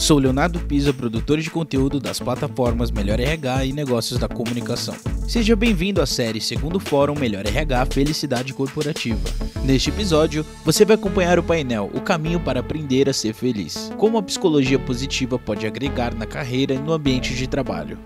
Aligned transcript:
Sou 0.00 0.18
Leonardo 0.18 0.58
Pisa, 0.60 0.94
produtor 0.94 1.38
de 1.40 1.50
conteúdo 1.50 2.00
das 2.00 2.18
plataformas 2.18 2.90
Melhor 2.90 3.20
RH 3.20 3.66
e 3.66 3.72
Negócios 3.72 4.18
da 4.18 4.26
Comunicação. 4.26 4.94
Seja 5.28 5.54
bem-vindo 5.54 6.00
à 6.00 6.06
série 6.06 6.40
Segundo 6.40 6.80
Fórum 6.80 7.14
Melhor 7.14 7.46
RH 7.46 7.86
Felicidade 7.92 8.54
Corporativa. 8.54 9.20
Neste 9.62 9.90
episódio, 9.90 10.44
você 10.64 10.86
vai 10.86 10.96
acompanhar 10.96 11.38
o 11.38 11.42
painel 11.42 11.90
O 11.92 12.00
Caminho 12.00 12.40
para 12.40 12.60
Aprender 12.60 13.10
a 13.10 13.12
Ser 13.12 13.34
Feliz. 13.34 13.92
Como 13.98 14.16
a 14.16 14.22
psicologia 14.22 14.78
positiva 14.78 15.38
pode 15.38 15.66
agregar 15.66 16.14
na 16.14 16.24
carreira 16.24 16.72
e 16.72 16.78
no 16.78 16.94
ambiente 16.94 17.34
de 17.34 17.46
trabalho. 17.46 17.98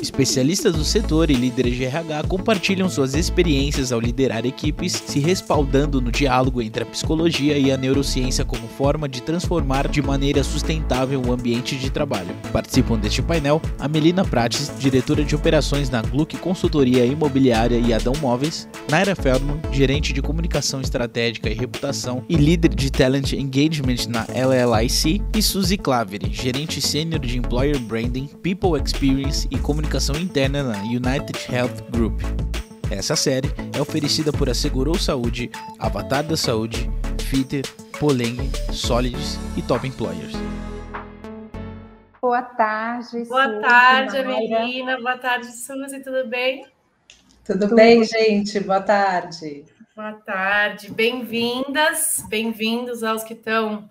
Especialistas 0.00 0.74
do 0.74 0.84
setor 0.84 1.28
e 1.28 1.34
líderes 1.34 1.74
de 1.74 1.84
RH 1.84 2.22
compartilham 2.28 2.88
suas 2.88 3.14
experiências 3.14 3.90
ao 3.90 3.98
liderar 3.98 4.46
equipes, 4.46 4.92
se 4.92 5.18
respaldando 5.18 6.00
no 6.00 6.12
diálogo 6.12 6.62
entre 6.62 6.84
a 6.84 6.86
psicologia 6.86 7.58
e 7.58 7.72
a 7.72 7.76
neurociência 7.76 8.44
como 8.44 8.68
forma 8.68 9.08
de 9.08 9.20
transformar 9.20 9.88
de 9.88 10.00
maneira 10.00 10.44
sustentável 10.44 11.20
o 11.20 11.32
ambiente 11.32 11.74
de 11.74 11.90
trabalho. 11.90 12.32
Participam 12.52 12.96
deste 12.96 13.20
painel 13.20 13.60
a 13.76 13.88
Melina 13.88 14.24
Prates, 14.24 14.70
diretora 14.78 15.24
de 15.24 15.34
operações 15.34 15.90
na 15.90 16.00
Gluck 16.00 16.36
Consultoria 16.36 17.04
Imobiliária 17.04 17.78
e 17.78 17.92
Adão 17.92 18.12
Móveis, 18.20 18.68
Naira 18.88 19.16
Feldman, 19.16 19.60
gerente 19.72 20.12
de 20.12 20.22
comunicação 20.22 20.80
estratégica 20.80 21.50
e 21.50 21.54
reputação 21.54 22.24
e 22.28 22.36
líder 22.36 22.72
de 22.72 22.90
talent 22.92 23.32
engagement 23.32 24.06
na 24.08 24.24
LLIC, 24.32 25.20
e 25.34 25.42
Suzy 25.42 25.76
Claveri, 25.76 26.32
gerente 26.32 26.80
sênior 26.80 27.20
de 27.20 27.36
employer 27.36 27.78
branding, 27.80 28.28
people 28.42 28.80
experience 28.80 29.48
e 29.50 29.58
comunicação 29.58 29.87
comunicação 29.88 30.16
interna 30.16 30.62
na 30.62 30.82
United 30.82 31.50
Health 31.50 31.90
Group. 31.90 32.20
Essa 32.90 33.16
série 33.16 33.48
é 33.74 33.80
oferecida 33.80 34.30
por 34.30 34.50
Assegurou 34.50 34.98
Saúde, 34.98 35.50
Avatar 35.78 36.22
da 36.22 36.36
Saúde, 36.36 36.90
Fitter, 37.22 37.64
Poleng, 37.98 38.36
Solids 38.70 39.38
e 39.56 39.62
Top 39.62 39.86
Employers. 39.86 40.34
Boa 42.20 42.42
tarde, 42.42 43.24
Boa 43.24 43.46
Suzy, 43.46 43.60
tarde, 43.62 44.18
Amelina. 44.18 44.98
Boa 44.98 45.16
tarde, 45.16 45.46
Suzy. 45.46 46.02
Tudo 46.02 46.28
bem? 46.28 46.66
Tudo, 47.42 47.60
Tudo 47.60 47.74
bem, 47.74 48.04
gente? 48.04 48.60
Boa 48.60 48.82
tarde. 48.82 49.64
Boa 49.96 50.12
tarde. 50.12 50.90
Bem-vindas, 50.90 52.22
bem-vindos 52.28 53.02
aos 53.02 53.24
que 53.24 53.32
estão 53.32 53.88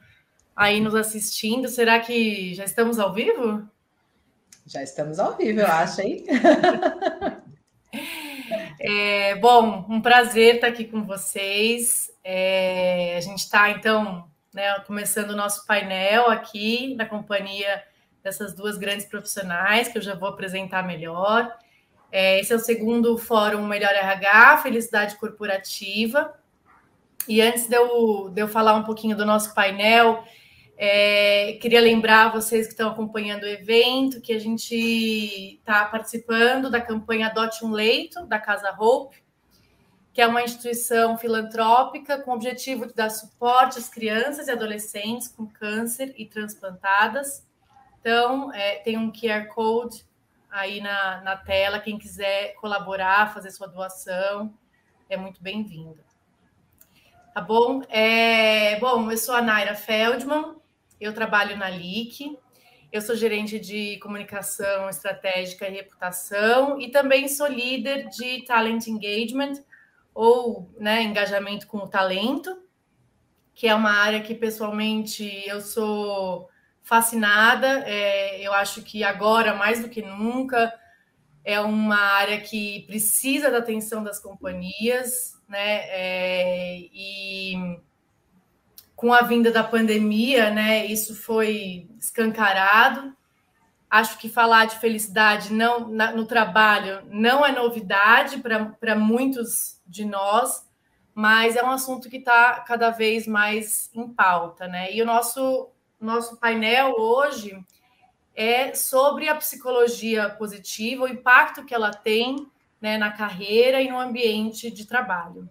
aí 0.56 0.80
nos 0.80 0.94
assistindo. 0.94 1.68
Será 1.68 2.00
que 2.00 2.54
já 2.54 2.66
estamos 2.66 3.00
ao 3.00 3.12
vivo? 3.12 3.68
Já 4.68 4.84
estamos 4.84 5.18
ao 5.18 5.38
vivo, 5.38 5.62
eu 5.62 5.68
acho, 5.68 6.02
hein? 6.02 6.26
É, 8.80 9.36
bom, 9.36 9.86
um 9.90 10.00
prazer 10.00 10.56
estar 10.56 10.68
aqui 10.68 10.86
com 10.86 11.04
vocês. 11.04 12.12
É, 12.24 13.16
a 13.18 13.22
gente 13.22 13.40
está, 13.40 13.72
então, 13.72 14.30
né, 14.54 14.80
começando 14.82 15.32
o 15.32 15.36
nosso 15.36 15.66
painel 15.66 16.30
aqui 16.30 16.94
na 16.96 17.06
companhia 17.06 17.84
dessas 18.24 18.54
duas 18.54 18.78
grandes 18.78 19.06
profissionais 19.06 19.88
que 19.88 19.98
eu 19.98 20.02
já 20.02 20.14
vou 20.14 20.30
apresentar 20.30 20.86
melhor. 20.86 21.52
É, 22.12 22.40
esse 22.40 22.54
é 22.54 22.56
o 22.56 22.60
segundo 22.60 23.18
Fórum 23.18 23.66
Melhor 23.66 23.92
RH, 23.92 24.58
Felicidade 24.58 25.16
Corporativa. 25.16 26.34
E 27.28 27.42
antes 27.42 27.68
de 27.68 27.76
eu, 27.76 28.30
de 28.30 28.42
eu 28.42 28.48
falar 28.48 28.76
um 28.76 28.84
pouquinho 28.84 29.18
do 29.18 29.26
nosso 29.26 29.56
painel, 29.56 30.24
é, 30.78 31.58
queria 31.60 31.82
lembrar 31.82 32.32
vocês 32.32 32.68
que 32.68 32.74
estão 32.74 32.92
acompanhando 32.92 33.44
o 33.44 33.48
evento 33.48 34.22
que 34.22 34.32
a 34.32 34.40
gente 34.40 34.76
está 34.76 35.86
participando 35.86 36.70
da 36.70 36.80
campanha 36.80 37.28
Adote 37.28 37.66
um 37.66 37.72
Leito, 37.72 38.28
da 38.28 38.40
Casa 38.40 38.72
Hope, 38.78 39.18
que 40.14 40.22
é 40.22 40.28
uma 40.28 40.44
instituição 40.44 41.18
filantrópica 41.18 42.20
com 42.20 42.30
o 42.30 42.36
objetivo 42.36 42.86
de 42.86 42.94
dar 42.94 43.10
suporte 43.10 43.80
às 43.80 43.90
crianças 43.90 44.48
e 44.48 44.52
adolescentes 44.52 45.28
com 45.28 45.48
câncer 45.48 46.14
e 46.16 46.28
transplantadas. 46.28 47.44
Então, 48.00 48.54
é, 48.54 48.76
tem 48.76 48.98
um 48.98 49.12
QR 49.12 49.48
Code 49.48 50.06
aí 50.50 50.80
na, 50.80 51.22
na 51.22 51.36
tela. 51.36 51.80
Quem 51.80 51.98
quiser 51.98 52.54
colaborar, 52.56 53.34
fazer 53.34 53.50
sua 53.50 53.68
doação, 53.68 54.54
é 55.10 55.18
muito 55.18 55.42
bem-vindo. 55.42 56.00
Tá 57.34 57.42
bom? 57.42 57.82
É, 57.90 58.80
bom, 58.80 59.12
eu 59.12 59.18
sou 59.18 59.36
a 59.36 59.42
Naira 59.42 59.76
Feldman, 59.76 60.56
eu 61.00 61.14
trabalho 61.14 61.58
na 61.58 61.70
LIC, 61.70 62.38
eu 62.92 63.02
sou 63.02 63.16
gerente 63.16 63.60
de 63.60 63.98
comunicação 63.98 64.90
estratégica 64.90 65.68
e 65.68 65.74
reputação 65.74 66.80
e 66.80 66.90
também 66.90 67.28
sou 67.28 67.48
líder 67.48 68.08
de 68.10 68.44
talent 68.46 68.88
engagement 68.88 69.54
ou 70.14 70.70
né, 70.80 71.04
engajamento 71.04 71.68
com 71.68 71.78
o 71.80 71.88
talento, 71.88 72.64
que 73.54 73.68
é 73.68 73.76
uma 73.76 73.92
área 73.92 74.22
que 74.22 74.34
pessoalmente 74.34 75.44
eu 75.46 75.62
sou 75.62 76.50
fascinada. 76.82 77.84
É, 77.86 78.42
eu 78.42 78.54
acho 78.54 78.82
que 78.82 79.04
agora 79.04 79.54
mais 79.54 79.82
do 79.82 79.90
que 79.90 80.02
nunca 80.02 80.74
é 81.44 81.60
uma 81.60 81.98
área 81.98 82.40
que 82.42 82.84
precisa 82.88 83.52
da 83.52 83.60
atenção 83.60 84.04
das 84.04 84.20
companhias, 84.20 85.34
né? 85.48 85.82
É, 85.90 86.78
e 86.92 87.80
com 88.98 89.14
a 89.14 89.22
vinda 89.22 89.52
da 89.52 89.64
pandemia, 89.64 90.50
né, 90.50 90.84
isso 90.88 91.16
foi 91.16 91.88
escancarado. 92.00 93.16
Acho 93.88 94.18
que 94.18 94.28
falar 94.28 94.66
de 94.66 94.80
felicidade 94.80 95.54
não 95.54 95.88
na, 95.88 96.12
no 96.12 96.26
trabalho 96.26 97.04
não 97.06 97.46
é 97.46 97.52
novidade 97.52 98.44
para 98.80 98.96
muitos 98.96 99.80
de 99.86 100.04
nós, 100.04 100.68
mas 101.14 101.56
é 101.56 101.64
um 101.64 101.70
assunto 101.70 102.10
que 102.10 102.18
está 102.18 102.60
cada 102.62 102.90
vez 102.90 103.28
mais 103.28 103.92
em 103.94 104.10
pauta, 104.10 104.68
né? 104.68 104.92
E 104.92 105.02
o 105.02 105.06
nosso 105.06 105.70
nosso 106.00 106.38
painel 106.38 106.96
hoje 106.98 107.58
é 108.36 108.74
sobre 108.74 109.30
a 109.30 109.36
psicologia 109.36 110.30
positiva, 110.30 111.06
o 111.06 111.08
impacto 111.08 111.66
que 111.66 111.74
ela 111.74 111.92
tem 111.92 112.48
né, 112.82 112.98
na 112.98 113.12
carreira 113.12 113.82
e 113.82 113.90
no 113.90 114.00
ambiente 114.00 114.70
de 114.72 114.86
trabalho. 114.86 115.48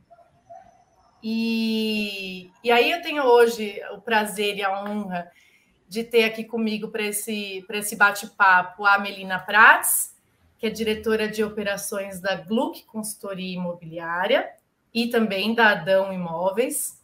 E, 1.29 2.53
e 2.63 2.71
aí 2.71 2.89
eu 2.89 3.03
tenho 3.03 3.25
hoje 3.25 3.83
o 3.91 4.01
prazer 4.01 4.59
e 4.59 4.63
a 4.63 4.85
honra 4.85 5.29
de 5.89 6.05
ter 6.05 6.23
aqui 6.23 6.45
comigo 6.45 6.87
para 6.87 7.03
esse, 7.03 7.67
esse 7.69 7.97
bate-papo 7.97 8.87
a 8.87 8.97
Melina 9.01 9.41
Prats, 9.41 10.15
que 10.57 10.69
é 10.69 10.71
diretora 10.71 11.27
de 11.27 11.43
operações 11.43 12.21
da 12.21 12.37
Gluck 12.37 12.85
Consultoria 12.85 13.57
Imobiliária 13.57 14.49
e 14.95 15.09
também 15.09 15.53
da 15.53 15.71
Adão 15.71 16.13
Imóveis, 16.13 17.03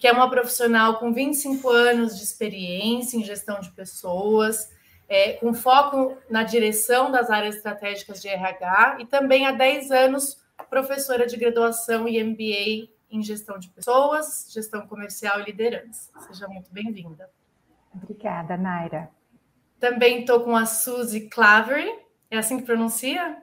que 0.00 0.08
é 0.08 0.10
uma 0.10 0.28
profissional 0.28 0.98
com 0.98 1.12
25 1.12 1.68
anos 1.68 2.18
de 2.18 2.24
experiência 2.24 3.16
em 3.16 3.22
gestão 3.22 3.60
de 3.60 3.70
pessoas, 3.70 4.68
é, 5.08 5.34
com 5.34 5.54
foco 5.54 6.18
na 6.28 6.42
direção 6.42 7.08
das 7.12 7.30
áreas 7.30 7.54
estratégicas 7.54 8.20
de 8.20 8.26
RH 8.26 8.96
e 8.98 9.06
também 9.06 9.46
há 9.46 9.52
10 9.52 9.92
anos 9.92 10.40
professora 10.68 11.24
de 11.24 11.36
graduação 11.36 12.08
e 12.08 12.20
MBA 12.20 12.99
em 13.10 13.22
gestão 13.22 13.58
de 13.58 13.68
pessoas, 13.68 14.46
gestão 14.50 14.86
comercial 14.86 15.40
e 15.40 15.44
liderança. 15.44 16.10
Seja 16.26 16.46
muito 16.48 16.70
bem-vinda. 16.72 17.30
Obrigada, 17.94 18.56
Naira. 18.56 19.10
Também 19.78 20.20
estou 20.20 20.40
com 20.40 20.54
a 20.54 20.66
Suzy 20.66 21.28
Clavery, 21.28 21.90
é 22.30 22.38
assim 22.38 22.58
que 22.58 22.64
pronuncia? 22.64 23.42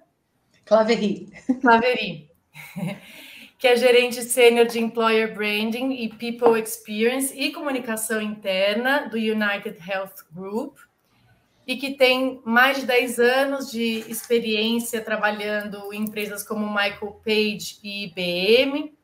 Clavery. 0.66 1.32
Clavery. 1.62 2.32
que 3.58 3.68
é 3.68 3.76
gerente 3.76 4.22
sênior 4.22 4.68
de 4.68 4.80
Employer 4.80 5.34
Branding 5.34 5.94
e 5.94 6.10
People 6.10 6.60
Experience 6.62 7.34
e 7.36 7.52
comunicação 7.52 8.22
interna 8.22 9.08
do 9.10 9.18
United 9.18 9.78
Health 9.90 10.26
Group 10.32 10.78
e 11.66 11.76
que 11.76 11.96
tem 11.96 12.42
mais 12.46 12.80
de 12.80 12.86
10 12.86 13.20
anos 13.20 13.72
de 13.72 14.10
experiência 14.10 15.02
trabalhando 15.02 15.92
em 15.92 16.04
empresas 16.04 16.42
como 16.42 16.66
Michael 16.66 17.20
Page 17.26 17.80
e 17.84 18.06
IBM, 18.06 18.97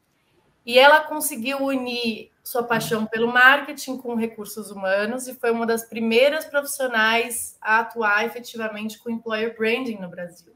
e 0.66 0.80
ela 0.80 1.02
conseguiu 1.02 1.60
unir 1.64 2.32
sua 2.44 2.64
paixão 2.64 3.06
pelo 3.06 3.32
marketing 3.32 3.98
com 3.98 4.16
recursos 4.16 4.70
humanos 4.70 5.28
e 5.28 5.34
foi 5.34 5.52
uma 5.52 5.66
das 5.66 5.86
primeiras 5.86 6.46
profissionais 6.46 7.58
a 7.62 7.80
atuar 7.80 8.26
efetivamente 8.26 9.00
com 9.00 9.10
employer 9.10 9.56
branding 9.58 9.98
no 9.98 10.10
Brasil. 10.10 10.54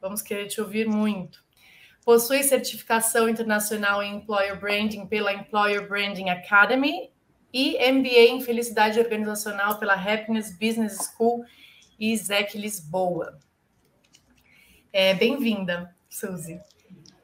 Vamos 0.00 0.22
querer 0.22 0.46
te 0.46 0.60
ouvir 0.60 0.88
muito. 0.88 1.44
Possui 2.04 2.42
certificação 2.42 3.28
internacional 3.28 4.02
em 4.02 4.16
employer 4.16 4.58
branding 4.58 5.06
pela 5.06 5.32
Employer 5.32 5.86
Branding 5.86 6.30
Academy 6.30 7.10
e 7.52 7.76
MBA 7.92 8.30
em 8.30 8.40
felicidade 8.40 8.98
organizacional 8.98 9.78
pela 9.78 9.94
Happiness 9.94 10.50
Business 10.50 10.96
School 10.96 11.44
e 11.98 12.12
ISEC 12.12 12.56
Lisboa. 12.56 13.38
É, 14.92 15.14
Bem-vinda, 15.14 15.94
Suzy. 16.08 16.60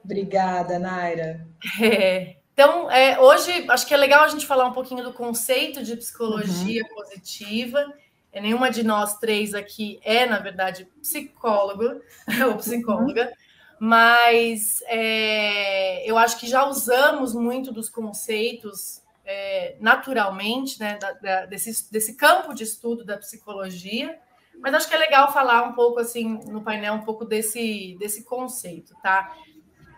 Obrigada, 0.06 0.79
Naira. 0.79 1.47
É, 1.82 2.37
então, 2.53 2.91
é, 2.91 3.20
hoje 3.20 3.67
acho 3.69 3.87
que 3.87 3.93
é 3.93 3.97
legal 3.99 4.25
a 4.25 4.29
gente 4.29 4.47
falar 4.47 4.67
um 4.67 4.73
pouquinho 4.73 5.05
do 5.05 5.12
conceito 5.12 5.82
de 5.82 5.94
psicologia 5.97 6.82
uhum. 6.82 6.94
positiva. 6.94 7.93
É, 8.32 8.41
nenhuma 8.41 8.70
de 8.70 8.82
nós 8.82 9.19
três 9.19 9.53
aqui 9.53 10.00
é, 10.03 10.25
na 10.25 10.38
verdade, 10.38 10.88
psicólogo 11.03 12.00
ou 12.47 12.56
psicóloga, 12.56 13.26
uhum. 13.26 13.32
mas 13.81 14.82
é, 14.87 16.09
eu 16.09 16.17
acho 16.17 16.38
que 16.38 16.47
já 16.47 16.67
usamos 16.67 17.35
muito 17.35 17.73
dos 17.73 17.88
conceitos 17.88 19.02
é, 19.25 19.76
naturalmente 19.81 20.79
né, 20.79 20.99
da, 20.99 21.12
da, 21.12 21.47
desse, 21.47 21.91
desse 21.91 22.14
campo 22.14 22.55
de 22.55 22.62
estudo 22.62 23.05
da 23.05 23.19
psicologia, 23.19 24.19
mas 24.61 24.73
acho 24.73 24.88
que 24.88 24.94
é 24.94 24.99
legal 24.99 25.32
falar 25.32 25.62
um 25.64 25.73
pouco 25.73 26.00
assim 26.00 26.41
no 26.47 26.62
painel 26.62 26.94
um 26.94 27.02
pouco 27.02 27.25
desse, 27.25 27.97
desse 27.99 28.25
conceito, 28.25 28.94
tá? 29.02 29.37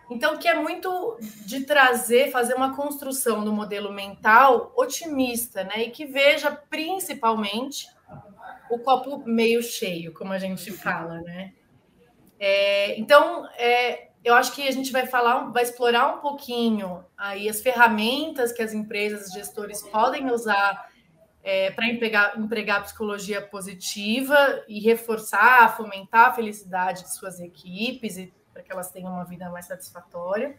Então, 0.09 0.37
que 0.37 0.47
é 0.47 0.55
muito 0.55 1.17
de 1.45 1.65
trazer, 1.65 2.31
fazer 2.31 2.55
uma 2.55 2.75
construção 2.75 3.43
do 3.43 3.53
modelo 3.53 3.93
mental 3.93 4.73
otimista, 4.75 5.63
né? 5.63 5.83
E 5.83 5.91
que 5.91 6.05
veja 6.05 6.51
principalmente 6.51 7.87
o 8.69 8.79
copo 8.79 9.23
meio 9.25 9.61
cheio, 9.61 10.13
como 10.13 10.33
a 10.33 10.39
gente 10.39 10.71
fala, 10.71 11.21
né? 11.21 11.53
É, 12.39 12.99
então, 12.99 13.47
é, 13.57 14.09
eu 14.23 14.33
acho 14.33 14.53
que 14.53 14.67
a 14.67 14.71
gente 14.71 14.91
vai 14.91 15.05
falar, 15.05 15.51
vai 15.51 15.63
explorar 15.63 16.15
um 16.15 16.19
pouquinho 16.19 17.05
aí 17.17 17.49
as 17.49 17.61
ferramentas 17.61 18.51
que 18.51 18.61
as 18.61 18.73
empresas, 18.73 19.31
gestores 19.31 19.81
podem 19.81 20.31
usar 20.31 20.89
é, 21.43 21.71
para 21.71 21.87
empregar, 21.87 22.39
empregar 22.39 22.83
psicologia 22.83 23.41
positiva 23.41 24.63
e 24.67 24.79
reforçar, 24.79 25.75
fomentar 25.75 26.29
a 26.29 26.33
felicidade 26.33 27.03
de 27.03 27.15
suas 27.15 27.39
equipes 27.39 28.17
e 28.17 28.33
para 28.59 28.63
que 28.63 28.71
elas 28.71 28.91
tenham 28.91 29.13
uma 29.13 29.23
vida 29.23 29.49
mais 29.49 29.65
satisfatória. 29.65 30.57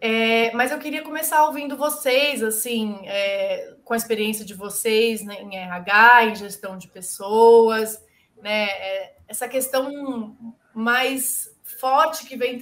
É, 0.00 0.52
mas 0.52 0.70
eu 0.70 0.78
queria 0.78 1.02
começar 1.02 1.44
ouvindo 1.44 1.76
vocês, 1.76 2.42
assim, 2.42 3.00
é, 3.06 3.76
com 3.84 3.94
a 3.94 3.96
experiência 3.96 4.44
de 4.44 4.52
vocês 4.52 5.24
né, 5.24 5.40
em 5.40 5.56
RH, 5.56 6.24
em 6.26 6.34
gestão 6.34 6.76
de 6.76 6.88
pessoas, 6.88 8.04
né, 8.42 8.64
é, 8.64 9.16
essa 9.28 9.48
questão 9.48 10.36
mais 10.74 11.56
forte 11.62 12.26
que 12.26 12.36
vem 12.36 12.58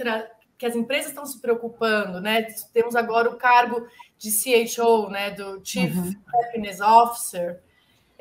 que 0.58 0.66
as 0.66 0.76
empresas 0.76 1.08
estão 1.08 1.26
se 1.26 1.40
preocupando, 1.40 2.20
né? 2.20 2.46
Temos 2.72 2.94
agora 2.94 3.28
o 3.28 3.36
cargo 3.36 3.88
de 4.16 4.30
CHO, 4.30 5.08
né, 5.08 5.32
do 5.32 5.60
Chief 5.64 5.92
uhum. 5.92 6.14
Happiness 6.32 6.80
Officer, 6.80 7.60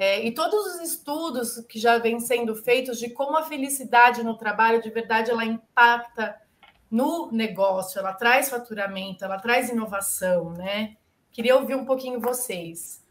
é, 0.01 0.25
e 0.25 0.31
todos 0.31 0.65
os 0.65 0.81
estudos 0.81 1.63
que 1.69 1.77
já 1.79 1.99
vêm 1.99 2.19
sendo 2.19 2.55
feitos 2.55 2.97
de 2.97 3.11
como 3.11 3.37
a 3.37 3.43
felicidade 3.43 4.23
no 4.23 4.35
trabalho, 4.35 4.81
de 4.81 4.89
verdade, 4.89 5.29
ela 5.29 5.45
impacta 5.45 6.41
no 6.89 7.31
negócio, 7.31 7.99
ela 7.99 8.11
traz 8.11 8.49
faturamento, 8.49 9.23
ela 9.23 9.37
traz 9.37 9.69
inovação, 9.69 10.53
né? 10.53 10.95
Queria 11.31 11.55
ouvir 11.55 11.75
um 11.75 11.85
pouquinho 11.85 12.19
vocês. 12.19 13.05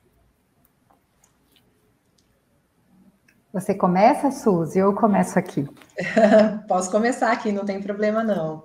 Você 3.52 3.72
começa, 3.72 4.32
Suzy, 4.32 4.82
ou 4.82 4.90
eu 4.90 4.96
começo 4.96 5.38
aqui? 5.38 5.68
Posso 6.66 6.90
começar 6.90 7.30
aqui, 7.30 7.52
não 7.52 7.64
tem 7.64 7.80
problema 7.80 8.24
não. 8.24 8.64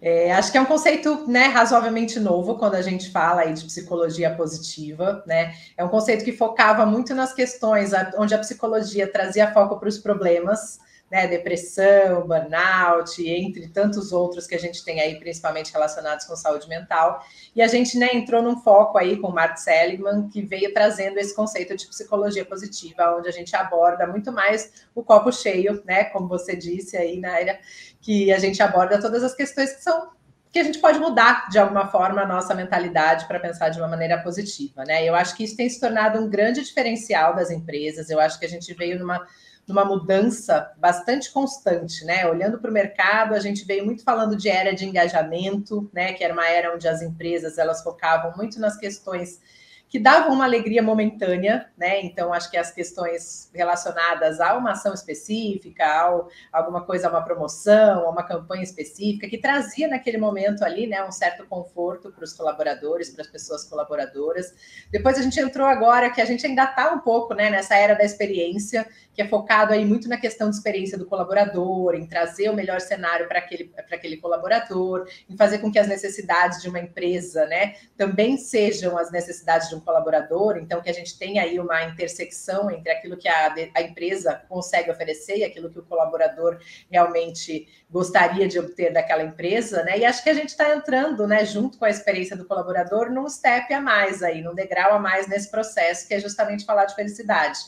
É, 0.00 0.32
acho 0.32 0.52
que 0.52 0.58
é 0.58 0.60
um 0.60 0.66
conceito 0.66 1.28
né, 1.28 1.46
razoavelmente 1.46 2.20
novo 2.20 2.56
quando 2.56 2.76
a 2.76 2.82
gente 2.82 3.10
fala 3.10 3.40
aí 3.40 3.52
de 3.52 3.64
psicologia 3.64 4.32
positiva, 4.34 5.24
né? 5.26 5.54
É 5.76 5.84
um 5.84 5.88
conceito 5.88 6.24
que 6.24 6.32
focava 6.32 6.86
muito 6.86 7.14
nas 7.14 7.32
questões 7.34 7.90
onde 8.16 8.32
a 8.32 8.38
psicologia 8.38 9.10
trazia 9.10 9.52
foco 9.52 9.76
para 9.78 9.88
os 9.88 9.98
problemas, 9.98 10.78
né? 11.10 11.26
Depressão, 11.26 12.26
burnout, 12.26 13.26
entre 13.26 13.68
tantos 13.68 14.12
outros 14.12 14.46
que 14.46 14.54
a 14.54 14.58
gente 14.58 14.84
tem 14.84 15.00
aí, 15.00 15.18
principalmente 15.18 15.72
relacionados 15.72 16.26
com 16.26 16.36
saúde 16.36 16.68
mental. 16.68 17.24
E 17.54 17.62
a 17.62 17.66
gente 17.66 17.98
né, 17.98 18.10
entrou 18.12 18.42
num 18.42 18.60
foco 18.60 18.98
aí 18.98 19.16
com 19.16 19.28
o 19.28 19.34
Mark 19.34 19.56
Seligman, 19.56 20.28
que 20.28 20.42
veio 20.42 20.72
trazendo 20.72 21.18
esse 21.18 21.34
conceito 21.34 21.76
de 21.76 21.86
psicologia 21.86 22.44
positiva, 22.44 23.16
onde 23.16 23.28
a 23.28 23.32
gente 23.32 23.54
aborda 23.56 24.06
muito 24.06 24.30
mais 24.32 24.86
o 24.94 25.02
copo 25.02 25.32
cheio, 25.32 25.82
né? 25.84 26.04
Como 26.04 26.28
você 26.28 26.54
disse 26.54 26.96
aí, 26.96 27.18
Naira, 27.18 27.58
que 28.00 28.32
a 28.32 28.38
gente 28.38 28.62
aborda 28.62 29.00
todas 29.00 29.22
as 29.22 29.34
questões 29.34 29.72
que 29.72 29.82
são 29.82 30.16
que 30.50 30.58
a 30.58 30.64
gente 30.64 30.78
pode 30.78 30.98
mudar 30.98 31.48
de 31.50 31.58
alguma 31.58 31.88
forma 31.88 32.22
a 32.22 32.26
nossa 32.26 32.54
mentalidade 32.54 33.26
para 33.26 33.38
pensar 33.38 33.68
de 33.68 33.78
uma 33.78 33.88
maneira 33.88 34.22
positiva, 34.22 34.82
né? 34.84 35.04
Eu 35.04 35.14
acho 35.14 35.36
que 35.36 35.44
isso 35.44 35.54
tem 35.54 35.68
se 35.68 35.78
tornado 35.78 36.18
um 36.18 36.28
grande 36.28 36.62
diferencial 36.62 37.34
das 37.34 37.50
empresas. 37.50 38.08
Eu 38.08 38.18
acho 38.18 38.38
que 38.38 38.46
a 38.46 38.48
gente 38.48 38.72
veio 38.72 38.98
numa 38.98 39.26
numa 39.68 39.84
mudança 39.84 40.72
bastante 40.78 41.30
constante, 41.30 42.02
né? 42.04 42.26
Olhando 42.26 42.58
para 42.58 42.70
o 42.70 42.72
mercado, 42.72 43.34
a 43.34 43.38
gente 43.38 43.66
veio 43.66 43.84
muito 43.84 44.02
falando 44.02 44.34
de 44.34 44.48
era 44.48 44.74
de 44.74 44.86
engajamento, 44.86 45.90
né? 45.92 46.14
Que 46.14 46.24
era 46.24 46.32
uma 46.32 46.48
era 46.48 46.74
onde 46.74 46.88
as 46.88 47.02
empresas 47.02 47.58
elas 47.58 47.82
focavam 47.82 48.34
muito 48.34 48.58
nas 48.58 48.78
questões 48.78 49.40
que 49.88 49.98
davam 49.98 50.34
uma 50.34 50.44
alegria 50.44 50.82
momentânea, 50.82 51.70
né? 51.76 52.02
Então, 52.02 52.32
acho 52.32 52.50
que 52.50 52.56
as 52.58 52.70
questões 52.70 53.50
relacionadas 53.54 54.38
a 54.38 54.56
uma 54.56 54.72
ação 54.72 54.92
específica, 54.92 55.84
a 55.84 56.58
alguma 56.58 56.84
coisa, 56.84 57.08
a 57.08 57.10
uma 57.10 57.24
promoção, 57.24 58.06
a 58.06 58.10
uma 58.10 58.22
campanha 58.22 58.62
específica, 58.62 59.28
que 59.28 59.38
trazia 59.38 59.88
naquele 59.88 60.18
momento 60.18 60.62
ali, 60.62 60.86
né, 60.86 61.02
um 61.02 61.10
certo 61.10 61.46
conforto 61.46 62.12
para 62.12 62.22
os 62.22 62.34
colaboradores, 62.34 63.08
para 63.08 63.22
as 63.22 63.28
pessoas 63.28 63.64
colaboradoras. 63.64 64.52
Depois 64.90 65.18
a 65.18 65.22
gente 65.22 65.40
entrou 65.40 65.66
agora, 65.66 66.10
que 66.10 66.20
a 66.20 66.24
gente 66.26 66.46
ainda 66.46 66.64
está 66.64 66.92
um 66.92 66.98
pouco, 66.98 67.32
né, 67.34 67.48
nessa 67.48 67.74
era 67.74 67.94
da 67.94 68.04
experiência, 68.04 68.86
que 69.14 69.22
é 69.22 69.26
focado 69.26 69.72
aí 69.72 69.84
muito 69.84 70.08
na 70.08 70.16
questão 70.16 70.50
de 70.50 70.56
experiência 70.56 70.98
do 70.98 71.06
colaborador, 71.06 71.94
em 71.94 72.06
trazer 72.06 72.50
o 72.50 72.54
melhor 72.54 72.80
cenário 72.80 73.26
para 73.26 73.38
aquele, 73.38 73.64
para 73.64 73.96
aquele 73.96 74.18
colaborador, 74.18 75.08
em 75.28 75.36
fazer 75.36 75.58
com 75.58 75.72
que 75.72 75.78
as 75.78 75.88
necessidades 75.88 76.62
de 76.62 76.68
uma 76.68 76.78
empresa, 76.78 77.46
né, 77.46 77.74
também 77.96 78.36
sejam 78.36 78.98
as 78.98 79.10
necessidades 79.10 79.68
de 79.68 79.77
um 79.78 79.80
colaborador, 79.80 80.58
então 80.58 80.82
que 80.82 80.90
a 80.90 80.92
gente 80.92 81.18
tenha 81.18 81.42
aí 81.42 81.58
uma 81.58 81.84
intersecção 81.84 82.70
entre 82.70 82.92
aquilo 82.92 83.16
que 83.16 83.28
a, 83.28 83.54
a 83.74 83.82
empresa 83.82 84.42
consegue 84.48 84.90
oferecer 84.90 85.38
e 85.38 85.44
aquilo 85.44 85.70
que 85.70 85.78
o 85.78 85.82
colaborador 85.82 86.58
realmente 86.90 87.66
gostaria 87.90 88.46
de 88.46 88.58
obter 88.58 88.92
daquela 88.92 89.22
empresa, 89.22 89.82
né? 89.84 89.98
E 89.98 90.04
acho 90.04 90.22
que 90.22 90.30
a 90.30 90.34
gente 90.34 90.50
está 90.50 90.74
entrando, 90.74 91.26
né, 91.26 91.44
junto 91.44 91.78
com 91.78 91.84
a 91.84 91.90
experiência 91.90 92.36
do 92.36 92.44
colaborador, 92.44 93.10
num 93.10 93.28
step 93.28 93.72
a 93.72 93.80
mais 93.80 94.22
aí, 94.22 94.42
num 94.42 94.54
degrau 94.54 94.92
a 94.92 94.98
mais 94.98 95.26
nesse 95.26 95.50
processo, 95.50 96.06
que 96.06 96.14
é 96.14 96.20
justamente 96.20 96.64
falar 96.64 96.84
de 96.84 96.94
felicidade 96.94 97.58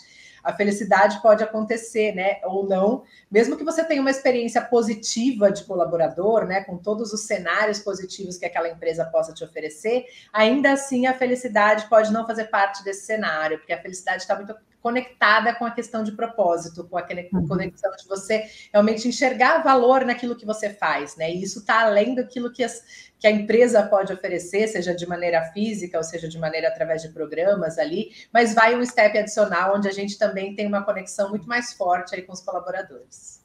a 0.43 0.53
felicidade 0.53 1.21
pode 1.23 1.43
acontecer, 1.43 2.15
né, 2.15 2.41
ou 2.45 2.67
não, 2.67 3.05
mesmo 3.31 3.57
que 3.57 3.65
você 3.65 3.85
tenha 3.85 4.01
uma 4.01 4.11
experiência 4.11 4.61
positiva 4.63 5.51
de 5.51 5.65
colaborador, 5.65 6.47
né, 6.47 6.63
com 6.63 6.77
todos 6.77 7.13
os 7.13 7.23
cenários 7.23 7.79
positivos 7.79 8.37
que 8.37 8.47
aquela 8.47 8.69
empresa 8.69 9.05
possa 9.05 9.33
te 9.33 9.45
oferecer, 9.45 10.07
ainda 10.33 10.73
assim 10.73 11.07
a 11.07 11.15
felicidade 11.15 11.89
pode 11.89 12.13
não 12.13 12.27
fazer 12.27 12.45
parte 12.45 12.83
desse 12.85 13.07
cenário, 13.07 13.59
porque 13.59 13.73
a 13.73 13.81
felicidade 13.81 14.23
está 14.23 14.35
muito 14.35 14.55
conectada 14.83 15.55
com 15.55 15.65
a 15.65 15.71
questão 15.71 16.03
de 16.03 16.13
propósito, 16.13 16.85
com 16.85 16.97
a 16.97 17.07
uhum. 17.33 17.47
conexão 17.47 17.91
de 17.97 18.07
você 18.09 18.45
realmente 18.73 19.07
enxergar 19.07 19.63
valor 19.63 20.05
naquilo 20.05 20.37
que 20.37 20.47
você 20.47 20.71
faz, 20.71 21.17
né? 21.17 21.31
E 21.31 21.43
isso 21.43 21.61
está 21.61 21.83
além 21.83 22.15
daquilo 22.15 22.51
que, 22.53 22.65
as, 22.65 22.83
que 23.19 23.27
a 23.27 23.31
empresa 23.31 23.83
pode 23.83 24.13
oferecer, 24.13 24.69
seja 24.69 24.95
de 24.95 25.07
maneira 25.07 25.45
física, 25.53 25.99
ou 25.99 26.05
seja 26.05 26.29
de 26.29 26.39
maneira 26.39 26.69
através 26.69 27.03
de 27.03 27.11
programas 27.11 27.79
ali, 27.79 28.11
mas 28.33 28.55
vai 28.55 28.75
um 28.75 28.85
step 28.85 29.19
adicional 29.19 29.77
onde 29.77 29.89
a 29.89 29.93
gente 29.93 30.19
também 30.19 30.55
tem 30.55 30.67
uma 30.67 30.83
conexão 30.83 31.29
muito 31.29 31.47
mais 31.47 31.75
forte 31.75 32.15
aí 32.15 32.23
com 32.23 32.33
os 32.33 32.41
colaboradores. 32.41 33.41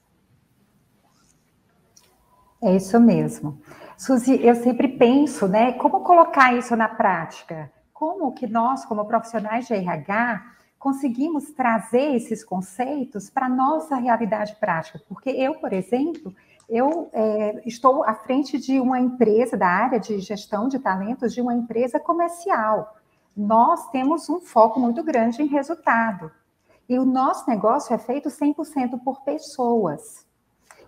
É 2.64 2.76
isso 2.76 3.00
mesmo. 3.00 3.62
Suzy, 3.98 4.44
eu 4.44 4.56
sempre 4.56 4.88
penso, 4.88 5.48
né, 5.48 5.74
como 5.74 6.02
colocar 6.02 6.54
isso 6.54 6.76
na 6.76 6.88
prática? 6.90 7.72
Como 7.94 8.34
que 8.34 8.48
nós, 8.48 8.84
como 8.86 9.06
profissionais 9.06 9.68
de 9.68 9.74
RH, 9.74 10.56
conseguimos 10.86 11.50
trazer 11.50 12.16
esses 12.16 12.44
conceitos 12.44 13.28
para 13.28 13.48
a 13.48 13.50
nossa 13.50 13.96
realidade 13.96 14.56
prática. 14.60 15.02
Porque 15.10 15.32
eu, 15.32 15.56
por 15.56 15.74
exemplo, 15.74 16.32
eu 16.70 17.10
é, 17.12 17.64
estou 17.66 18.04
à 18.04 18.14
frente 18.14 18.60
de 18.60 18.80
uma 18.80 19.00
empresa 19.00 19.58
da 19.58 19.66
área 19.66 20.00
de 20.00 20.20
gestão 20.20 20.68
de 20.68 20.78
talentos 20.78 21.34
de 21.34 21.42
uma 21.42 21.56
empresa 21.56 22.00
comercial. 22.00 22.98
Nós 23.36 23.90
temos 23.90 24.30
um 24.30 24.40
foco 24.40 24.80
muito 24.80 25.04
grande 25.04 25.42
em 25.42 25.48
resultado. 25.48 26.32
E 26.88 27.00
o 27.00 27.04
nosso 27.04 27.50
negócio 27.50 27.92
é 27.92 27.98
feito 27.98 28.30
100% 28.30 29.02
por 29.04 29.22
pessoas. 29.22 30.24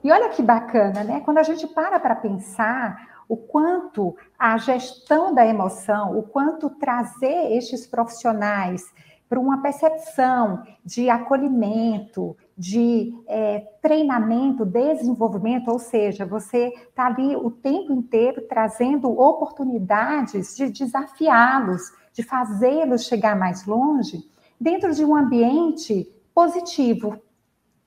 E 0.03 0.11
olha 0.11 0.29
que 0.29 0.43
bacana, 0.43 1.03
né? 1.03 1.21
Quando 1.21 1.39
a 1.39 1.43
gente 1.43 1.65
para 1.65 1.99
para 1.99 2.15
pensar 2.15 3.23
o 3.27 3.35
quanto 3.35 4.15
a 4.37 4.59
gestão 4.59 5.33
da 5.33 5.43
emoção, 5.43 6.15
o 6.15 6.21
quanto 6.21 6.69
trazer 6.69 7.51
estes 7.57 7.87
profissionais 7.87 8.93
para 9.29 9.39
uma 9.39 9.61
percepção 9.61 10.63
de 10.85 11.09
acolhimento, 11.09 12.35
de 12.57 13.13
é, 13.27 13.59
treinamento, 13.81 14.65
desenvolvimento, 14.65 15.69
ou 15.69 15.79
seja, 15.79 16.25
você 16.25 16.67
está 16.67 17.07
ali 17.07 17.35
o 17.35 17.51
tempo 17.51 17.91
inteiro 17.93 18.41
trazendo 18.47 19.09
oportunidades 19.19 20.55
de 20.55 20.69
desafiá-los, 20.69 21.91
de 22.13 22.23
fazê-los 22.23 23.05
chegar 23.05 23.37
mais 23.37 23.65
longe, 23.65 24.23
dentro 24.59 24.93
de 24.93 25.03
um 25.03 25.15
ambiente 25.15 26.11
positivo. 26.33 27.21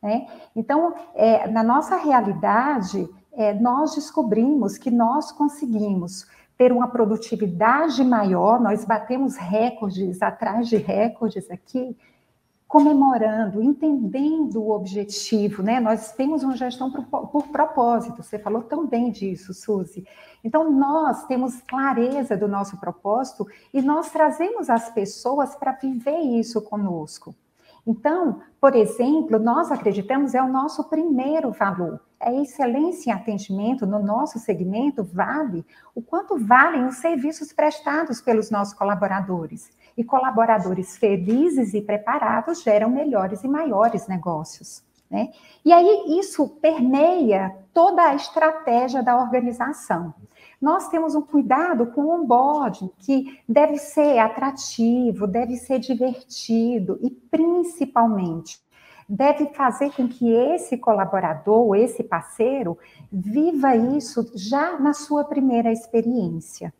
Né? 0.02 0.26
Então, 0.54 0.94
é, 1.14 1.48
na 1.48 1.62
nossa 1.62 1.96
realidade, 1.96 3.08
é, 3.32 3.54
nós 3.54 3.94
descobrimos 3.94 4.76
que 4.76 4.90
nós 4.90 5.32
conseguimos 5.32 6.26
ter 6.60 6.72
uma 6.72 6.88
produtividade 6.88 8.04
maior, 8.04 8.60
nós 8.60 8.84
batemos 8.84 9.34
recordes 9.34 10.20
atrás 10.20 10.68
de 10.68 10.76
recordes 10.76 11.50
aqui, 11.50 11.96
comemorando, 12.68 13.62
entendendo 13.62 14.60
o 14.60 14.70
objetivo, 14.70 15.62
né? 15.62 15.80
Nós 15.80 16.12
temos 16.12 16.42
uma 16.42 16.54
gestão 16.54 16.90
por, 16.90 17.28
por, 17.28 17.48
propósito, 17.48 18.22
você 18.22 18.38
falou 18.38 18.62
tão 18.62 18.86
bem 18.86 19.10
disso, 19.10 19.54
Suzy. 19.54 20.06
Então, 20.44 20.70
nós 20.70 21.24
temos 21.24 21.62
clareza 21.62 22.36
do 22.36 22.46
nosso 22.46 22.76
propósito 22.76 23.46
e 23.72 23.80
nós 23.80 24.10
trazemos 24.10 24.68
as 24.68 24.90
pessoas 24.90 25.56
para 25.56 25.72
viver 25.72 26.20
isso 26.20 26.60
conosco. 26.60 27.34
Então, 27.86 28.40
por 28.60 28.74
exemplo, 28.74 29.38
nós 29.38 29.70
acreditamos 29.70 30.34
é 30.34 30.42
o 30.42 30.48
nosso 30.48 30.84
primeiro 30.84 31.50
valor. 31.50 32.00
É 32.20 32.34
excelência 32.40 33.10
em 33.10 33.14
atendimento 33.14 33.86
no 33.86 33.98
nosso 33.98 34.38
segmento 34.38 35.02
vale 35.02 35.64
o 35.94 36.02
quanto 36.02 36.38
valem 36.38 36.84
os 36.84 36.96
serviços 36.96 37.52
prestados 37.52 38.20
pelos 38.20 38.50
nossos 38.50 38.74
colaboradores. 38.74 39.70
E 39.96 40.04
colaboradores 40.04 40.96
felizes 40.96 41.74
e 41.74 41.80
preparados 41.80 42.62
geram 42.62 42.90
melhores 42.90 43.42
e 43.42 43.48
maiores 43.48 44.06
negócios. 44.06 44.82
Né? 45.10 45.32
E 45.64 45.72
aí 45.72 46.18
isso 46.18 46.48
permeia 46.60 47.56
toda 47.74 48.02
a 48.02 48.14
estratégia 48.14 49.02
da 49.02 49.18
organização. 49.20 50.14
Nós 50.60 50.88
temos 50.88 51.14
um 51.14 51.22
cuidado 51.22 51.86
com 51.86 52.02
o 52.02 52.20
onboarding, 52.20 52.90
que 52.98 53.40
deve 53.48 53.78
ser 53.78 54.18
atrativo, 54.18 55.26
deve 55.26 55.56
ser 55.56 55.78
divertido 55.78 56.98
e, 57.00 57.10
principalmente, 57.10 58.60
deve 59.08 59.46
fazer 59.54 59.90
com 59.92 60.06
que 60.06 60.30
esse 60.30 60.76
colaborador, 60.76 61.74
esse 61.76 62.04
parceiro, 62.04 62.78
viva 63.10 63.74
isso 63.74 64.30
já 64.34 64.78
na 64.78 64.92
sua 64.92 65.24
primeira 65.24 65.72
experiência. 65.72 66.72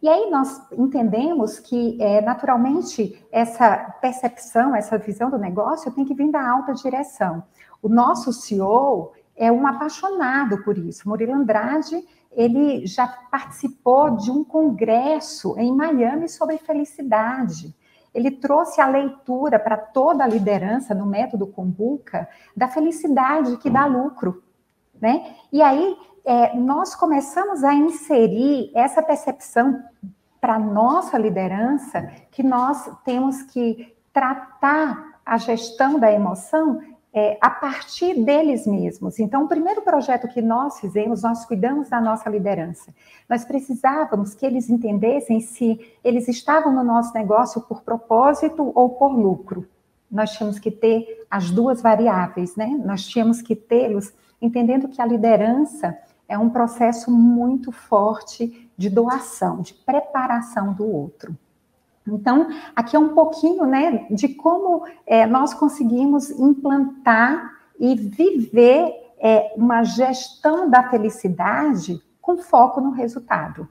E 0.00 0.08
aí 0.08 0.30
nós 0.30 0.60
entendemos 0.72 1.58
que, 1.58 2.00
é, 2.00 2.20
naturalmente, 2.20 3.20
essa 3.30 3.76
percepção, 4.00 4.74
essa 4.74 4.96
visão 4.96 5.28
do 5.28 5.38
negócio 5.38 5.92
tem 5.92 6.04
que 6.04 6.14
vir 6.14 6.30
da 6.30 6.48
alta 6.48 6.72
direção. 6.72 7.42
O 7.82 7.88
nosso 7.88 8.32
CEO 8.32 9.12
é 9.36 9.52
um 9.52 9.66
apaixonado 9.66 10.62
por 10.64 10.76
isso. 10.76 11.08
Murilo 11.08 11.34
Andrade, 11.34 12.04
ele 12.32 12.86
já 12.86 13.06
participou 13.06 14.16
de 14.16 14.30
um 14.30 14.44
congresso 14.44 15.58
em 15.58 15.74
Miami 15.74 16.28
sobre 16.28 16.58
felicidade. 16.58 17.74
Ele 18.14 18.30
trouxe 18.30 18.80
a 18.80 18.86
leitura 18.86 19.58
para 19.58 19.76
toda 19.76 20.24
a 20.24 20.26
liderança 20.26 20.94
no 20.94 21.06
método 21.06 21.46
Kumbuka 21.46 22.28
da 22.56 22.68
felicidade 22.68 23.56
que 23.58 23.70
dá 23.70 23.86
lucro. 23.86 24.42
Né? 25.00 25.34
E 25.52 25.62
aí 25.62 25.96
é, 26.24 26.56
nós 26.56 26.94
começamos 26.94 27.62
a 27.64 27.74
inserir 27.74 28.70
essa 28.74 29.02
percepção 29.02 29.82
para 30.40 30.58
nossa 30.58 31.18
liderança 31.18 32.02
que 32.30 32.42
nós 32.42 32.90
temos 33.04 33.42
que 33.42 33.96
tratar 34.12 35.20
a 35.24 35.36
gestão 35.36 35.98
da 35.98 36.10
emoção 36.10 36.80
é, 37.12 37.38
a 37.40 37.50
partir 37.50 38.22
deles 38.22 38.66
mesmos. 38.66 39.18
Então, 39.18 39.44
o 39.44 39.48
primeiro 39.48 39.82
projeto 39.82 40.28
que 40.28 40.42
nós 40.42 40.78
fizemos, 40.78 41.22
nós 41.22 41.44
cuidamos 41.44 41.88
da 41.88 42.00
nossa 42.00 42.28
liderança. 42.28 42.94
Nós 43.28 43.44
precisávamos 43.44 44.34
que 44.34 44.44
eles 44.44 44.68
entendessem 44.68 45.40
se 45.40 45.80
eles 46.04 46.28
estavam 46.28 46.72
no 46.72 46.84
nosso 46.84 47.14
negócio 47.14 47.62
por 47.62 47.82
propósito 47.82 48.70
ou 48.74 48.90
por 48.90 49.08
lucro. 49.08 49.66
Nós 50.10 50.32
tínhamos 50.32 50.58
que 50.58 50.70
ter 50.70 51.26
as 51.30 51.50
duas 51.50 51.82
variáveis, 51.82 52.56
né? 52.56 52.80
Nós 52.84 53.06
tínhamos 53.06 53.42
que 53.42 53.56
tê-los 53.56 54.12
entendendo 54.40 54.88
que 54.88 55.02
a 55.02 55.06
liderança 55.06 55.96
é 56.28 56.38
um 56.38 56.50
processo 56.50 57.10
muito 57.10 57.72
forte 57.72 58.70
de 58.76 58.88
doação, 58.88 59.60
de 59.60 59.74
preparação 59.74 60.72
do 60.72 60.86
outro. 60.86 61.36
Então, 62.14 62.48
aqui 62.74 62.96
é 62.96 62.98
um 62.98 63.14
pouquinho 63.14 63.64
né, 63.64 64.06
de 64.10 64.28
como 64.28 64.86
é, 65.06 65.26
nós 65.26 65.54
conseguimos 65.54 66.30
implantar 66.30 67.56
e 67.78 67.94
viver 67.94 68.92
é, 69.18 69.52
uma 69.56 69.82
gestão 69.82 70.68
da 70.68 70.88
felicidade 70.90 72.02
com 72.20 72.36
foco 72.36 72.80
no 72.80 72.90
resultado. 72.90 73.68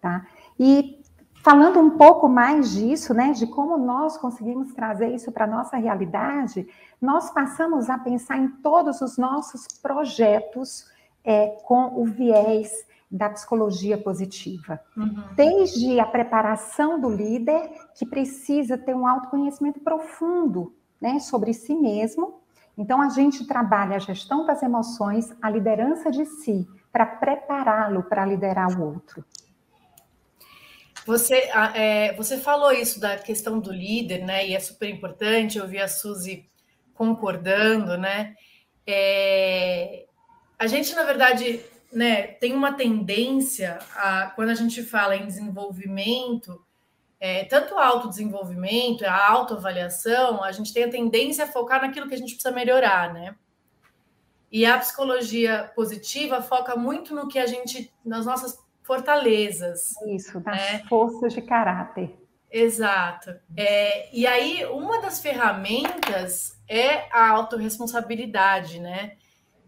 Tá? 0.00 0.26
E 0.58 1.02
falando 1.42 1.78
um 1.78 1.90
pouco 1.90 2.28
mais 2.28 2.72
disso, 2.72 3.14
né, 3.14 3.32
de 3.32 3.46
como 3.46 3.76
nós 3.76 4.16
conseguimos 4.16 4.72
trazer 4.72 5.14
isso 5.14 5.30
para 5.30 5.44
a 5.44 5.48
nossa 5.48 5.76
realidade, 5.76 6.66
nós 7.00 7.30
passamos 7.30 7.88
a 7.88 7.98
pensar 7.98 8.38
em 8.38 8.48
todos 8.48 9.00
os 9.00 9.16
nossos 9.16 9.66
projetos 9.80 10.86
é, 11.24 11.48
com 11.64 12.00
o 12.00 12.04
viés 12.04 12.70
da 13.10 13.30
psicologia 13.30 13.96
positiva. 13.96 14.80
Uhum. 14.96 15.24
Desde 15.34 16.00
a 16.00 16.06
preparação 16.06 17.00
do 17.00 17.08
líder, 17.08 17.70
que 17.94 18.04
precisa 18.04 18.76
ter 18.76 18.94
um 18.94 19.06
autoconhecimento 19.06 19.80
profundo 19.80 20.74
né, 21.00 21.18
sobre 21.18 21.52
si 21.52 21.74
mesmo. 21.74 22.40
Então, 22.76 23.00
a 23.00 23.08
gente 23.08 23.46
trabalha 23.46 23.96
a 23.96 24.00
gestão 24.00 24.44
das 24.44 24.62
emoções, 24.62 25.32
a 25.40 25.48
liderança 25.48 26.10
de 26.10 26.26
si, 26.26 26.66
para 26.92 27.06
prepará-lo 27.06 28.02
para 28.02 28.26
liderar 28.26 28.78
o 28.78 28.84
outro. 28.84 29.24
Você, 31.06 31.48
é, 31.74 32.12
você 32.14 32.36
falou 32.36 32.72
isso 32.72 32.98
da 32.98 33.16
questão 33.16 33.60
do 33.60 33.72
líder, 33.72 34.24
né? 34.24 34.46
E 34.46 34.56
é 34.56 34.58
super 34.58 34.88
importante. 34.88 35.56
Eu 35.56 35.68
vi 35.68 35.78
a 35.78 35.86
Suzy 35.86 36.50
concordando, 36.94 37.96
né? 37.96 38.34
É, 38.84 40.06
a 40.58 40.66
gente, 40.66 40.94
na 40.94 41.04
verdade, 41.04 41.60
né, 41.92 42.26
tem 42.26 42.54
uma 42.54 42.72
tendência 42.72 43.78
a, 43.94 44.32
quando 44.34 44.50
a 44.50 44.54
gente 44.54 44.82
fala 44.82 45.16
em 45.16 45.26
desenvolvimento, 45.26 46.64
é, 47.18 47.44
tanto 47.44 47.74
o 47.74 47.78
autodesenvolvimento, 47.78 49.04
a 49.04 49.30
autoavaliação, 49.30 50.42
a 50.44 50.52
gente 50.52 50.72
tem 50.72 50.84
a 50.84 50.90
tendência 50.90 51.44
a 51.44 51.48
focar 51.48 51.80
naquilo 51.80 52.08
que 52.08 52.14
a 52.14 52.18
gente 52.18 52.34
precisa 52.34 52.54
melhorar, 52.54 53.12
né? 53.12 53.34
E 54.50 54.64
a 54.64 54.78
psicologia 54.78 55.70
positiva 55.74 56.40
foca 56.40 56.76
muito 56.76 57.14
no 57.14 57.28
que 57.28 57.38
a 57.38 57.46
gente, 57.46 57.92
nas 58.04 58.26
nossas 58.26 58.58
fortalezas. 58.82 59.90
Isso, 60.06 60.40
nas 60.40 60.56
né? 60.56 60.82
forças 60.88 61.32
de 61.32 61.42
caráter. 61.42 62.16
Exato. 62.50 63.34
É, 63.56 64.08
e 64.16 64.26
aí, 64.26 64.64
uma 64.66 65.00
das 65.00 65.20
ferramentas 65.20 66.58
é 66.68 67.08
a 67.12 67.30
autorresponsabilidade, 67.30 68.78
né? 68.78 69.16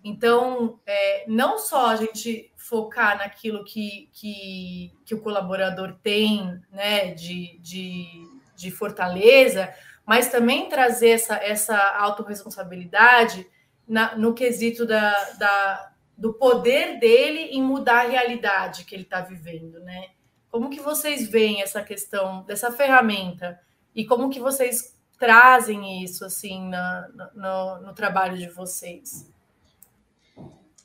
Então, 0.03 0.79
é, 0.87 1.25
não 1.27 1.59
só 1.59 1.89
a 1.89 1.97
gente 1.97 2.53
focar 2.57 3.19
naquilo 3.19 3.65
que, 3.65 4.09
que, 4.13 4.93
que 5.05 5.15
o 5.15 5.21
colaborador 5.21 5.97
tem 6.03 6.61
né, 6.71 7.13
de, 7.13 7.59
de, 7.61 8.07
de 8.57 8.71
fortaleza, 8.71 9.73
mas 10.07 10.31
também 10.31 10.69
trazer 10.69 11.11
essa, 11.11 11.37
essa 11.37 11.77
autorresponsabilidade 11.99 13.47
na, 13.87 14.17
no 14.17 14.35
quesito 14.35 14.87
da, 14.87 15.13
da, 15.35 15.93
do 16.17 16.35
poder 16.35 16.99
dele 16.99 17.41
em 17.53 17.63
mudar 17.63 18.07
a 18.07 18.09
realidade 18.09 18.85
que 18.85 18.95
ele 18.95 19.03
está 19.03 19.21
vivendo, 19.21 19.81
né? 19.81 20.11
Como 20.51 20.71
que 20.71 20.81
vocês 20.81 21.29
veem 21.29 21.63
essa 21.63 21.83
questão 21.83 22.43
dessa 22.45 22.73
ferramenta 22.73 23.61
e 23.95 24.07
como 24.07 24.31
que 24.31 24.41
vocês 24.41 24.97
trazem 25.19 26.03
isso 26.03 26.25
assim 26.25 26.69
na, 26.69 27.09
no, 27.35 27.83
no 27.83 27.95
trabalho 27.95 28.39
de 28.39 28.49
vocês? 28.49 29.31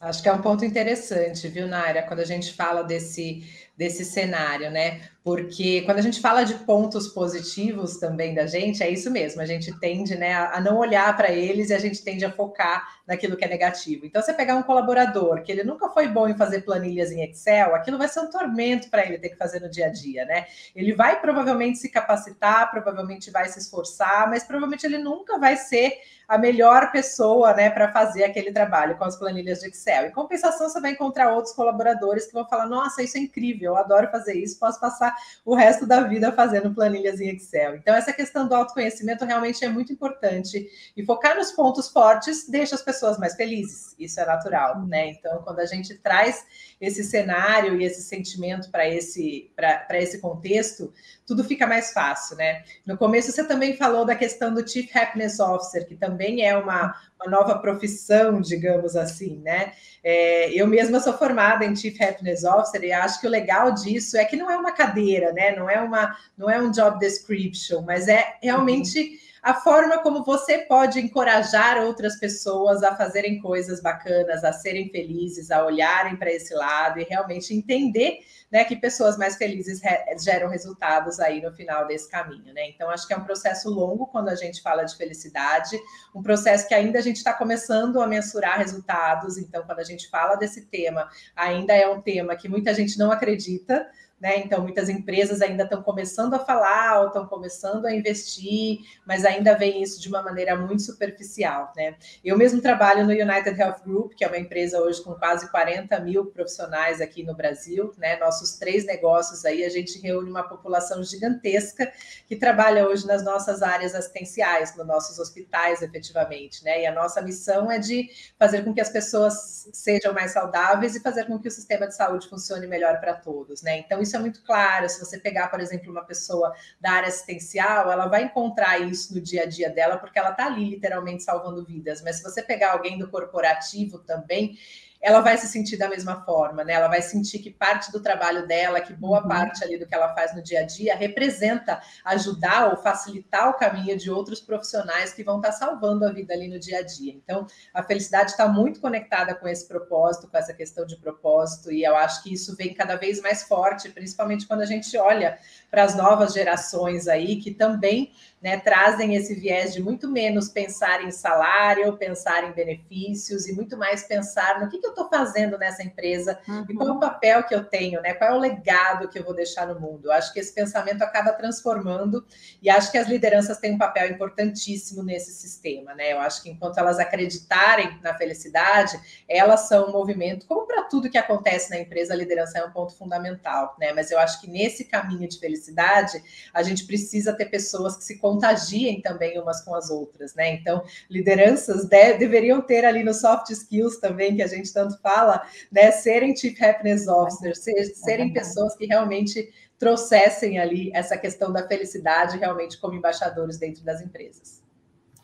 Acho 0.03 0.22
que 0.22 0.27
é 0.27 0.33
um 0.33 0.41
ponto 0.41 0.65
interessante, 0.65 1.48
viu, 1.48 1.65
Nária, 1.65 2.03
quando 2.03 2.19
a 2.19 2.25
gente 2.25 2.53
fala 2.53 2.83
desse, 2.83 3.41
desse 3.77 4.03
cenário, 4.03 4.69
né? 4.69 5.10
Porque 5.24 5.84
quando 5.84 6.00
a 6.00 6.01
gente 6.01 6.20
fala 6.20 6.44
de 6.44 6.53
pontos 6.53 7.08
positivos 7.08 7.96
também 7.96 8.36
da 8.36 8.46
gente, 8.46 8.84
é 8.84 8.89
isso 8.89 9.10
mesmo, 9.10 9.42
a 9.42 9.46
gente 9.46 9.72
tende 9.80 10.18
né, 10.18 10.34
a 10.34 10.60
não 10.60 10.77
olhar 10.77 11.15
para 11.15 11.32
eles 11.32 11.70
e 11.70 11.74
a 11.74 11.80
gente 11.80 12.03
tende 12.03 12.25
a 12.25 12.32
focar 12.32 12.86
naquilo 13.08 13.38
que 13.38 13.46
é 13.46 13.48
negativo. 13.48 14.06
Então, 14.06 14.22
você 14.22 14.34
pegar 14.34 14.56
um 14.56 14.63
colaborador 14.63 15.42
que 15.42 15.51
ele 15.51 15.63
nunca 15.63 15.89
foi 15.89 16.10
bom 16.10 16.27
em 16.27 16.36
fazer 16.36 16.62
planilhas 16.62 17.10
em 17.10 17.24
Excel, 17.24 17.74
aquilo 17.74 17.98
vai 17.98 18.10
ser 18.10 18.20
um 18.20 18.30
tormento 18.30 18.89
para 18.89 19.06
ele 19.06 19.18
ter 19.18 19.30
que 19.30 19.38
fazer 19.38 19.62
no 19.62 19.70
dia 19.70 19.88
a 19.88 19.89
dia, 19.89 20.25
né? 20.25 20.46
Ele 20.75 20.94
vai 20.94 21.20
provavelmente 21.22 21.77
se 21.77 21.89
capacitar, 21.89 22.70
provavelmente 22.70 23.32
vai 23.32 23.48
se 23.48 23.60
esforçar, 23.60 24.30
mas 24.30 24.44
provavelmente 24.44 24.86
ele 24.86 24.98
nunca 24.98 25.39
vai 25.39 25.56
ser 25.56 26.00
a 26.27 26.38
melhor 26.38 26.92
pessoa, 26.92 27.53
né, 27.53 27.70
para 27.70 27.92
fazer 27.92 28.24
aquele 28.24 28.51
trabalho 28.51 28.98
com 28.98 29.03
as 29.03 29.18
planilhas 29.18 29.60
de 29.60 29.68
Excel. 29.68 30.08
Em 30.08 30.12
compensação, 30.12 30.70
você 30.70 30.80
vai 30.80 30.92
encontrar 30.92 31.32
outros 31.32 31.53
colaboradores 31.53 32.25
que 32.25 32.34
vão 32.34 32.48
falar: 32.48 32.65
"Nossa, 32.65 33.03
isso 33.03 33.18
é 33.18 33.22
incrível, 33.22 33.74
eu 33.74 33.77
adoro 33.77 34.10
fazer 34.10 34.34
isso, 34.34 34.58
posso 34.58 34.80
passar 34.80 35.12
o 35.46 35.55
resto 35.55 35.86
da 35.86 36.01
vida 36.01 36.32
fazendo 36.32 36.74
planilhas 36.74 37.20
em 37.20 37.29
Excel". 37.29 37.75
Então, 37.75 37.96
essa 37.96 38.13
questão 38.13 38.48
do 38.48 38.55
autoconhecimento 38.55 39.25
realmente 39.25 39.63
é 39.63 39.70
muito 39.70 39.91
importante 39.91 40.67
e 40.96 41.05
focar 41.05 41.36
nos 41.36 41.51
pontos 41.51 41.89
fortes 41.89 42.50
deixa 42.50 42.75
as 42.75 42.82
pessoas 42.82 43.17
mais 43.17 43.36
felizes. 43.36 43.96
Isso 43.98 44.20
é 44.20 44.25
natural, 44.25 44.86
né? 44.86 45.10
Então, 45.10 45.41
quando 45.43 45.60
a 45.60 45.65
gente 45.65 45.96
traz 45.96 46.46
esse 46.79 47.03
cenário 47.03 47.79
e 47.79 47.86
esse 47.86 48.01
sentimento 48.01 48.70
para 48.70 48.88
esse 48.88 49.51
esse 49.91 50.20
contexto, 50.20 50.93
tudo 51.25 51.43
fica 51.43 51.65
mais 51.65 51.93
fácil, 51.93 52.36
né? 52.36 52.63
No 52.86 52.98
começo 52.98 53.32
você 53.32 53.43
também 53.43 53.75
falou 53.75 54.05
da 54.05 54.15
questão 54.15 54.53
do 54.53 54.67
Chief 54.67 54.93
Happiness 54.96 55.39
Officer, 55.39 55.88
que 55.88 55.96
também 55.96 56.46
é 56.46 56.58
uma, 56.58 56.93
uma 57.24 57.32
nova 57.32 57.58
profissão, 57.58 58.42
digamos 58.42 58.96
assim, 58.96 59.42
né? 59.44 59.74
É, 60.03 60.51
eu 60.51 60.68
mesma 60.68 61.00
sou 61.00 61.13
formada 61.13 61.65
em 61.65 61.75
Chief 61.75 62.00
Happiness 62.01 62.44
Officer 62.44 62.84
e 62.84 62.92
acho 62.92 63.22
que 63.22 63.27
o 63.27 63.30
legal 63.30 63.74
disso 63.74 64.18
é 64.18 64.25
que 64.25 64.36
não 64.36 64.51
é 64.51 64.58
uma 64.58 64.72
cadeira, 64.72 65.32
né? 65.32 65.56
Não 65.56 65.70
é 65.70 65.80
uma, 65.80 66.15
não 66.38 66.50
é 66.50 66.62
um 66.62 66.72
job 66.72 67.00
description, 67.00 67.82
mas 67.82 68.08
é 68.08 68.36
realmente 68.42 69.20
a 69.44 69.56
forma 69.56 69.98
como 70.02 70.24
você 70.24 70.60
pode 70.60 71.02
encorajar 71.02 71.84
outras 71.84 72.18
pessoas 72.18 72.82
a 72.82 72.96
fazerem 72.96 73.42
coisas 73.42 73.82
bacanas, 73.82 74.42
a 74.42 74.54
serem 74.54 74.88
felizes, 74.90 75.52
a 75.52 75.66
olharem 75.66 76.16
para 76.16 76.32
esse 76.32 76.54
lado 76.54 76.98
e 77.02 77.04
realmente 77.04 77.54
entender 77.54 78.20
né, 78.50 78.64
que 78.64 78.76
pessoas 78.76 79.18
mais 79.18 79.36
felizes 79.36 79.82
geram 80.24 80.48
resultados 80.48 81.20
aí 81.20 81.42
no 81.42 81.52
final 81.52 81.86
desse 81.86 82.10
caminho, 82.10 82.54
né? 82.54 82.70
Então, 82.70 82.90
acho 82.90 83.06
que 83.06 83.14
é 83.14 83.18
um 83.18 83.24
processo 83.24 83.70
longo 83.70 84.08
quando 84.08 84.30
a 84.30 84.36
gente 84.36 84.62
fala 84.62 84.84
de 84.84 84.96
felicidade, 84.96 85.76
um 86.16 86.22
processo 86.22 86.68
que 86.68 86.74
ainda 86.74 87.00
a 87.00 87.02
gente 87.02 87.18
está 87.18 87.34
começando 87.34 88.00
a 88.00 88.08
mensurar 88.08 88.60
resultados. 88.60 89.38
Então, 89.38 89.64
quando 89.66 89.80
a 89.80 89.84
gente 89.84 90.08
fala 90.08 90.36
desse 90.36 90.68
tema, 90.68 91.10
ainda 91.36 91.74
é 91.74 91.90
um 91.90 92.00
tema 92.00 92.36
que 92.36 92.48
muita 92.48 92.74
gente 92.74 92.98
não 92.98 93.12
acredita, 93.12 93.90
né? 94.24 94.38
Então, 94.38 94.62
muitas 94.62 94.88
empresas 94.88 95.42
ainda 95.42 95.65
estão 95.65 95.84
começando 95.84 96.34
a 96.34 96.39
falar 96.39 97.01
ou 97.01 97.08
estão 97.08 97.27
começando 97.27 97.86
a 97.86 97.94
investir, 97.94 98.80
mas 99.06 99.25
ainda 99.25 99.53
veem 99.53 99.84
isso 99.84 100.00
de 100.00 100.08
uma 100.08 100.22
maneira 100.22 100.56
muito 100.56 100.82
superficial. 100.82 101.74
Né? 101.75 101.98
Eu 102.24 102.38
mesmo 102.38 102.62
trabalho 102.62 103.03
no 103.03 103.12
United 103.12 103.60
Health 103.60 103.82
Group, 103.86 104.13
que 104.13 104.24
é 104.24 104.27
uma 104.30 104.38
empresa 104.38 104.80
hoje 104.80 105.03
com 105.03 105.13
quase 105.15 105.51
40 105.51 106.00
mil 106.00 106.27
profissionais 106.27 107.01
aqui 107.01 107.22
no 107.22 107.36
Brasil. 107.36 107.94
Né? 107.98 108.15
Nossos 108.18 108.53
três 108.53 108.86
negócios 108.86 109.44
aí, 109.44 109.65
a 109.65 109.70
gente 109.70 110.00
reúne 110.00 110.30
uma 110.30 110.44
população 110.44 111.03
gigantesca 111.03 111.92
que 112.25 112.38
trabalha 112.38 112.88
hoje 112.88 113.06
nas 113.06 113.25
nossas 113.25 113.62
áreas 113.62 113.94
assistenciais, 113.94 114.74
nos 114.77 114.88
nossos 114.88 115.20
hospitais, 115.20 115.82
efetivamente. 115.82 116.63
Né? 116.63 116.84
E 116.84 116.86
a 116.86 116.94
nossa 116.94 117.22
missão 117.22 117.70
é 117.70 117.77
de 117.77 118.10
fazer 118.39 118.63
com 118.63 118.74
que 118.74 118.80
as 118.80 118.89
pessoas 118.89 119.68
sejam 119.74 120.13
mais 120.13 120.32
saudáveis 120.32 120.96
e 120.96 121.01
fazer 121.01 121.25
com 121.25 121.38
que 121.38 121.50
o 121.50 121.51
sistema 121.51 121.86
de 121.88 121.94
saúde 121.94 122.30
funcione 122.30 122.68
melhor 122.68 123.01
para 123.01 123.15
todos. 123.15 123.62
Né? 123.62 123.80
Então, 123.80 124.01
isso 124.01 124.12
isso 124.13 124.17
é 124.17 124.20
muito 124.20 124.43
claro. 124.43 124.88
Se 124.88 125.00
você 125.00 125.17
pegar, 125.17 125.48
por 125.48 125.60
exemplo, 125.60 125.91
uma 125.91 126.03
pessoa 126.03 126.53
da 126.79 126.91
área 126.91 127.10
assistencial, 127.10 127.91
ela 127.91 128.05
vai 128.05 128.24
encontrar 128.24 128.79
isso 128.79 129.13
no 129.13 129.20
dia 129.20 129.43
a 129.43 129.46
dia 129.46 129.70
dela, 129.70 129.98
porque 129.98 130.20
ela 130.20 130.29
está 130.29 130.46
ali 130.46 130.70
literalmente 130.70 131.24
salvando 131.24 131.65
vidas. 131.65 132.01
Mas 132.03 132.17
se 132.17 132.24
você 132.24 132.43
pegar 132.43 132.74
alguém 132.74 132.98
do 132.98 133.10
corporativo 133.10 133.98
também, 134.00 134.58
ela 135.03 135.19
vai 135.19 135.38
se 135.38 135.48
sentir 135.48 135.75
da 135.75 135.89
mesma 135.89 136.24
forma, 136.24 136.63
né? 136.63 136.74
Ela 136.74 136.88
vai 136.88 137.01
sentir 137.01 137.39
que 137.39 137.51
parte 137.51 137.91
do 137.91 138.00
trabalho 138.00 138.48
dela, 138.48 138.79
que 138.79 138.93
boa 138.93 139.22
uhum. 139.22 139.27
parte 139.27 139.62
ali 139.62 139.77
do 139.77 139.86
que 139.86 139.93
ela 139.93 140.15
faz 140.15 140.33
no 140.33 140.41
dia 140.41 140.62
a 140.62 140.63
dia, 140.63 140.95
representa 140.95 141.81
ajudar 142.05 142.69
ou 142.69 142.77
facilitar 142.77 143.50
o 143.50 143.55
caminho 143.55 143.98
de 143.98 144.10
outros 144.10 144.39
profissionais 144.39 145.12
que 145.12 145.22
vão 145.22 145.38
estar 145.38 145.51
salvando 145.51 146.05
a 146.05 146.12
vida 146.13 146.33
ali 146.33 146.48
no 146.48 146.57
dia 146.57 146.79
a 146.79 146.81
dia. 146.81 147.12
Então, 147.13 147.45
a 147.74 147.83
felicidade 147.83 148.31
está 148.31 148.48
muito 148.48 148.79
conectada 148.79 149.36
com 149.36 149.45
esse 149.45 149.67
propósito, 149.67 150.29
com 150.29 150.38
essa 150.38 150.53
questão 150.53 150.86
de 150.86 150.95
propósito, 150.95 151.69
e 151.69 151.83
eu 151.83 151.98
acho 151.98 152.24
que 152.24 152.33
isso 152.33 152.55
vem 152.55 152.74
cada 152.74 152.95
vez 152.95 153.22
mais 153.22 153.43
forte, 153.43 153.89
principalmente 153.89 154.48
quando 154.48 154.62
a 154.62 154.65
gente 154.65 154.98
olha 154.98 155.38
para 155.69 155.83
as 155.83 155.95
novas 155.95 156.33
gerações 156.33 157.10
aí, 157.10 157.36
que 157.41 157.51
também 157.51 158.13
né, 158.44 158.60
trazem 158.60 159.16
esse 159.16 159.34
viés 159.34 159.74
de 159.74 159.82
muito 159.82 160.10
menos 160.10 160.50
pensar 160.50 161.02
em 161.02 161.12
salário, 161.12 161.96
pensar 161.96 162.44
em 162.44 162.52
benefícios 162.52 163.48
e 163.48 163.54
muito 163.54 163.78
mais 163.78 164.04
pensar 164.04 164.60
no 164.60 164.70
que, 164.70 164.80
que 164.80 164.86
eu 164.86 164.90
estou 164.90 165.08
fazendo 165.08 165.58
nessa 165.58 165.82
empresa 165.82 166.38
uhum. 166.46 166.66
e 166.70 166.74
qual 166.74 166.90
é 166.90 166.92
o 166.92 167.00
papel 167.00 167.44
que 167.44 167.56
eu 167.56 167.64
tenho, 167.64 168.02
né? 168.02 168.14
Qual 168.14 168.32
é 168.32 168.34
o 168.36 168.40
legado 168.40 169.08
que 169.08 169.18
eu 169.18 169.24
vou 169.24 169.34
deixar 169.34 169.66
no 169.66 169.80
mundo? 169.80 170.08
Eu 170.08 170.12
acho 170.12 170.34
que 170.34 170.42
esse 170.42 170.54
pensamento 170.54 171.02
acaba 171.02 171.32
transformando 171.32 172.26
e 172.62 172.70
acho 172.70 172.92
que 172.92 172.98
as 172.98 173.08
lideranças 173.08 173.58
têm 173.60 173.76
um 173.76 173.78
papel 173.78 174.10
importantíssimo 174.10 175.02
nesse 175.02 175.32
sistema, 175.32 175.96
né? 175.96 176.12
Eu 176.12 176.20
acho 176.20 176.44
que 176.44 176.50
enquanto 176.50 176.78
elas 176.78 177.00
acreditarem 177.00 177.98
na 178.04 178.14
felicidade, 178.14 179.00
elas 179.26 179.62
são 179.70 179.88
um 179.88 179.92
movimento, 179.94 180.46
como 180.46 180.68
para 180.68 180.84
tudo 180.84 181.10
que 181.10 181.18
acontece 181.18 181.70
na 181.70 181.80
empresa, 181.80 182.14
a 182.14 182.18
liderança 182.18 182.60
é 182.60 182.66
um 182.66 182.72
ponto 182.72 182.94
fundamental, 182.94 183.78
né? 183.80 183.94
Mas 183.94 184.12
eu 184.12 184.20
acho 184.20 184.42
que 184.42 184.50
nesse 184.50 184.84
caminho 184.84 185.30
de 185.30 185.40
felicidade, 185.40 186.22
a 186.54 186.62
gente 186.62 186.86
precisa 186.86 187.32
ter 187.32 187.46
pessoas 187.46 187.96
que 187.96 188.04
se 188.04 188.18
contagiem 188.34 189.02
também 189.02 189.40
umas 189.40 189.62
com 189.62 189.75
as 189.75 189.90
outras, 189.90 190.34
né? 190.36 190.54
Então, 190.54 190.84
lideranças 191.10 191.86
de, 191.86 192.13
deveriam 192.13 192.62
ter 192.62 192.86
ali 192.86 193.04
no 193.04 193.13
soft 193.13 193.50
skills 193.50 193.98
também, 193.98 194.36
que 194.36 194.42
a 194.42 194.48
gente 194.48 194.74
tanto 194.74 195.00
fala, 195.02 195.42
né? 195.72 195.92
Serem 195.92 196.36
Chief 196.36 196.60
Happiness 196.62 197.08
Officers, 197.08 197.60
ser, 197.60 197.86
serem 197.86 198.34
pessoas 198.34 198.75
que 198.75 198.86
realmente 198.86 199.51
trouxessem 199.77 200.60
ali 200.60 200.92
essa 200.94 201.18
questão 201.18 201.51
da 201.51 201.68
felicidade 201.68 202.38
realmente 202.38 202.79
como 202.79 202.96
embaixadores 202.96 203.57
dentro 203.57 203.84
das 203.84 204.01
empresas. 204.01 204.64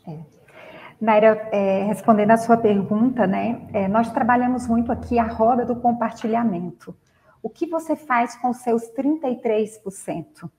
É. 0.08 0.18
Naira, 1.00 1.48
é, 1.52 1.84
respondendo 1.86 2.32
a 2.32 2.38
sua 2.38 2.58
pergunta, 2.58 3.26
né? 3.26 3.68
É, 3.74 3.88
nós 3.88 4.12
trabalhamos 4.12 4.68
muito 4.68 4.92
aqui 4.92 5.18
a 5.18 5.24
roda 5.24 5.66
do 5.66 5.78
compartilhamento. 5.78 6.96
O 7.42 7.50
que 7.50 7.66
você 7.66 7.96
faz 7.96 8.36
com 8.36 8.50
os 8.50 8.58
seus 8.58 8.84
33%? 8.92 10.50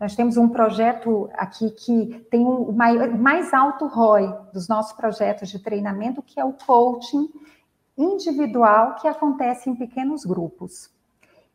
Nós 0.00 0.16
temos 0.16 0.38
um 0.38 0.48
projeto 0.48 1.28
aqui 1.34 1.70
que 1.72 2.26
tem 2.30 2.42
o 2.42 2.72
maior, 2.72 3.10
mais 3.18 3.52
alto 3.52 3.86
ROI 3.86 4.34
dos 4.50 4.66
nossos 4.66 4.94
projetos 4.94 5.50
de 5.50 5.58
treinamento, 5.58 6.22
que 6.22 6.40
é 6.40 6.44
o 6.44 6.54
coaching 6.54 7.28
individual 7.98 8.94
que 8.94 9.06
acontece 9.06 9.68
em 9.68 9.74
pequenos 9.74 10.24
grupos. 10.24 10.90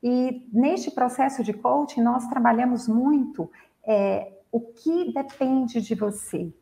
E 0.03 0.47
neste 0.53 0.91
processo 0.91 1.43
de 1.43 1.53
coaching, 1.53 2.01
nós 2.01 2.27
trabalhamos 2.27 2.87
muito 2.87 3.49
é, 3.83 4.31
o 4.51 4.59
que 4.59 5.11
depende 5.11 5.81
de 5.81 5.95
você. 5.95 6.53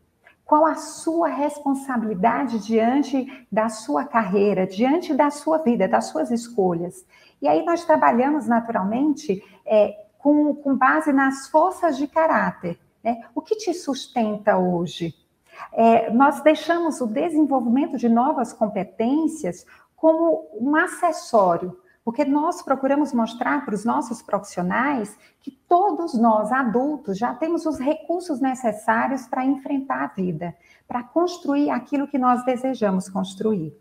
Qual 0.45 0.65
a 0.65 0.75
sua 0.75 1.27
responsabilidade 1.27 2.59
diante 2.59 3.45
da 3.51 3.67
sua 3.67 4.05
carreira, 4.05 4.65
diante 4.65 5.13
da 5.13 5.29
sua 5.29 5.57
vida, 5.57 5.85
das 5.85 6.05
suas 6.05 6.31
escolhas? 6.31 7.05
E 7.41 7.47
aí 7.47 7.65
nós 7.65 7.83
trabalhamos 7.83 8.47
naturalmente 8.47 9.43
é, 9.65 10.02
com, 10.23 10.55
com 10.55 10.75
base 10.77 11.11
nas 11.11 11.49
forças 11.49 11.97
de 11.97 12.07
caráter. 12.07 12.79
Né? 13.03 13.21
O 13.35 13.41
que 13.41 13.57
te 13.57 13.73
sustenta 13.73 14.57
hoje? 14.57 15.13
É, 15.73 16.09
nós 16.11 16.41
deixamos 16.41 17.01
o 17.01 17.05
desenvolvimento 17.05 17.97
de 17.97 18.07
novas 18.07 18.53
competências 18.53 19.65
como 19.97 20.47
um 20.53 20.75
acessório, 20.77 21.77
porque 22.05 22.23
nós 22.23 22.61
procuramos 22.61 23.13
mostrar 23.13 23.65
para 23.65 23.75
os 23.75 23.83
nossos 23.83 24.21
profissionais 24.21 25.17
que 25.41 25.51
todos 25.51 26.13
nós, 26.13 26.51
adultos, 26.53 27.17
já 27.17 27.33
temos 27.33 27.65
os 27.65 27.77
recursos 27.77 28.39
necessários 28.39 29.27
para 29.27 29.45
enfrentar 29.45 30.03
a 30.03 30.07
vida, 30.07 30.55
para 30.87 31.03
construir 31.03 31.69
aquilo 31.69 32.07
que 32.07 32.17
nós 32.17 32.45
desejamos 32.45 33.09
construir. 33.09 33.77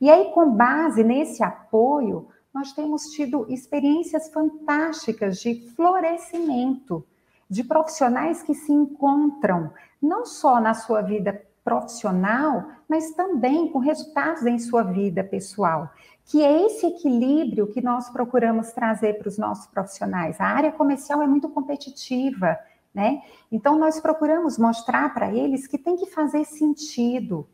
E 0.00 0.10
aí, 0.10 0.30
com 0.32 0.50
base 0.50 1.04
nesse 1.04 1.42
apoio, 1.42 2.28
nós 2.56 2.72
temos 2.72 3.10
tido 3.10 3.44
experiências 3.52 4.30
fantásticas 4.32 5.40
de 5.40 5.60
florescimento, 5.76 7.04
de 7.50 7.62
profissionais 7.62 8.42
que 8.42 8.54
se 8.54 8.72
encontram 8.72 9.70
não 10.00 10.24
só 10.24 10.58
na 10.58 10.72
sua 10.72 11.02
vida 11.02 11.38
profissional, 11.62 12.64
mas 12.88 13.10
também 13.10 13.68
com 13.70 13.78
resultados 13.78 14.46
em 14.46 14.58
sua 14.58 14.82
vida 14.82 15.22
pessoal. 15.22 15.90
Que 16.24 16.42
é 16.42 16.64
esse 16.64 16.86
equilíbrio 16.86 17.66
que 17.66 17.82
nós 17.82 18.08
procuramos 18.08 18.72
trazer 18.72 19.18
para 19.18 19.28
os 19.28 19.36
nossos 19.36 19.66
profissionais. 19.66 20.40
A 20.40 20.46
área 20.46 20.72
comercial 20.72 21.20
é 21.20 21.26
muito 21.26 21.50
competitiva, 21.50 22.58
né? 22.94 23.20
Então 23.52 23.78
nós 23.78 24.00
procuramos 24.00 24.56
mostrar 24.56 25.12
para 25.12 25.30
eles 25.30 25.66
que 25.66 25.76
tem 25.76 25.94
que 25.94 26.06
fazer 26.06 26.46
sentido, 26.46 27.46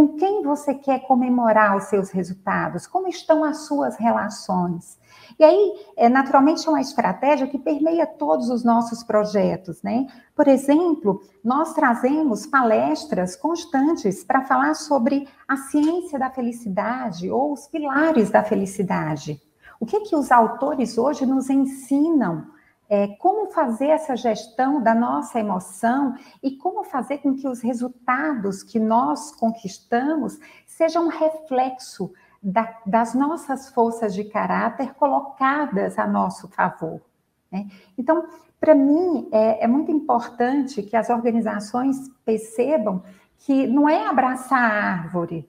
com 0.00 0.16
quem 0.16 0.42
você 0.42 0.72
quer 0.72 1.00
comemorar 1.00 1.76
os 1.76 1.84
seus 1.84 2.08
resultados? 2.08 2.86
Como 2.86 3.06
estão 3.06 3.44
as 3.44 3.66
suas 3.66 3.96
relações? 3.98 4.98
E 5.38 5.44
aí, 5.44 5.74
é, 5.94 6.08
naturalmente, 6.08 6.66
é 6.66 6.70
uma 6.70 6.80
estratégia 6.80 7.46
que 7.46 7.58
permeia 7.58 8.06
todos 8.06 8.48
os 8.48 8.64
nossos 8.64 9.02
projetos, 9.02 9.82
né? 9.82 10.06
Por 10.34 10.48
exemplo, 10.48 11.20
nós 11.44 11.74
trazemos 11.74 12.46
palestras 12.46 13.36
constantes 13.36 14.24
para 14.24 14.40
falar 14.46 14.72
sobre 14.72 15.28
a 15.46 15.58
ciência 15.58 16.18
da 16.18 16.30
felicidade 16.30 17.30
ou 17.30 17.52
os 17.52 17.66
pilares 17.66 18.30
da 18.30 18.42
felicidade. 18.42 19.38
O 19.78 19.84
que 19.84 20.00
que 20.00 20.16
os 20.16 20.32
autores 20.32 20.96
hoje 20.96 21.26
nos 21.26 21.50
ensinam 21.50 22.46
é, 22.90 23.06
como 23.06 23.52
fazer 23.52 23.86
essa 23.86 24.16
gestão 24.16 24.82
da 24.82 24.92
nossa 24.92 25.38
emoção 25.38 26.16
e 26.42 26.56
como 26.56 26.82
fazer 26.82 27.18
com 27.18 27.36
que 27.36 27.46
os 27.46 27.60
resultados 27.60 28.64
que 28.64 28.80
nós 28.80 29.30
conquistamos 29.30 30.40
sejam 30.66 31.04
um 31.04 31.08
reflexo 31.08 32.12
da, 32.42 32.80
das 32.84 33.14
nossas 33.14 33.68
forças 33.68 34.12
de 34.12 34.24
caráter 34.24 34.92
colocadas 34.94 36.00
a 36.00 36.06
nosso 36.06 36.48
favor. 36.48 37.00
Né? 37.48 37.68
Então, 37.96 38.26
para 38.58 38.74
mim, 38.74 39.28
é, 39.30 39.64
é 39.64 39.66
muito 39.68 39.92
importante 39.92 40.82
que 40.82 40.96
as 40.96 41.10
organizações 41.10 42.10
percebam 42.24 43.04
que 43.38 43.68
não 43.68 43.88
é 43.88 44.04
abraçar 44.04 44.60
a 44.60 44.84
árvore. 44.92 45.48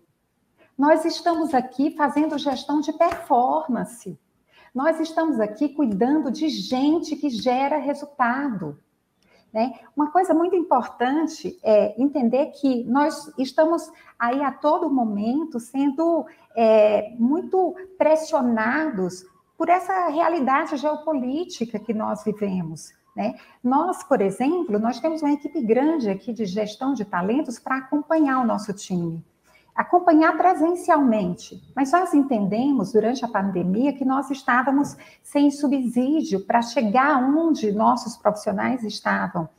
Nós 0.78 1.06
estamos 1.06 1.56
aqui 1.56 1.96
fazendo 1.98 2.38
gestão 2.38 2.82
de 2.82 2.94
performance. 2.94 4.18
Nós 4.74 5.00
estamos 5.00 5.40
aqui 5.40 5.70
cuidando 5.70 6.32
de 6.32 6.48
gente 6.48 7.16
que 7.16 7.30
gera 7.30 7.78
resultado. 7.78 8.80
Né? 9.54 9.74
Uma 9.96 10.12
coisa 10.12 10.34
muito 10.34 10.56
importante 10.56 11.60
é 11.62 12.02
entender 12.02 12.48
que 12.48 12.86
nós 12.86 13.34
estamos 13.38 13.92
aí 14.18 14.42
a 14.42 14.52
todo 14.52 14.90
momento 14.90 15.60
sendo 15.60 16.26
é, 16.56 17.14
muito 17.20 17.76
pressionados 17.98 19.26
por 19.58 19.68
essa 19.68 20.08
realidade 20.08 20.78
geopolítica 20.78 21.78
que 21.78 21.94
nós 21.94 22.24
vivemos. 22.24 22.94
Né? 23.16 23.36
Nós, 23.62 24.04
por 24.04 24.22
exemplo, 24.22 24.80
nós 24.80 25.02
temos 25.02 25.22
uma 25.22 25.34
equipe 25.34 25.62
grande 25.62 26.10
aqui 26.10 26.32
de 26.32 26.46
gestão 26.46 26.94
de 26.94 27.04
talentos 27.04 27.60
para 27.60 27.78
acompanhar 27.78 28.40
o 28.40 28.48
nosso 28.48 28.72
time, 28.74 29.24
acompanhar 29.76 30.38
presencialmente. 30.38 31.62
Mas 31.76 31.92
nós 31.92 32.14
entendemos 32.14 32.92
durante 32.92 33.24
a 33.24 33.28
pandemia 33.28 33.94
que 33.94 34.06
nós 34.06 34.30
estávamos 34.30 34.96
sem 35.24 35.50
subsídio 35.50 36.46
para 36.46 36.62
chegar 36.62 37.18
onde 37.24 37.72
nossos 37.72 38.18
profissionais 38.18 38.84
estavam. 38.84 39.50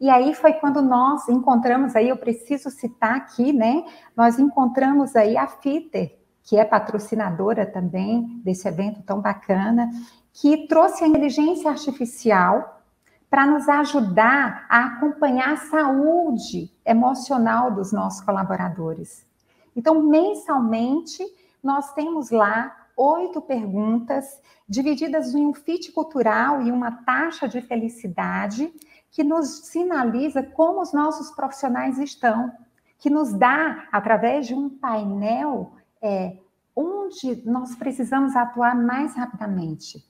E 0.00 0.10
aí 0.10 0.34
foi 0.34 0.54
quando 0.54 0.82
nós 0.82 1.28
encontramos 1.28 1.94
aí, 1.94 2.08
eu 2.08 2.16
preciso 2.16 2.70
citar 2.70 3.14
aqui, 3.14 3.52
né? 3.52 3.84
Nós 4.16 4.36
encontramos 4.38 5.14
aí 5.14 5.36
a 5.36 5.46
FITER, 5.46 6.18
que 6.42 6.56
é 6.56 6.64
patrocinadora 6.64 7.64
também 7.64 8.40
desse 8.44 8.66
evento 8.66 9.00
tão 9.02 9.20
bacana, 9.20 9.88
que 10.32 10.66
trouxe 10.66 11.04
a 11.04 11.06
inteligência 11.06 11.70
artificial 11.70 12.82
para 13.30 13.46
nos 13.46 13.68
ajudar 13.68 14.66
a 14.68 14.86
acompanhar 14.86 15.52
a 15.52 15.56
saúde 15.56 16.70
emocional 16.84 17.70
dos 17.70 17.92
nossos 17.92 18.20
colaboradores. 18.22 19.24
Então, 19.74 20.02
mensalmente, 20.02 21.24
nós 21.62 21.92
temos 21.94 22.30
lá 22.30 22.76
oito 22.96 23.40
perguntas 23.40 24.40
divididas 24.68 25.34
em 25.34 25.46
um 25.46 25.54
fit 25.54 25.92
cultural 25.92 26.62
e 26.62 26.70
uma 26.70 26.90
taxa 27.04 27.48
de 27.48 27.60
felicidade 27.60 28.72
que 29.10 29.22
nos 29.22 29.66
sinaliza 29.66 30.42
como 30.42 30.80
os 30.80 30.92
nossos 30.92 31.30
profissionais 31.30 31.98
estão, 31.98 32.50
que 32.98 33.10
nos 33.10 33.32
dá, 33.32 33.88
através 33.92 34.46
de 34.46 34.54
um 34.54 34.70
painel, 34.70 35.72
é, 36.00 36.38
onde 36.74 37.42
nós 37.44 37.74
precisamos 37.76 38.34
atuar 38.34 38.74
mais 38.74 39.14
rapidamente. 39.14 40.02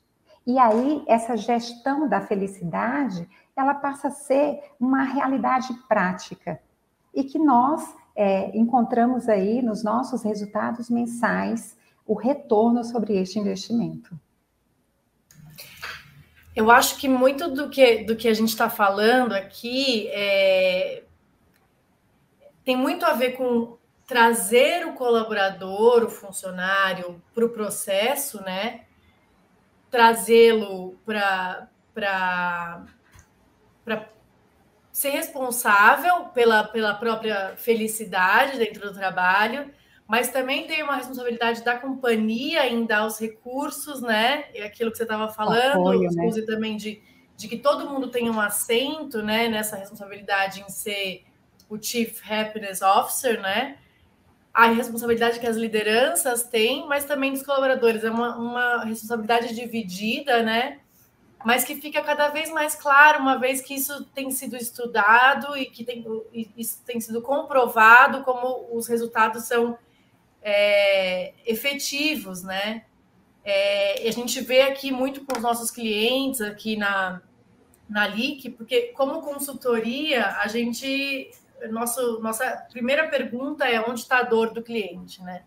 E 0.46 0.58
aí, 0.58 1.04
essa 1.06 1.36
gestão 1.36 2.08
da 2.08 2.20
felicidade, 2.20 3.28
ela 3.56 3.74
passa 3.74 4.08
a 4.08 4.12
ser 4.12 4.60
uma 4.78 5.02
realidade 5.02 5.72
prática 5.88 6.60
e 7.14 7.24
que 7.24 7.38
nós 7.38 7.94
é, 8.14 8.56
encontramos 8.56 9.28
aí 9.28 9.62
nos 9.62 9.82
nossos 9.82 10.22
resultados 10.22 10.90
mensais 10.90 11.76
o 12.06 12.14
retorno 12.14 12.84
sobre 12.84 13.16
este 13.16 13.38
investimento. 13.38 14.18
Eu 16.54 16.70
acho 16.70 16.98
que 16.98 17.08
muito 17.08 17.48
do 17.48 17.70
que, 17.70 18.04
do 18.04 18.14
que 18.14 18.28
a 18.28 18.34
gente 18.34 18.50
está 18.50 18.68
falando 18.68 19.32
aqui 19.32 20.08
é, 20.08 21.04
tem 22.64 22.76
muito 22.76 23.06
a 23.06 23.14
ver 23.14 23.32
com 23.32 23.78
trazer 24.06 24.86
o 24.86 24.92
colaborador, 24.92 26.04
o 26.04 26.10
funcionário, 26.10 27.22
para 27.34 27.46
o 27.46 27.48
processo, 27.48 28.42
né? 28.42 28.82
trazê-lo 29.92 30.96
para 31.04 31.68
ser 34.92 35.10
responsável 35.10 36.26
pela, 36.26 36.64
pela 36.64 36.94
própria 36.94 37.54
felicidade 37.56 38.58
dentro 38.58 38.88
do 38.88 38.94
trabalho, 38.94 39.70
mas 40.06 40.28
também 40.28 40.66
tem 40.66 40.82
uma 40.82 40.96
responsabilidade 40.96 41.64
da 41.64 41.78
companhia 41.78 42.68
em 42.68 42.84
dar 42.84 43.06
os 43.06 43.18
recursos, 43.18 44.02
né? 44.02 44.44
E 44.54 44.60
aquilo 44.60 44.90
que 44.90 44.98
você 44.98 45.04
estava 45.04 45.28
falando, 45.28 45.80
Apoio, 45.80 46.10
né? 46.12 46.30
também 46.46 46.76
de, 46.76 47.00
de 47.36 47.48
que 47.48 47.56
todo 47.56 47.88
mundo 47.88 48.08
tem 48.08 48.28
um 48.28 48.38
assento 48.38 49.22
né, 49.22 49.48
nessa 49.48 49.76
responsabilidade 49.76 50.60
em 50.60 50.68
ser 50.68 51.24
o 51.70 51.82
Chief 51.82 52.20
Happiness 52.30 52.82
Officer, 52.82 53.40
né? 53.40 53.78
a 54.52 54.66
responsabilidade 54.66 55.40
que 55.40 55.46
as 55.46 55.56
lideranças 55.56 56.42
têm, 56.42 56.86
mas 56.86 57.06
também 57.06 57.32
dos 57.32 57.42
colaboradores. 57.42 58.04
É 58.04 58.10
uma, 58.10 58.36
uma 58.36 58.84
responsabilidade 58.84 59.54
dividida, 59.54 60.42
né? 60.42 60.80
Mas 61.44 61.64
que 61.64 61.76
fica 61.76 62.02
cada 62.02 62.28
vez 62.28 62.50
mais 62.50 62.74
claro, 62.74 63.20
uma 63.20 63.38
vez 63.38 63.60
que 63.60 63.74
isso 63.74 64.04
tem 64.06 64.30
sido 64.30 64.56
estudado 64.56 65.56
e 65.56 65.66
que 65.66 65.84
tem, 65.84 66.04
isso 66.56 66.82
tem 66.84 67.00
sido 67.00 67.20
comprovado 67.20 68.22
como 68.22 68.68
os 68.72 68.86
resultados 68.86 69.44
são 69.44 69.76
é, 70.42 71.32
efetivos, 71.44 72.42
né? 72.42 72.84
É, 73.44 74.08
a 74.08 74.12
gente 74.12 74.40
vê 74.40 74.62
aqui 74.62 74.92
muito 74.92 75.24
com 75.24 75.36
os 75.36 75.42
nossos 75.42 75.70
clientes 75.70 76.40
aqui 76.40 76.76
na, 76.76 77.20
na 77.88 78.06
LIC, 78.06 78.50
porque 78.50 78.92
como 78.94 79.20
consultoria, 79.20 80.36
a 80.38 80.46
gente 80.46 81.30
nosso, 81.70 82.20
nossa 82.20 82.66
primeira 82.70 83.08
pergunta 83.08 83.64
é 83.64 83.80
onde 83.80 84.00
está 84.00 84.18
a 84.18 84.22
dor 84.22 84.52
do 84.52 84.62
cliente, 84.62 85.22
né? 85.22 85.44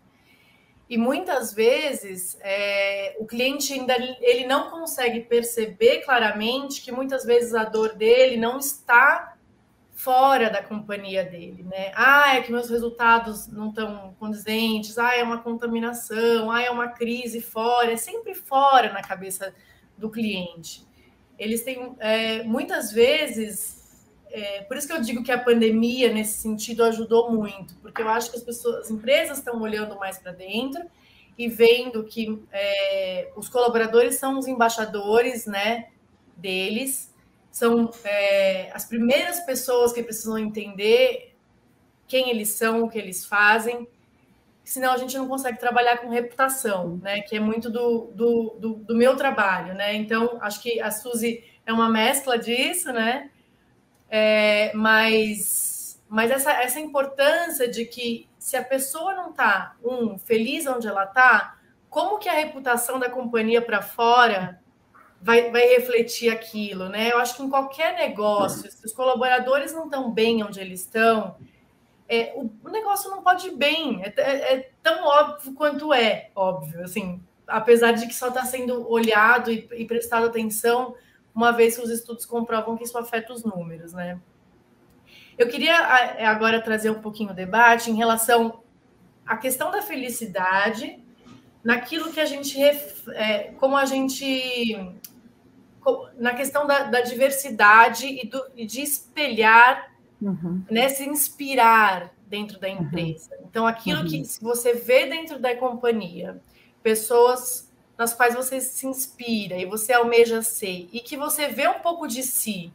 E 0.88 0.96
muitas 0.96 1.52
vezes 1.52 2.38
é, 2.40 3.16
o 3.18 3.26
cliente 3.26 3.72
ainda 3.72 3.96
ele 4.20 4.46
não 4.46 4.70
consegue 4.70 5.20
perceber 5.20 6.02
claramente 6.02 6.80
que 6.80 6.92
muitas 6.92 7.24
vezes 7.24 7.54
a 7.54 7.64
dor 7.64 7.94
dele 7.94 8.36
não 8.36 8.58
está 8.58 9.36
fora 9.96 10.48
da 10.50 10.62
companhia 10.62 11.24
dele, 11.24 11.64
né? 11.64 11.90
Ah, 11.94 12.36
é 12.36 12.42
que 12.42 12.52
meus 12.52 12.68
resultados 12.68 13.48
não 13.48 13.70
estão 13.70 14.14
condizentes, 14.20 14.98
ah, 14.98 15.16
é 15.16 15.22
uma 15.22 15.38
contaminação, 15.38 16.50
ah, 16.50 16.62
é 16.62 16.70
uma 16.70 16.88
crise 16.88 17.40
fora, 17.40 17.92
é 17.92 17.96
sempre 17.96 18.34
fora 18.34 18.92
na 18.92 19.02
cabeça 19.02 19.54
do 19.96 20.10
cliente. 20.10 20.86
Eles 21.38 21.64
têm 21.64 21.96
é, 21.98 22.42
muitas 22.42 22.92
vezes 22.92 23.85
é, 24.30 24.62
por 24.62 24.76
isso 24.76 24.86
que 24.86 24.92
eu 24.92 25.00
digo 25.00 25.22
que 25.22 25.32
a 25.32 25.38
pandemia, 25.38 26.12
nesse 26.12 26.40
sentido, 26.40 26.84
ajudou 26.84 27.30
muito, 27.30 27.74
porque 27.76 28.02
eu 28.02 28.08
acho 28.08 28.30
que 28.30 28.36
as 28.36 28.42
pessoas, 28.42 28.76
as 28.76 28.90
empresas 28.90 29.38
estão 29.38 29.60
olhando 29.60 29.96
mais 29.96 30.18
para 30.18 30.32
dentro 30.32 30.82
e 31.38 31.48
vendo 31.48 32.04
que 32.04 32.42
é, 32.52 33.30
os 33.36 33.48
colaboradores 33.48 34.16
são 34.16 34.38
os 34.38 34.46
embaixadores 34.46 35.46
né, 35.46 35.88
deles, 36.36 37.14
são 37.50 37.90
é, 38.04 38.70
as 38.72 38.84
primeiras 38.84 39.40
pessoas 39.40 39.92
que 39.92 40.02
precisam 40.02 40.38
entender 40.38 41.34
quem 42.06 42.30
eles 42.30 42.50
são, 42.50 42.84
o 42.84 42.88
que 42.88 42.98
eles 42.98 43.24
fazem, 43.24 43.88
senão 44.62 44.92
a 44.92 44.96
gente 44.96 45.16
não 45.16 45.28
consegue 45.28 45.58
trabalhar 45.58 45.98
com 45.98 46.08
reputação, 46.08 46.98
né? 47.02 47.20
Que 47.20 47.36
é 47.36 47.40
muito 47.40 47.70
do, 47.70 48.10
do, 48.14 48.56
do, 48.58 48.74
do 48.74 48.96
meu 48.96 49.16
trabalho, 49.16 49.74
né? 49.74 49.94
Então, 49.94 50.38
acho 50.40 50.60
que 50.60 50.80
a 50.80 50.90
Suzy 50.90 51.44
é 51.64 51.72
uma 51.72 51.88
mescla 51.88 52.36
disso, 52.38 52.92
né? 52.92 53.30
É, 54.08 54.72
mas 54.74 55.76
mas 56.08 56.30
essa, 56.30 56.52
essa 56.52 56.78
importância 56.78 57.68
de 57.68 57.84
que 57.84 58.28
se 58.38 58.56
a 58.56 58.62
pessoa 58.62 59.14
não 59.14 59.30
está, 59.30 59.74
um, 59.82 60.16
feliz 60.18 60.66
onde 60.66 60.86
ela 60.86 61.04
está, 61.04 61.58
como 61.90 62.18
que 62.18 62.28
a 62.28 62.32
reputação 62.32 62.98
da 62.98 63.10
companhia 63.10 63.60
para 63.60 63.82
fora 63.82 64.60
vai, 65.20 65.50
vai 65.50 65.66
refletir 65.66 66.30
aquilo, 66.30 66.88
né? 66.88 67.10
Eu 67.10 67.18
acho 67.18 67.36
que 67.36 67.42
em 67.42 67.50
qualquer 67.50 67.94
negócio, 67.96 68.70
se 68.70 68.84
os 68.84 68.92
colaboradores 68.92 69.72
não 69.72 69.86
estão 69.86 70.10
bem 70.12 70.44
onde 70.44 70.60
eles 70.60 70.82
estão, 70.82 71.36
é, 72.08 72.32
o, 72.36 72.50
o, 72.64 72.70
negócio 72.70 73.10
não 73.10 73.22
pode 73.22 73.48
ir 73.48 73.56
bem. 73.56 74.00
É, 74.04 74.14
é, 74.16 74.54
é, 74.54 74.70
tão 74.82 75.04
óbvio 75.04 75.54
quanto 75.54 75.92
é 75.92 76.30
óbvio, 76.36 76.84
assim, 76.84 77.20
apesar 77.48 77.92
de 77.92 78.06
que 78.06 78.14
só 78.14 78.28
está 78.28 78.44
sendo 78.44 78.88
olhado 78.88 79.50
e, 79.50 79.68
e 79.72 79.84
prestado 79.84 80.26
atenção 80.26 80.94
uma 81.36 81.52
vez 81.52 81.76
que 81.76 81.82
os 81.82 81.90
estudos 81.90 82.24
comprovam 82.24 82.78
que 82.78 82.84
isso 82.84 82.96
afeta 82.96 83.30
os 83.30 83.44
números, 83.44 83.92
né? 83.92 84.18
Eu 85.36 85.48
queria 85.48 85.76
agora 86.30 86.62
trazer 86.62 86.88
um 86.88 87.02
pouquinho 87.02 87.30
o 87.30 87.34
debate 87.34 87.90
em 87.90 87.94
relação 87.94 88.62
à 89.26 89.36
questão 89.36 89.70
da 89.70 89.82
felicidade, 89.82 90.98
naquilo 91.62 92.10
que 92.10 92.18
a 92.18 92.24
gente, 92.24 92.58
é, 92.58 93.52
como 93.58 93.76
a 93.76 93.84
gente, 93.84 94.94
na 96.16 96.32
questão 96.34 96.66
da, 96.66 96.84
da 96.84 97.02
diversidade 97.02 98.06
e, 98.06 98.26
do, 98.26 98.42
e, 98.56 98.64
de 98.64 98.80
espelhar, 98.80 99.92
uhum. 100.22 100.64
né, 100.70 100.88
se 100.88 101.06
inspirar 101.06 102.14
dentro 102.26 102.58
da 102.58 102.68
uhum. 102.68 102.80
empresa. 102.80 103.36
Uhum. 103.36 103.46
Então, 103.50 103.66
aquilo 103.66 104.00
uhum. 104.00 104.08
que 104.08 104.24
se 104.24 104.42
você 104.42 104.72
vê 104.72 105.04
dentro 105.04 105.38
da 105.38 105.54
companhia, 105.54 106.40
pessoas 106.82 107.65
nas 107.96 108.12
quais 108.12 108.34
você 108.34 108.60
se 108.60 108.86
inspira 108.86 109.56
e 109.56 109.64
você 109.64 109.92
almeja 109.92 110.42
ser, 110.42 110.88
e 110.92 111.00
que 111.00 111.16
você 111.16 111.48
vê 111.48 111.66
um 111.66 111.80
pouco 111.80 112.06
de 112.06 112.22
si, 112.22 112.72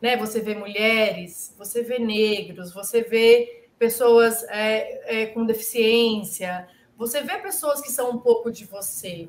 né? 0.00 0.16
Você 0.16 0.40
vê 0.40 0.54
mulheres, 0.54 1.54
você 1.56 1.82
vê 1.82 1.98
negros, 1.98 2.72
você 2.72 3.02
vê 3.02 3.66
pessoas 3.78 4.42
é, 4.44 5.22
é, 5.22 5.26
com 5.26 5.46
deficiência, 5.46 6.68
você 6.96 7.22
vê 7.22 7.38
pessoas 7.38 7.80
que 7.80 7.90
são 7.90 8.10
um 8.10 8.18
pouco 8.18 8.50
de 8.50 8.64
você. 8.64 9.28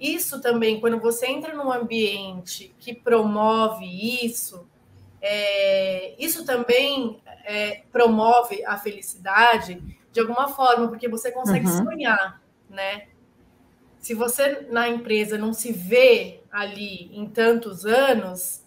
Isso 0.00 0.40
também, 0.40 0.80
quando 0.80 0.98
você 0.98 1.26
entra 1.26 1.54
num 1.54 1.70
ambiente 1.70 2.74
que 2.78 2.94
promove 2.94 4.24
isso, 4.24 4.66
é, 5.20 6.14
isso 6.18 6.44
também 6.46 7.20
é, 7.44 7.82
promove 7.92 8.64
a 8.64 8.78
felicidade 8.78 9.82
de 10.10 10.20
alguma 10.20 10.48
forma, 10.48 10.88
porque 10.88 11.08
você 11.08 11.30
consegue 11.30 11.66
uhum. 11.66 11.84
sonhar, 11.84 12.42
né? 12.68 13.08
Se 14.00 14.14
você 14.14 14.66
na 14.70 14.88
empresa 14.88 15.36
não 15.36 15.52
se 15.52 15.72
vê 15.72 16.40
ali 16.50 17.10
em 17.12 17.26
tantos 17.26 17.84
anos, 17.84 18.64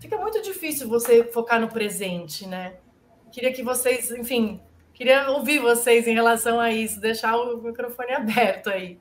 fica 0.00 0.16
muito 0.16 0.40
difícil 0.40 0.88
você 0.88 1.24
focar 1.24 1.60
no 1.60 1.68
presente, 1.68 2.46
né? 2.46 2.74
Queria 3.32 3.52
que 3.52 3.62
vocês, 3.62 4.10
enfim, 4.12 4.60
queria 4.94 5.30
ouvir 5.30 5.58
vocês 5.58 6.06
em 6.06 6.14
relação 6.14 6.60
a 6.60 6.70
isso, 6.70 7.00
deixar 7.00 7.36
o 7.36 7.60
microfone 7.60 8.12
aberto 8.12 8.70
aí. 8.70 8.98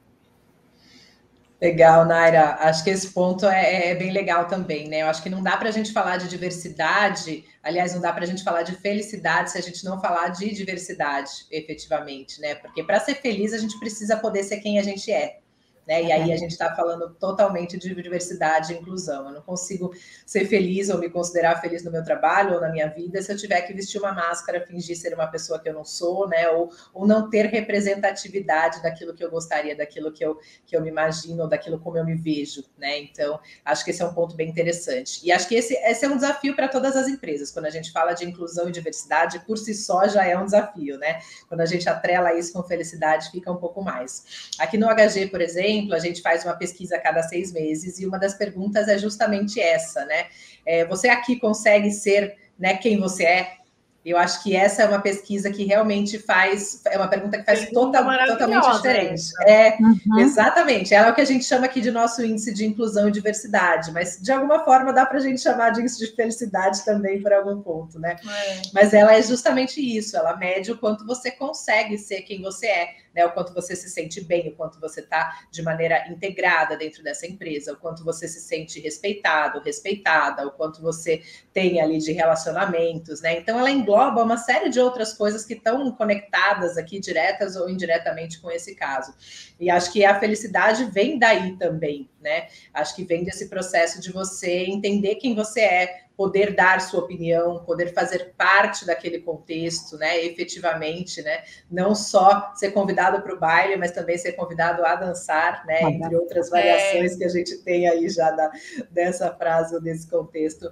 Legal, 1.62 2.06
Naira. 2.06 2.56
Acho 2.60 2.84
que 2.84 2.90
esse 2.90 3.12
ponto 3.12 3.46
é, 3.46 3.92
é, 3.92 3.96
bem 3.96 4.12
legal 4.12 4.48
também, 4.48 4.88
né? 4.88 5.04
Eu 5.04 5.08
acho 5.08 5.22
que 5.22 5.30
não 5.30 5.44
dá 5.44 5.56
para 5.58 5.70
a 5.70 5.72
gente 5.72 5.94
falar 5.94 6.18
de 6.18 6.28
diversidade, 6.28 7.46
aliás, 7.62 7.94
não 7.94 8.02
dá 8.02 8.12
para 8.12 8.24
a 8.24 8.28
gente 8.28 8.44
falar 8.44 8.64
de 8.64 8.76
felicidade 8.78 9.52
se 9.52 9.60
a 9.60 9.62
gente 9.62 9.86
não 9.86 10.02
falar 10.02 10.30
de 10.30 10.52
diversidade, 10.56 11.30
efetivamente, 11.52 12.42
né? 12.42 12.56
Porque 12.56 12.84
para 12.84 13.00
ser 13.00 13.14
feliz 13.14 13.54
a 13.54 13.60
gente 13.60 13.78
precisa 13.78 14.18
poder 14.18 14.44
ser 14.44 14.60
quem 14.60 14.80
a 14.80 14.84
gente 14.84 15.12
é. 15.12 15.41
Né? 15.88 16.04
E 16.04 16.12
aí 16.12 16.32
a 16.32 16.38
gente 16.38 16.52
está 16.52 16.76
falando 16.76 17.14
totalmente 17.16 17.78
de 17.78 17.94
diversidade 17.96 18.74
e 18.74 18.78
inclusão. 18.78 19.28
Eu 19.28 19.34
não 19.34 19.42
consigo 19.42 19.92
ser 20.26 20.46
feliz 20.46 20.90
ou 20.90 21.00
me 21.00 21.10
considerar 21.10 21.60
feliz 21.60 21.84
no 21.84 21.92
meu 21.92 22.04
trabalho 22.04 22.56
ou 22.56 22.62
na 22.62 22.70
minha 22.70 22.88
vida 22.88 23.22
se 23.22 23.32
eu 23.32 23.38
tiver 23.38 23.62
que 23.62 23.74
vestir 23.74 24.00
uma 24.00 24.12
máscara, 24.12 24.66
fingir 24.66 24.96
ser 24.96 25.14
uma 25.14 25.28
pessoa 25.28 25.60
que 25.60 25.68
eu 25.68 25.74
não 25.74 25.84
sou, 25.84 26.28
né? 26.28 26.50
Ou, 26.50 26.70
ou 26.94 27.08
não 27.08 27.30
ter 27.30 27.48
representatividade 27.48 28.82
daquilo 28.82 29.14
que 29.14 29.24
eu 29.24 29.32
gostaria, 29.32 29.76
daquilo 29.76 30.12
que 30.12 30.24
eu, 30.24 30.40
que 30.66 30.76
eu 30.76 30.82
me 30.82 30.90
imagino, 30.90 31.44
ou 31.44 31.50
daquilo 31.50 31.80
como 31.80 31.98
eu 31.98 32.06
me 32.06 32.16
vejo, 32.16 32.64
né? 32.78 33.00
Então, 33.00 33.40
acho 33.66 33.84
que 33.84 33.92
esse 33.92 34.02
é 34.02 34.06
um 34.06 34.14
ponto 34.14 34.36
bem 34.36 34.50
interessante. 34.50 35.20
E 35.24 35.32
acho 35.32 35.48
que 35.48 35.56
esse, 35.56 35.74
esse 35.74 36.06
é 36.06 36.08
um 36.08 36.16
desafio 36.16 36.56
para 36.56 36.68
todas 36.68 36.96
as 36.96 37.08
empresas. 37.08 37.52
Quando 37.52 37.66
a 37.66 37.72
gente 37.72 37.92
fala 37.92 38.14
de 38.14 38.24
inclusão 38.24 38.70
e 38.70 38.72
diversidade, 38.72 39.40
por 39.40 39.58
si 39.58 39.74
só 39.74 40.08
já 40.08 40.26
é 40.26 40.38
um 40.38 40.46
desafio, 40.46 40.98
né? 41.00 41.20
Quando 41.48 41.62
a 41.62 41.66
gente 41.66 41.90
atrela 41.90 42.34
isso 42.38 42.54
com 42.54 42.62
felicidade, 42.64 43.32
fica 43.32 43.52
um 43.52 43.58
pouco 43.58 43.82
mais. 43.82 44.52
Aqui 44.60 44.78
no 44.78 44.88
HG, 44.88 45.28
por 45.28 45.42
exemplo, 45.42 45.71
exemplo, 45.72 45.96
a 45.96 46.00
gente 46.00 46.22
faz 46.22 46.44
uma 46.46 46.56
pesquisa 46.56 46.96
a 46.96 47.00
cada 47.00 47.24
seis 47.24 47.52
meses 47.52 48.00
e 48.00 48.06
uma 48.06 48.20
das 48.20 48.34
perguntas 48.34 48.88
é 48.88 48.98
justamente 48.98 49.60
essa, 49.60 50.06
né? 50.06 50.26
É, 50.66 50.86
você 50.86 51.10
aqui 51.10 51.40
consegue 51.40 51.92
ser 51.92 52.36
né, 52.60 52.76
quem 52.76 53.00
você 53.00 53.24
é? 53.24 53.62
Eu 54.04 54.18
acho 54.18 54.42
que 54.42 54.56
essa 54.56 54.82
é 54.82 54.88
uma 54.88 55.00
pesquisa 55.00 55.52
que 55.52 55.64
realmente 55.64 56.18
faz, 56.18 56.82
é 56.88 56.98
uma 56.98 57.08
pergunta 57.08 57.38
que 57.38 57.46
faz 57.46 57.70
total, 57.70 58.04
totalmente 58.26 58.72
diferente. 58.78 59.22
É, 59.46 59.78
uhum. 59.80 60.18
exatamente. 60.18 60.92
Ela 60.92 61.10
é 61.10 61.12
o 61.12 61.14
que 61.14 61.22
a 61.22 61.26
gente 61.26 61.46
chama 61.46 61.68
aqui 61.68 61.82
de 61.82 61.92
nosso 61.92 62.26
índice 62.26 62.52
de 62.52 62.66
inclusão 62.66 63.08
e 63.08 63.12
diversidade, 63.12 63.92
mas 63.92 64.20
de 64.20 64.32
alguma 64.32 64.66
forma 64.66 64.92
dá 64.92 65.06
para 65.06 65.20
a 65.20 65.22
gente 65.22 65.40
chamar 65.40 65.70
de 65.70 65.82
índice 65.82 66.00
de 66.00 66.16
felicidade 66.16 66.84
também 66.84 67.22
por 67.22 67.32
algum 67.32 67.62
ponto, 67.62 68.00
né? 68.00 68.16
É. 68.28 68.62
Mas 68.74 68.92
ela 68.92 69.14
é 69.14 69.22
justamente 69.22 69.80
isso, 69.80 70.18
ela 70.18 70.36
mede 70.36 70.72
o 70.72 70.78
quanto 70.80 71.06
você 71.06 71.30
consegue 71.30 72.00
ser 72.00 72.24
quem 72.24 72.42
você 72.42 72.66
é 72.66 72.90
né? 73.14 73.26
O 73.26 73.32
quanto 73.32 73.54
você 73.54 73.76
se 73.76 73.90
sente 73.90 74.22
bem, 74.22 74.50
o 74.50 74.56
quanto 74.56 74.80
você 74.80 75.02
está 75.02 75.46
de 75.52 75.62
maneira 75.62 76.08
integrada 76.10 76.78
dentro 76.78 77.04
dessa 77.04 77.28
empresa, 77.28 77.74
o 77.74 77.78
quanto 77.78 78.04
você 78.04 78.28
se 78.28 78.42
sente 78.42 78.80
respeitado, 78.80 79.60
respeitada, 79.60 80.48
o 80.48 80.52
quanto 80.52 80.82
você 80.82 81.22
tem 81.54 81.82
ali 81.82 81.98
de 81.98 82.12
relacionamentos, 82.12 83.22
né? 83.22 83.38
Então 83.38 83.60
ela 83.60 83.72
engloba 83.72 84.24
uma 84.24 84.38
série 84.38 84.70
de 84.70 84.80
outras 84.80 85.14
coisas 85.14 85.46
que 85.46 85.54
estão 85.54 85.92
conectadas 85.92 86.78
aqui, 86.78 87.00
diretas 87.00 87.56
ou 87.56 87.70
indiretamente 87.70 88.40
com 88.40 88.50
esse 88.50 88.76
caso. 88.76 89.14
E 89.60 89.70
acho 89.70 89.92
que 89.92 90.04
a 90.04 90.20
felicidade 90.20 90.86
vem 90.86 91.20
daí 91.20 91.56
também, 91.58 92.10
né? 92.22 92.48
Acho 92.74 92.96
que 92.96 93.04
vem 93.04 93.24
desse 93.24 93.50
processo 93.50 94.02
de 94.02 94.12
você 94.12 94.66
entender 94.66 95.16
quem 95.16 95.36
você 95.36 95.62
é, 95.62 96.02
poder 96.22 96.54
dar 96.56 96.80
sua 96.80 97.00
opinião, 97.00 97.64
poder 97.66 97.96
fazer 97.96 98.36
parte 98.38 98.86
daquele 98.86 99.18
contexto, 99.22 99.98
né, 99.98 100.24
efetivamente, 100.24 101.20
né, 101.24 101.42
não 101.70 101.96
só 101.96 102.54
ser 102.54 102.70
convidado 102.70 103.24
para 103.24 103.34
o 103.34 103.40
baile, 103.40 103.76
mas 103.76 103.90
também 103.90 104.20
ser 104.20 104.34
convidado 104.34 104.86
a 104.86 104.94
dançar, 104.94 105.66
né, 105.66 105.82
entre 105.82 106.16
outras 106.16 106.48
variações 106.48 107.14
é. 107.14 107.18
que 107.18 107.24
a 107.24 107.30
gente 107.30 107.58
tem 107.64 107.90
aí 107.90 108.08
já 108.08 108.30
da, 108.30 108.52
dessa 108.92 109.34
frase 109.34 109.74
ou 109.74 109.82
desse 109.82 110.08
contexto 110.08 110.72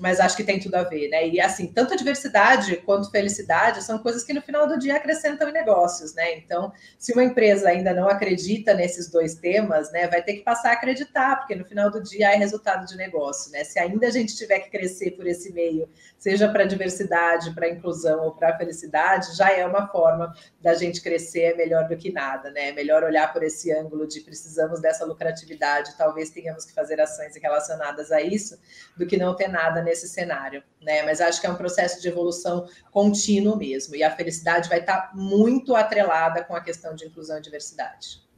mas 0.00 0.18
acho 0.18 0.36
que 0.36 0.42
tem 0.42 0.58
tudo 0.58 0.74
a 0.76 0.82
ver, 0.82 1.08
né? 1.08 1.28
E 1.28 1.40
assim, 1.40 1.66
tanto 1.66 1.94
diversidade 1.94 2.76
quanto 2.78 3.10
felicidade 3.10 3.84
são 3.84 3.98
coisas 3.98 4.24
que 4.24 4.32
no 4.32 4.40
final 4.40 4.66
do 4.66 4.78
dia 4.78 4.96
acrescentam 4.96 5.48
em 5.48 5.52
negócios, 5.52 6.14
né? 6.14 6.38
Então, 6.38 6.72
se 6.98 7.12
uma 7.12 7.22
empresa 7.22 7.68
ainda 7.68 7.92
não 7.92 8.08
acredita 8.08 8.72
nesses 8.72 9.10
dois 9.10 9.34
temas, 9.34 9.92
né, 9.92 10.08
vai 10.08 10.22
ter 10.22 10.34
que 10.34 10.42
passar 10.42 10.70
a 10.70 10.72
acreditar, 10.72 11.36
porque 11.36 11.54
no 11.54 11.66
final 11.66 11.90
do 11.90 12.02
dia 12.02 12.32
é 12.32 12.36
resultado 12.36 12.86
de 12.86 12.96
negócio, 12.96 13.52
né? 13.52 13.62
Se 13.62 13.78
ainda 13.78 14.06
a 14.06 14.10
gente 14.10 14.34
tiver 14.34 14.60
que 14.60 14.70
crescer 14.70 14.89
por 15.16 15.26
esse 15.26 15.52
meio, 15.52 15.88
seja 16.18 16.48
para 16.48 16.64
diversidade, 16.64 17.54
para 17.54 17.68
inclusão 17.68 18.24
ou 18.24 18.32
para 18.32 18.56
felicidade, 18.56 19.36
já 19.36 19.50
é 19.52 19.64
uma 19.66 19.86
forma 19.88 20.34
da 20.60 20.74
gente 20.74 21.00
crescer 21.00 21.42
é 21.42 21.54
melhor 21.54 21.88
do 21.88 21.96
que 21.96 22.10
nada, 22.12 22.50
né? 22.50 22.68
É 22.68 22.72
melhor 22.72 23.02
olhar 23.02 23.32
por 23.32 23.42
esse 23.42 23.72
ângulo 23.72 24.06
de 24.06 24.20
precisamos 24.20 24.80
dessa 24.80 25.04
lucratividade, 25.04 25.96
talvez 25.96 26.30
tenhamos 26.30 26.64
que 26.64 26.72
fazer 26.72 27.00
ações 27.00 27.34
relacionadas 27.36 28.10
a 28.10 28.20
isso, 28.20 28.58
do 28.96 29.06
que 29.06 29.16
não 29.16 29.34
ter 29.34 29.48
nada 29.48 29.82
nesse 29.82 30.08
cenário, 30.08 30.62
né? 30.80 31.02
Mas 31.02 31.20
acho 31.20 31.40
que 31.40 31.46
é 31.46 31.50
um 31.50 31.56
processo 31.56 32.00
de 32.00 32.08
evolução 32.08 32.68
contínuo 32.90 33.56
mesmo, 33.56 33.94
e 33.94 34.02
a 34.02 34.14
felicidade 34.14 34.68
vai 34.68 34.80
estar 34.80 35.12
muito 35.14 35.74
atrelada 35.74 36.44
com 36.44 36.54
a 36.54 36.60
questão 36.60 36.94
de 36.94 37.06
inclusão 37.06 37.38
e 37.38 37.42
diversidade. 37.42 38.29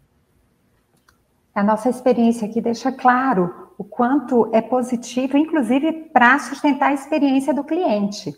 A 1.55 1.63
nossa 1.63 1.91
experiência 1.91 2.49
aqui 2.49 2.61
deixa 2.61 2.91
claro 2.91 3.69
o 3.77 3.85
quanto 3.85 4.49
é 4.53 4.63
positivo, 4.63 5.37
inclusive 5.37 5.93
para 6.13 6.39
sustentar 6.39 6.91
a 6.91 6.95
experiência 6.95 7.53
do 7.53 7.63
cliente. 7.63 8.33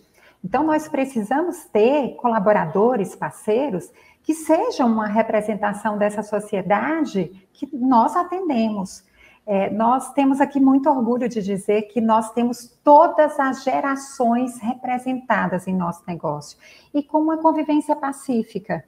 Então, 0.44 0.64
nós 0.64 0.88
precisamos 0.88 1.64
ter 1.66 2.16
colaboradores, 2.16 3.14
parceiros, 3.14 3.90
que 4.22 4.34
sejam 4.34 4.90
uma 4.90 5.06
representação 5.06 5.96
dessa 5.96 6.22
sociedade 6.22 7.48
que 7.52 7.68
nós 7.72 8.16
atendemos. 8.16 9.04
É, 9.46 9.70
nós 9.70 10.12
temos 10.12 10.40
aqui 10.40 10.58
muito 10.58 10.88
orgulho 10.88 11.28
de 11.28 11.42
dizer 11.42 11.82
que 11.82 12.00
nós 12.00 12.32
temos 12.32 12.78
todas 12.82 13.38
as 13.38 13.62
gerações 13.62 14.58
representadas 14.58 15.66
em 15.66 15.74
nosso 15.74 16.02
negócio 16.06 16.58
e 16.92 17.02
com 17.02 17.18
uma 17.18 17.36
convivência 17.36 17.94
pacífica, 17.94 18.84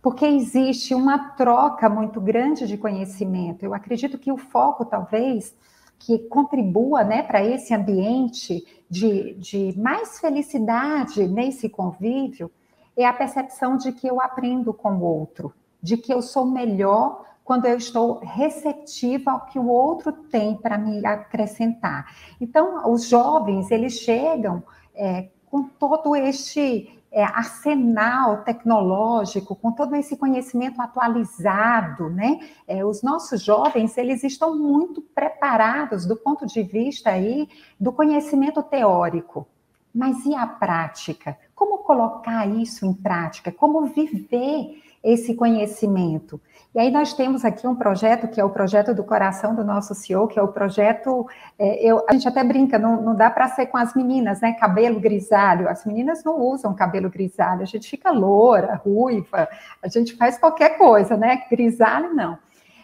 porque 0.00 0.24
existe 0.24 0.94
uma 0.94 1.30
troca 1.30 1.88
muito 1.88 2.20
grande 2.20 2.66
de 2.66 2.76
conhecimento. 2.76 3.64
Eu 3.64 3.74
acredito 3.74 4.18
que 4.18 4.30
o 4.30 4.36
foco, 4.36 4.84
talvez, 4.84 5.54
que 5.98 6.18
contribua 6.18 7.02
né, 7.04 7.22
para 7.22 7.44
esse 7.44 7.74
ambiente 7.74 8.64
de, 8.88 9.34
de 9.34 9.74
mais 9.78 10.18
felicidade 10.20 11.26
nesse 11.26 11.68
convívio 11.68 12.50
é 12.96 13.04
a 13.04 13.12
percepção 13.12 13.76
de 13.76 13.92
que 13.92 14.06
eu 14.06 14.20
aprendo 14.20 14.72
com 14.72 14.92
o 14.94 15.02
outro, 15.02 15.52
de 15.82 15.96
que 15.96 16.12
eu 16.12 16.22
sou 16.22 16.46
melhor 16.46 17.24
quando 17.44 17.66
eu 17.66 17.76
estou 17.76 18.18
receptiva 18.18 19.30
ao 19.30 19.46
que 19.46 19.58
o 19.58 19.68
outro 19.68 20.12
tem 20.12 20.56
para 20.56 20.76
me 20.76 21.04
acrescentar. 21.06 22.12
Então, 22.40 22.90
os 22.90 23.08
jovens, 23.08 23.70
eles 23.70 23.92
chegam 24.00 24.64
é, 24.94 25.28
com 25.48 25.62
todo 25.62 26.16
este 26.16 26.98
é, 27.16 27.24
arsenal 27.24 28.42
tecnológico, 28.44 29.56
com 29.56 29.72
todo 29.72 29.96
esse 29.96 30.18
conhecimento 30.18 30.82
atualizado, 30.82 32.10
né? 32.10 32.40
É, 32.68 32.84
os 32.84 33.02
nossos 33.02 33.42
jovens, 33.42 33.96
eles 33.96 34.22
estão 34.22 34.54
muito 34.54 35.00
preparados 35.00 36.04
do 36.04 36.14
ponto 36.14 36.44
de 36.44 36.62
vista 36.62 37.08
aí 37.08 37.48
do 37.80 37.90
conhecimento 37.90 38.62
teórico. 38.62 39.48
Mas 39.94 40.26
e 40.26 40.34
a 40.34 40.46
prática? 40.46 41.38
Como 41.54 41.78
colocar 41.78 42.46
isso 42.46 42.84
em 42.84 42.92
prática? 42.92 43.50
Como 43.50 43.86
viver 43.86 44.82
esse 45.06 45.34
conhecimento? 45.34 46.40
E 46.74 46.78
aí 46.78 46.90
nós 46.90 47.14
temos 47.14 47.44
aqui 47.44 47.66
um 47.66 47.74
projeto 47.74 48.28
que 48.28 48.40
é 48.40 48.44
o 48.44 48.50
projeto 48.50 48.92
do 48.92 49.04
coração 49.04 49.54
do 49.54 49.64
nosso 49.64 49.94
CEO, 49.94 50.26
que 50.28 50.38
é 50.38 50.42
o 50.42 50.48
projeto, 50.48 51.26
é, 51.58 51.88
eu, 51.88 52.04
a 52.08 52.12
gente 52.12 52.28
até 52.28 52.42
brinca, 52.42 52.78
não, 52.78 53.00
não 53.00 53.14
dá 53.14 53.30
para 53.30 53.48
ser 53.48 53.66
com 53.66 53.78
as 53.78 53.94
meninas, 53.94 54.40
né? 54.40 54.52
Cabelo 54.52 55.00
grisalho. 55.00 55.68
As 55.68 55.86
meninas 55.86 56.24
não 56.24 56.40
usam 56.40 56.74
cabelo 56.74 57.08
grisalho, 57.08 57.62
a 57.62 57.66
gente 57.66 57.88
fica 57.88 58.10
loura, 58.10 58.74
ruiva, 58.74 59.48
a 59.82 59.88
gente 59.88 60.16
faz 60.16 60.36
qualquer 60.36 60.76
coisa, 60.76 61.16
né? 61.16 61.44
Grisalho 61.48 62.12
não. 62.12 62.38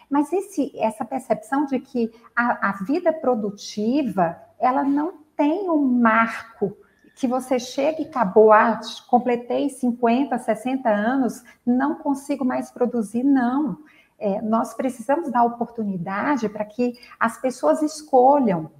Mas 0.09 0.31
esse, 0.31 0.71
essa 0.79 1.03
percepção 1.03 1.65
de 1.65 1.79
que 1.79 2.11
a, 2.35 2.69
a 2.69 2.71
vida 2.83 3.11
produtiva, 3.11 4.37
ela 4.59 4.83
não 4.83 5.13
tem 5.35 5.69
um 5.69 5.81
marco 5.81 6.75
que 7.15 7.27
você 7.27 7.59
chega 7.59 8.01
e 8.01 8.05
acabou, 8.05 8.51
ah, 8.51 8.79
completei 9.07 9.69
50, 9.69 10.37
60 10.37 10.89
anos, 10.89 11.43
não 11.65 11.95
consigo 11.95 12.43
mais 12.43 12.71
produzir, 12.71 13.23
não. 13.23 13.77
É, 14.19 14.41
nós 14.41 14.73
precisamos 14.73 15.31
dar 15.31 15.43
oportunidade 15.43 16.47
para 16.49 16.65
que 16.65 16.97
as 17.19 17.39
pessoas 17.39 17.81
escolham 17.81 18.71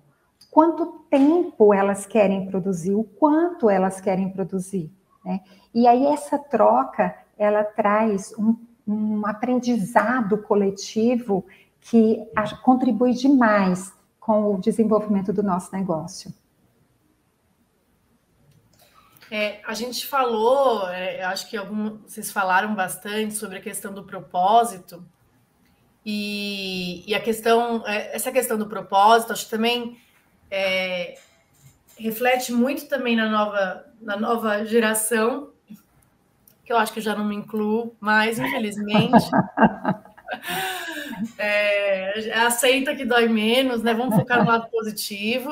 quanto 0.54 1.06
tempo 1.10 1.74
elas 1.74 2.06
querem 2.06 2.46
produzir, 2.46 2.94
o 2.94 3.04
quanto 3.04 3.70
elas 3.70 4.00
querem 4.00 4.30
produzir. 4.30 4.92
Né? 5.26 5.42
E 5.74 5.88
aí 5.88 6.06
essa 6.06 6.38
troca, 6.38 7.16
ela 7.38 7.64
traz 7.64 8.34
um, 8.38 8.56
um 8.88 9.26
aprendizado 9.26 10.38
coletivo 10.38 11.44
que 11.82 12.24
contribui 12.62 13.14
demais 13.14 13.92
com 14.20 14.56
o 14.56 14.60
desenvolvimento 14.60 15.34
do 15.34 15.44
nosso 15.44 15.76
negócio. 15.76 16.32
É, 19.36 19.62
a 19.66 19.74
gente 19.74 20.06
falou, 20.06 20.88
é, 20.90 21.24
acho 21.24 21.50
que 21.50 21.58
algum, 21.58 21.98
vocês 22.06 22.32
falaram 22.32 22.76
bastante 22.76 23.34
sobre 23.34 23.58
a 23.58 23.62
questão 23.62 23.92
do 23.92 24.04
propósito 24.04 25.04
e, 26.06 27.04
e 27.08 27.16
a 27.16 27.20
questão, 27.20 27.84
é, 27.88 28.16
essa 28.16 28.32
questão 28.32 28.60
do 28.60 28.68
propósito, 28.68 29.34
acho 29.34 29.46
que 29.46 29.50
também 29.50 29.98
é, 30.52 31.16
reflete 31.98 32.54
muito 32.54 32.88
também 32.88 33.16
na 33.16 33.28
nova, 33.28 33.86
na 34.00 34.16
nova 34.18 34.64
geração, 34.66 35.50
que 36.64 36.72
eu 36.72 36.78
acho 36.78 36.94
que 36.94 37.00
eu 37.00 37.04
já 37.04 37.16
não 37.16 37.26
me 37.26 37.36
incluo 37.36 37.96
mais, 38.00 38.38
infelizmente. 38.38 39.26
É, 41.38 42.34
aceita 42.40 42.96
que 42.96 43.06
dói 43.06 43.28
menos, 43.28 43.84
né? 43.84 43.94
Vamos 43.94 44.16
focar 44.16 44.44
no 44.44 44.50
lado 44.50 44.68
positivo. 44.70 45.52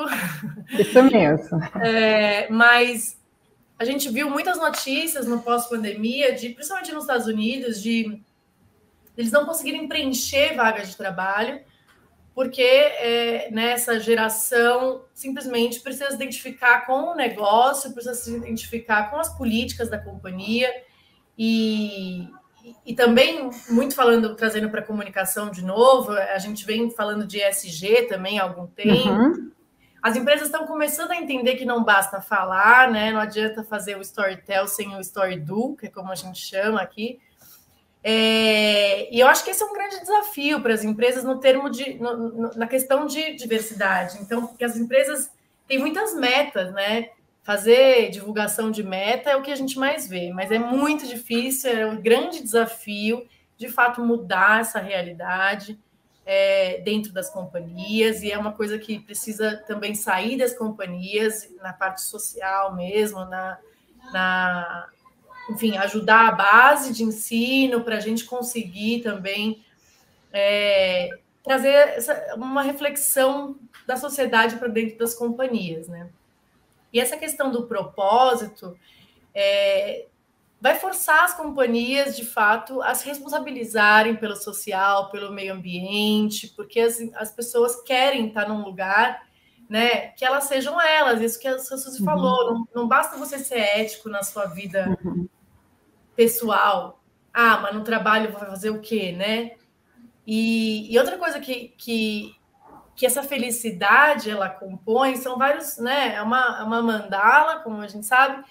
Isso 0.70 1.02
mesmo. 1.04 1.62
É, 1.80 2.50
mas 2.50 3.16
a 3.82 3.84
gente 3.84 4.08
viu 4.08 4.30
muitas 4.30 4.58
notícias 4.58 5.26
no 5.26 5.42
pós-pandemia, 5.42 6.36
de, 6.36 6.50
principalmente 6.50 6.92
nos 6.92 7.02
Estados 7.02 7.26
Unidos, 7.26 7.82
de 7.82 8.22
eles 9.16 9.32
não 9.32 9.44
conseguirem 9.44 9.88
preencher 9.88 10.54
vagas 10.54 10.90
de 10.90 10.96
trabalho, 10.96 11.60
porque 12.32 12.62
é, 12.62 13.50
nessa 13.50 13.98
geração 13.98 15.04
simplesmente 15.12 15.80
precisa 15.80 16.10
se 16.10 16.14
identificar 16.14 16.86
com 16.86 17.10
o 17.10 17.14
negócio, 17.16 17.92
precisa 17.92 18.14
se 18.14 18.36
identificar 18.36 19.10
com 19.10 19.18
as 19.18 19.36
políticas 19.36 19.90
da 19.90 19.98
companhia 19.98 20.72
e, 21.36 22.28
e 22.86 22.94
também 22.94 23.50
muito 23.68 23.96
falando, 23.96 24.36
trazendo 24.36 24.70
para 24.70 24.80
a 24.80 24.86
comunicação 24.86 25.50
de 25.50 25.64
novo, 25.64 26.12
a 26.12 26.38
gente 26.38 26.64
vem 26.64 26.88
falando 26.88 27.26
de 27.26 27.42
ESG 27.42 28.06
também 28.06 28.38
há 28.38 28.44
algum 28.44 28.68
tempo. 28.68 29.10
Uhum. 29.10 29.51
As 30.02 30.16
empresas 30.16 30.48
estão 30.48 30.66
começando 30.66 31.12
a 31.12 31.16
entender 31.16 31.54
que 31.54 31.64
não 31.64 31.84
basta 31.84 32.20
falar, 32.20 32.90
né? 32.90 33.12
Não 33.12 33.20
adianta 33.20 33.62
fazer 33.62 33.96
o 33.96 34.00
storytell 34.00 34.66
sem 34.66 34.96
o 34.96 35.00
story 35.00 35.38
do, 35.38 35.76
que 35.76 35.86
é 35.86 35.90
como 35.90 36.10
a 36.10 36.16
gente 36.16 36.40
chama 36.40 36.82
aqui. 36.82 37.20
É, 38.02 39.14
e 39.14 39.20
eu 39.20 39.28
acho 39.28 39.44
que 39.44 39.50
esse 39.50 39.62
é 39.62 39.66
um 39.66 39.72
grande 39.72 40.00
desafio 40.00 40.60
para 40.60 40.74
as 40.74 40.82
empresas 40.82 41.22
no 41.22 41.38
termo 41.38 41.70
de 41.70 41.94
no, 41.94 42.16
no, 42.16 42.50
na 42.56 42.66
questão 42.66 43.06
de 43.06 43.34
diversidade. 43.34 44.18
Então, 44.20 44.48
porque 44.48 44.64
as 44.64 44.76
empresas 44.76 45.30
têm 45.68 45.78
muitas 45.78 46.12
metas, 46.16 46.72
né? 46.72 47.10
Fazer 47.44 48.10
divulgação 48.10 48.72
de 48.72 48.82
meta 48.82 49.30
é 49.30 49.36
o 49.36 49.42
que 49.42 49.52
a 49.52 49.56
gente 49.56 49.78
mais 49.78 50.08
vê, 50.08 50.32
mas 50.32 50.50
é 50.50 50.58
muito 50.58 51.06
difícil, 51.06 51.70
é 51.70 51.86
um 51.86 52.00
grande 52.00 52.42
desafio 52.42 53.24
de 53.56 53.68
fato 53.68 54.00
mudar 54.04 54.60
essa 54.60 54.80
realidade 54.80 55.78
é, 56.24 56.80
dentro 56.80 57.12
das 57.12 57.28
companhias, 57.30 58.22
e 58.22 58.30
é 58.30 58.38
uma 58.38 58.52
coisa 58.52 58.78
que 58.78 58.98
precisa 58.98 59.56
também 59.66 59.94
sair 59.94 60.36
das 60.36 60.56
companhias, 60.56 61.48
na 61.60 61.72
parte 61.72 62.02
social 62.02 62.74
mesmo, 62.74 63.24
na, 63.24 63.58
na 64.12 64.88
enfim, 65.50 65.76
ajudar 65.76 66.28
a 66.28 66.32
base 66.32 66.92
de 66.92 67.02
ensino 67.02 67.82
para 67.82 67.96
a 67.96 68.00
gente 68.00 68.24
conseguir 68.24 69.02
também 69.02 69.64
é, 70.32 71.10
trazer 71.42 71.68
essa, 71.68 72.34
uma 72.36 72.62
reflexão 72.62 73.56
da 73.86 73.96
sociedade 73.96 74.56
para 74.56 74.68
dentro 74.68 74.96
das 74.98 75.14
companhias, 75.14 75.88
né? 75.88 76.08
E 76.92 77.00
essa 77.00 77.16
questão 77.16 77.50
do 77.50 77.66
propósito 77.66 78.78
é, 79.34 80.06
vai 80.62 80.76
forçar 80.76 81.24
as 81.24 81.34
companhias, 81.34 82.16
de 82.16 82.24
fato, 82.24 82.80
a 82.82 82.94
se 82.94 83.04
responsabilizarem 83.04 84.14
pelo 84.14 84.36
social, 84.36 85.10
pelo 85.10 85.32
meio 85.32 85.54
ambiente, 85.54 86.46
porque 86.54 86.78
as, 86.78 87.00
as 87.16 87.32
pessoas 87.32 87.82
querem 87.82 88.28
estar 88.28 88.48
num 88.48 88.62
lugar 88.62 89.20
né, 89.68 90.08
que 90.10 90.24
elas 90.24 90.44
sejam 90.44 90.80
elas, 90.80 91.20
isso 91.20 91.40
que 91.40 91.48
a 91.48 91.58
Suzy 91.58 91.98
uhum. 91.98 92.04
falou, 92.04 92.54
não, 92.54 92.68
não, 92.72 92.88
basta 92.88 93.16
você 93.16 93.40
ser 93.40 93.58
ético 93.58 94.08
na 94.08 94.22
sua 94.22 94.46
vida 94.46 94.96
uhum. 95.02 95.28
pessoal, 96.14 97.02
ah, 97.34 97.58
mas 97.58 97.74
no 97.74 97.82
trabalho 97.82 98.30
vai 98.30 98.46
fazer 98.46 98.70
o 98.70 98.80
quê, 98.80 99.10
né? 99.10 99.52
E, 100.24 100.92
e 100.92 100.96
outra 100.96 101.18
coisa 101.18 101.40
que, 101.40 101.74
que 101.76 102.36
que 102.94 103.06
essa 103.06 103.22
felicidade 103.22 104.30
ela 104.30 104.50
compõe 104.50 105.16
são 105.16 105.38
vários, 105.38 105.78
né? 105.78 106.14
É 106.14 106.22
uma, 106.22 106.58
é 106.60 106.62
uma 106.62 106.82
mandala, 106.82 107.60
como 107.60 107.80
a 107.80 107.88
gente 107.88 108.06
sabe, 108.06 108.44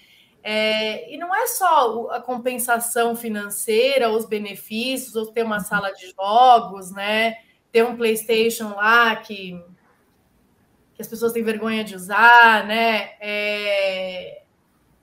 é, 0.43 1.13
e 1.13 1.17
não 1.17 1.35
é 1.35 1.45
só 1.45 2.09
a 2.11 2.19
compensação 2.19 3.15
financeira, 3.15 4.09
os 4.09 4.25
benefícios, 4.25 5.15
ou 5.15 5.27
ter 5.27 5.43
uma 5.43 5.57
uhum. 5.57 5.63
sala 5.63 5.91
de 5.91 6.11
jogos, 6.11 6.91
né? 6.91 7.37
Ter 7.71 7.83
um 7.83 7.95
PlayStation 7.95 8.69
lá 8.75 9.15
que, 9.15 9.63
que 10.95 11.01
as 11.01 11.07
pessoas 11.07 11.31
têm 11.31 11.43
vergonha 11.43 11.83
de 11.83 11.95
usar, 11.95 12.65
né? 12.65 13.11
É, 13.19 14.41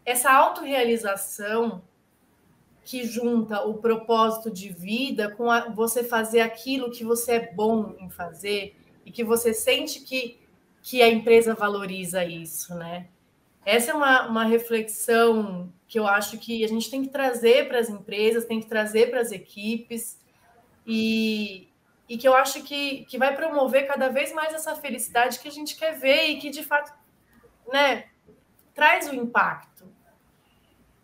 essa 0.05 0.33
autorrealização 0.33 1.83
que 2.85 3.05
junta 3.05 3.62
o 3.62 3.74
propósito 3.74 4.51
de 4.51 4.70
vida 4.70 5.31
com 5.31 5.51
a, 5.51 5.68
você 5.68 6.03
fazer 6.03 6.40
aquilo 6.40 6.90
que 6.90 7.05
você 7.05 7.33
é 7.33 7.53
bom 7.53 7.94
em 8.01 8.09
fazer 8.09 8.74
e 9.05 9.12
que 9.12 9.22
você 9.22 9.53
sente 9.53 10.01
que, 10.01 10.40
que 10.83 11.03
a 11.03 11.09
empresa 11.09 11.55
valoriza 11.55 12.24
isso, 12.24 12.74
né? 12.74 13.09
Essa 13.68 13.90
é 13.90 13.94
uma, 13.94 14.26
uma 14.26 14.44
reflexão 14.44 15.70
que 15.87 15.98
eu 15.98 16.07
acho 16.07 16.38
que 16.38 16.64
a 16.64 16.66
gente 16.66 16.90
tem 16.90 17.02
que 17.02 17.11
trazer 17.11 17.68
para 17.68 17.78
as 17.78 17.90
empresas, 17.90 18.46
tem 18.46 18.61
que 18.61 18.66
trazer 18.66 19.11
para 19.11 19.20
as 19.20 19.31
equipes, 19.31 20.18
e, 20.87 21.68
e 22.09 22.16
que 22.16 22.26
eu 22.26 22.35
acho 22.35 22.62
que, 22.62 23.04
que 23.04 23.18
vai 23.18 23.37
promover 23.37 23.87
cada 23.87 24.09
vez 24.09 24.33
mais 24.33 24.54
essa 24.54 24.74
felicidade 24.74 25.38
que 25.38 25.48
a 25.48 25.50
gente 25.50 25.76
quer 25.76 25.98
ver 25.98 26.28
e 26.28 26.38
que, 26.38 26.48
de 26.48 26.64
fato, 26.64 26.94
né, 27.70 28.07
traz 28.74 29.07
o 29.07 29.14
impacto. 29.14 29.85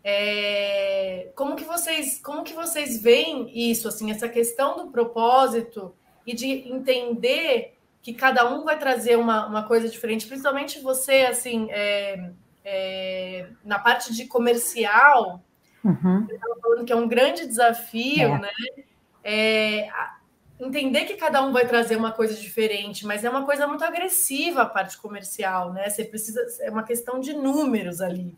É, 0.03 1.31
como 1.35 1.55
que 1.55 1.63
vocês 1.63 2.19
como 2.19 2.43
que 2.43 2.53
vocês 2.53 3.01
veem 3.01 3.71
isso 3.71 3.87
assim 3.87 4.11
essa 4.11 4.29
questão 4.29 4.77
do 4.77 4.91
propósito 4.91 5.95
e 6.27 6.35
de 6.35 6.47
entender 6.47 7.75
que 8.03 8.13
cada 8.13 8.47
um 8.51 8.63
vai 8.63 8.77
trazer 8.77 9.17
uma, 9.17 9.47
uma 9.47 9.63
coisa 9.67 9.89
diferente, 9.89 10.27
principalmente 10.27 10.79
você, 10.79 11.23
assim, 11.23 11.71
é, 11.71 12.31
é, 12.65 13.47
na 13.63 13.77
parte 13.77 14.11
de 14.11 14.25
comercial, 14.25 15.43
uhum. 15.83 16.25
eu 16.27 16.35
estava 16.35 16.59
falando 16.59 16.85
que 16.85 16.91
é 16.91 16.95
um 16.95 17.07
grande 17.07 17.45
desafio, 17.45 18.33
é. 18.33 18.39
né? 18.39 18.51
É, 19.23 19.89
entender 20.59 21.05
que 21.05 21.15
cada 21.15 21.43
um 21.43 21.53
vai 21.53 21.67
trazer 21.67 21.95
uma 21.95 22.11
coisa 22.11 22.33
diferente, 22.33 23.05
mas 23.05 23.23
é 23.23 23.29
uma 23.29 23.45
coisa 23.45 23.67
muito 23.67 23.83
agressiva 23.83 24.63
a 24.63 24.65
parte 24.65 24.97
comercial, 24.97 25.71
né? 25.73 25.89
Você 25.89 26.03
precisa, 26.03 26.41
é 26.61 26.71
uma 26.71 26.83
questão 26.83 27.19
de 27.19 27.33
números 27.33 28.01
ali. 28.01 28.35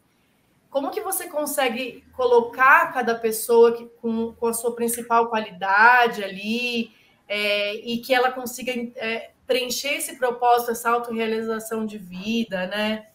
Como 0.70 0.92
que 0.92 1.02
você 1.02 1.28
consegue 1.28 2.04
colocar 2.14 2.94
cada 2.94 3.16
pessoa 3.16 3.72
que, 3.72 3.86
com, 4.02 4.34
com 4.34 4.48
a 4.48 4.54
sua 4.54 4.76
principal 4.76 5.30
qualidade 5.30 6.24
ali 6.24 6.92
é, 7.28 7.76
e 7.76 8.00
que 8.00 8.14
ela 8.14 8.32
consiga 8.32 8.74
é, 8.98 9.32
preencher 9.46 9.96
esse 9.96 10.18
propósito, 10.18 10.72
essa 10.72 10.90
autorrealização 10.90 11.86
de 11.86 11.98
vida, 11.98 12.68
né? 12.68 13.08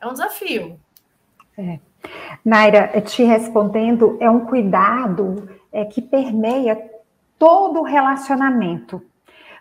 É 0.00 0.06
um 0.06 0.12
desafio. 0.12 0.78
É. 1.56 1.80
Naira, 2.44 3.00
te 3.00 3.24
respondendo, 3.24 4.16
é 4.20 4.30
um 4.30 4.46
cuidado 4.46 5.48
é, 5.72 5.84
que 5.84 6.00
permeia 6.00 6.90
todo 7.38 7.80
o 7.80 7.84
relacionamento. 7.84 9.02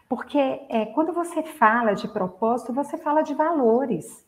Porque 0.08 0.38
é, 0.38 0.86
quando 0.94 1.12
você 1.12 1.44
fala 1.44 1.94
de 1.94 2.08
propósito, 2.08 2.72
você 2.72 2.98
fala 2.98 3.22
de 3.22 3.34
valores. 3.34 4.26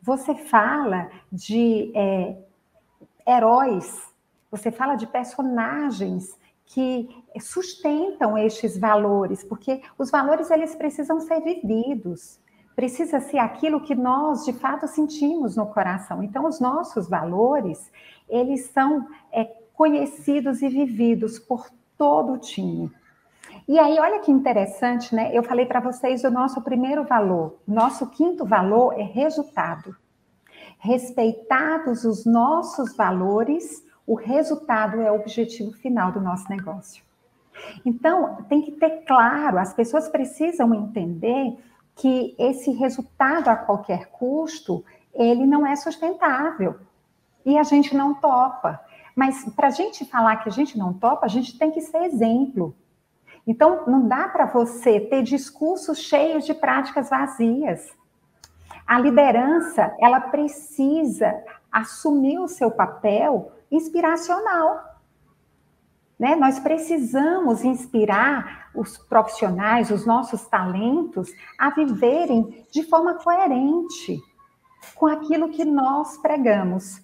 Você 0.00 0.34
fala 0.34 1.10
de 1.30 1.92
é, 1.94 2.36
heróis, 3.26 4.02
você 4.50 4.70
fala 4.70 4.94
de 4.94 5.06
personagens 5.06 6.38
que 6.66 7.08
sustentam 7.40 8.38
estes 8.38 8.78
valores, 8.78 9.44
porque 9.44 9.82
os 9.98 10.10
valores 10.10 10.50
eles 10.50 10.74
precisam 10.74 11.20
ser 11.20 11.40
vividos, 11.40 12.38
precisa 12.74 13.20
ser 13.20 13.38
aquilo 13.38 13.80
que 13.80 13.94
nós 13.94 14.44
de 14.44 14.52
fato 14.52 14.86
sentimos 14.86 15.56
no 15.56 15.66
coração. 15.66 16.22
Então, 16.22 16.46
os 16.46 16.60
nossos 16.60 17.08
valores 17.08 17.90
eles 18.28 18.66
são 18.70 19.06
é, 19.32 19.44
conhecidos 19.74 20.62
e 20.62 20.68
vividos 20.68 21.38
por 21.38 21.68
todo 21.96 22.32
o 22.32 22.38
time. 22.38 22.90
E 23.68 23.78
aí, 23.78 23.98
olha 23.98 24.20
que 24.20 24.30
interessante, 24.30 25.14
né? 25.14 25.30
Eu 25.32 25.42
falei 25.42 25.66
para 25.66 25.80
vocês 25.80 26.24
o 26.24 26.30
nosso 26.30 26.60
primeiro 26.62 27.04
valor. 27.04 27.56
Nosso 27.66 28.06
quinto 28.08 28.44
valor 28.44 28.98
é 28.98 29.02
resultado. 29.02 29.96
Respeitados 30.78 32.04
os 32.04 32.26
nossos 32.26 32.94
valores, 32.96 33.84
o 34.06 34.14
resultado 34.14 35.00
é 35.00 35.10
o 35.10 35.14
objetivo 35.14 35.72
final 35.72 36.12
do 36.12 36.20
nosso 36.20 36.48
negócio. 36.50 37.02
Então, 37.86 38.38
tem 38.48 38.60
que 38.60 38.72
ter 38.72 39.04
claro, 39.06 39.58
as 39.58 39.72
pessoas 39.72 40.08
precisam 40.08 40.74
entender 40.74 41.56
que 41.96 42.34
esse 42.38 42.70
resultado 42.72 43.48
a 43.48 43.56
qualquer 43.56 44.06
custo, 44.10 44.84
ele 45.12 45.46
não 45.46 45.66
é 45.66 45.76
sustentável. 45.76 46.76
E 47.44 47.58
a 47.58 47.62
gente 47.62 47.94
não 47.96 48.14
topa. 48.14 48.80
Mas 49.14 49.44
para 49.54 49.68
a 49.68 49.70
gente 49.70 50.04
falar 50.04 50.36
que 50.36 50.48
a 50.48 50.52
gente 50.52 50.76
não 50.76 50.92
topa, 50.92 51.26
a 51.26 51.28
gente 51.28 51.56
tem 51.56 51.70
que 51.70 51.80
ser 51.80 51.98
exemplo. 52.04 52.74
Então, 53.46 53.84
não 53.86 54.08
dá 54.08 54.28
para 54.28 54.46
você 54.46 54.98
ter 54.98 55.22
discursos 55.22 55.98
cheios 55.98 56.44
de 56.46 56.54
práticas 56.54 57.10
vazias. 57.10 57.92
A 58.86 58.98
liderança, 58.98 59.94
ela 60.00 60.20
precisa 60.20 61.42
assumir 61.70 62.38
o 62.38 62.48
seu 62.48 62.70
papel 62.70 63.52
inspiracional. 63.70 64.93
Né? 66.18 66.36
Nós 66.36 66.58
precisamos 66.58 67.64
inspirar 67.64 68.70
os 68.74 68.96
profissionais, 68.98 69.90
os 69.90 70.06
nossos 70.06 70.46
talentos, 70.46 71.32
a 71.58 71.70
viverem 71.70 72.66
de 72.70 72.82
forma 72.84 73.14
coerente 73.14 74.20
com 74.94 75.06
aquilo 75.06 75.50
que 75.50 75.64
nós 75.64 76.16
pregamos. 76.18 77.02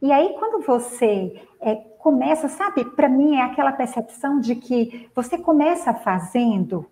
E 0.00 0.12
aí, 0.12 0.36
quando 0.38 0.64
você 0.64 1.42
é, 1.60 1.74
começa, 1.74 2.48
sabe, 2.48 2.84
para 2.84 3.08
mim 3.08 3.36
é 3.36 3.42
aquela 3.42 3.72
percepção 3.72 4.38
de 4.38 4.54
que 4.54 5.10
você 5.14 5.36
começa 5.36 5.92
fazendo 5.92 6.86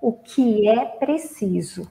o 0.00 0.12
que 0.12 0.68
é 0.68 0.84
preciso. 0.84 1.90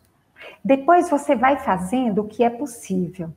Depois 0.64 1.10
você 1.10 1.36
vai 1.36 1.58
fazendo 1.58 2.22
o 2.22 2.28
que 2.28 2.44
é 2.44 2.50
possível. 2.50 3.34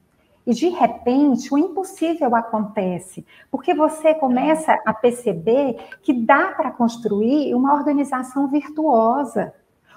E 0.47 0.55
de 0.55 0.68
repente 0.68 1.53
o 1.53 1.59
impossível 1.59 2.36
acontece, 2.36 3.26
porque 3.51 3.74
você 3.74 4.14
começa 4.14 4.80
a 4.86 4.94
perceber 4.94 5.76
que 6.03 6.12
dá 6.12 6.53
para 6.53 6.70
construir 6.70 7.53
uma 7.55 7.74
organização 7.74 8.47
virtuosa, 8.47 9.53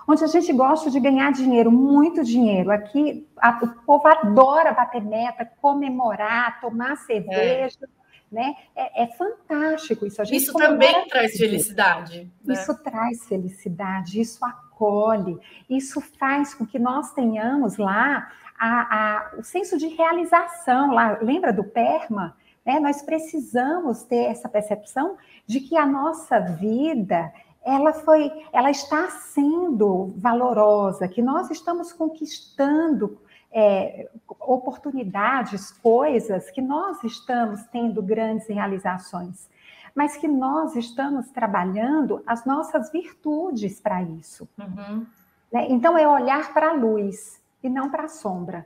onde 0.07 0.23
a 0.23 0.27
gente 0.27 0.51
gosta 0.51 0.89
de 0.89 0.99
ganhar 0.99 1.31
dinheiro, 1.31 1.71
muito 1.71 2.23
dinheiro. 2.23 2.71
Aqui 2.71 3.27
a, 3.37 3.59
o 3.61 3.67
povo 3.85 4.07
adora 4.07 4.73
bater 4.73 5.03
meta, 5.03 5.47
comemorar, 5.61 6.59
tomar 6.59 6.97
cerveja. 6.97 7.77
É. 7.83 7.99
Né? 8.31 8.55
É, 8.75 9.03
é, 9.03 9.07
fantástico 9.07 10.05
isso. 10.05 10.21
isso 10.31 10.53
também 10.53 11.07
traz 11.07 11.35
felicidade. 11.35 12.31
Né? 12.43 12.53
Isso 12.53 12.75
traz 12.83 13.25
felicidade, 13.27 14.21
isso 14.21 14.45
acolhe, 14.45 15.39
isso 15.67 15.99
faz 15.99 16.53
com 16.53 16.63
que 16.63 16.77
nós 16.77 17.11
tenhamos 17.11 17.77
lá 17.77 18.29
a, 18.59 18.97
a, 18.97 19.31
o 19.37 19.43
senso 19.43 19.77
de 19.77 19.87
realização, 19.87 20.91
lá, 20.91 21.17
lembra 21.21 21.53
do 21.53 21.63
PERMA? 21.63 22.35
Né? 22.65 22.79
Nós 22.79 23.01
precisamos 23.01 24.03
ter 24.03 24.25
essa 24.25 24.49
percepção 24.49 25.17
de 25.47 25.61
que 25.61 25.77
a 25.77 25.85
nossa 25.85 26.39
vida 26.39 27.31
ela 27.63 27.93
foi, 27.93 28.31
ela 28.51 28.69
está 28.69 29.07
sendo 29.09 30.13
valorosa, 30.17 31.07
que 31.07 31.21
nós 31.21 31.49
estamos 31.49 31.93
conquistando 31.93 33.19
é, 33.51 34.09
oportunidades, 34.39 35.71
coisas, 35.71 36.49
que 36.51 36.61
nós 36.61 37.03
estamos 37.03 37.63
tendo 37.71 38.01
grandes 38.01 38.47
realizações, 38.47 39.49
mas 39.95 40.17
que 40.17 40.27
nós 40.27 40.75
estamos 40.75 41.29
trabalhando 41.31 42.21
as 42.25 42.45
nossas 42.45 42.91
virtudes 42.91 43.79
para 43.79 44.01
isso. 44.03 44.47
Uhum. 44.57 45.05
Né? 45.51 45.67
Então, 45.69 45.97
é 45.97 46.07
olhar 46.07 46.53
para 46.53 46.69
a 46.69 46.73
luz 46.73 47.39
e 47.63 47.69
não 47.69 47.89
para 47.89 48.03
a 48.03 48.07
sombra. 48.09 48.65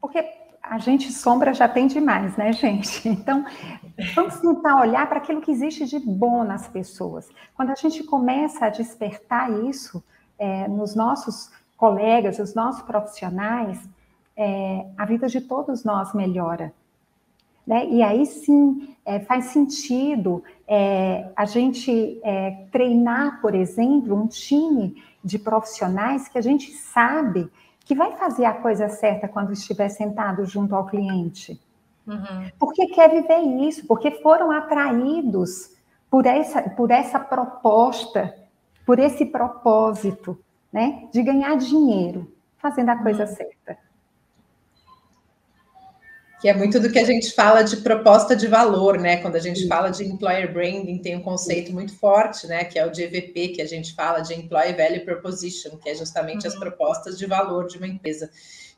Porque 0.00 0.24
a 0.62 0.78
gente 0.78 1.12
sombra 1.12 1.52
já 1.52 1.68
tem 1.68 1.86
demais, 1.86 2.36
né, 2.36 2.52
gente? 2.52 3.06
Então, 3.08 3.44
vamos 4.14 4.40
tentar 4.40 4.80
olhar 4.80 5.06
para 5.08 5.18
aquilo 5.18 5.40
que 5.40 5.50
existe 5.50 5.84
de 5.86 5.98
bom 5.98 6.42
nas 6.42 6.66
pessoas. 6.66 7.28
Quando 7.54 7.70
a 7.70 7.74
gente 7.74 8.02
começa 8.02 8.66
a 8.66 8.70
despertar 8.70 9.52
isso 9.64 10.02
é, 10.38 10.66
nos 10.66 10.94
nossos 10.94 11.50
colegas, 11.76 12.38
os 12.38 12.54
nossos 12.54 12.82
profissionais, 12.82 13.78
é, 14.36 14.86
a 14.96 15.04
vida 15.04 15.28
de 15.28 15.40
todos 15.40 15.84
nós 15.84 16.14
melhora. 16.14 16.72
Né? 17.66 17.86
E 17.88 18.02
aí 18.02 18.26
sim 18.26 18.94
é, 19.04 19.20
faz 19.20 19.46
sentido 19.46 20.42
é, 20.66 21.30
a 21.34 21.44
gente 21.44 22.20
é, 22.22 22.66
treinar, 22.70 23.40
por 23.40 23.54
exemplo, 23.54 24.14
um 24.14 24.26
time 24.26 25.02
de 25.22 25.38
profissionais 25.38 26.28
que 26.28 26.36
a 26.36 26.42
gente 26.42 26.72
sabe 26.72 27.50
que 27.84 27.94
vai 27.94 28.12
fazer 28.12 28.44
a 28.44 28.54
coisa 28.54 28.88
certa 28.88 29.28
quando 29.28 29.52
estiver 29.52 29.88
sentado 29.88 30.44
junto 30.44 30.74
ao 30.74 30.86
cliente. 30.86 31.60
Uhum. 32.06 32.50
Porque 32.58 32.86
quer 32.86 33.10
viver 33.10 33.40
isso, 33.66 33.86
porque 33.86 34.10
foram 34.22 34.50
atraídos 34.50 35.74
por 36.10 36.26
essa, 36.26 36.62
por 36.70 36.90
essa 36.90 37.18
proposta, 37.18 38.34
por 38.86 38.98
esse 38.98 39.26
propósito, 39.26 40.38
né, 40.72 41.08
de 41.12 41.22
ganhar 41.22 41.56
dinheiro 41.56 42.32
fazendo 42.58 42.90
a 42.90 42.96
coisa 42.96 43.24
uhum. 43.24 43.34
certa 43.34 43.83
que 46.44 46.48
é 46.50 46.52
muito 46.52 46.78
do 46.78 46.92
que 46.92 46.98
a 46.98 47.04
gente 47.06 47.32
fala 47.32 47.62
de 47.62 47.78
proposta 47.78 48.36
de 48.36 48.46
valor, 48.46 48.98
né? 48.98 49.16
Quando 49.16 49.36
a 49.36 49.40
gente 49.40 49.66
fala 49.66 49.88
de 49.88 50.04
employer 50.04 50.52
branding, 50.52 50.98
tem 50.98 51.16
um 51.16 51.22
conceito 51.22 51.72
muito 51.72 51.96
forte, 51.96 52.46
né? 52.46 52.64
Que 52.64 52.78
é 52.78 52.84
o 52.84 52.90
de 52.90 53.02
EVP, 53.02 53.48
que 53.54 53.62
a 53.62 53.66
gente 53.66 53.94
fala 53.94 54.20
de 54.20 54.34
Employee 54.34 54.74
Value 54.74 55.06
Proposition, 55.06 55.78
que 55.78 55.88
é 55.88 55.94
justamente 55.94 56.46
uhum. 56.46 56.52
as 56.52 56.58
propostas 56.58 57.16
de 57.16 57.24
valor 57.24 57.66
de 57.66 57.78
uma 57.78 57.86
empresa, 57.86 58.28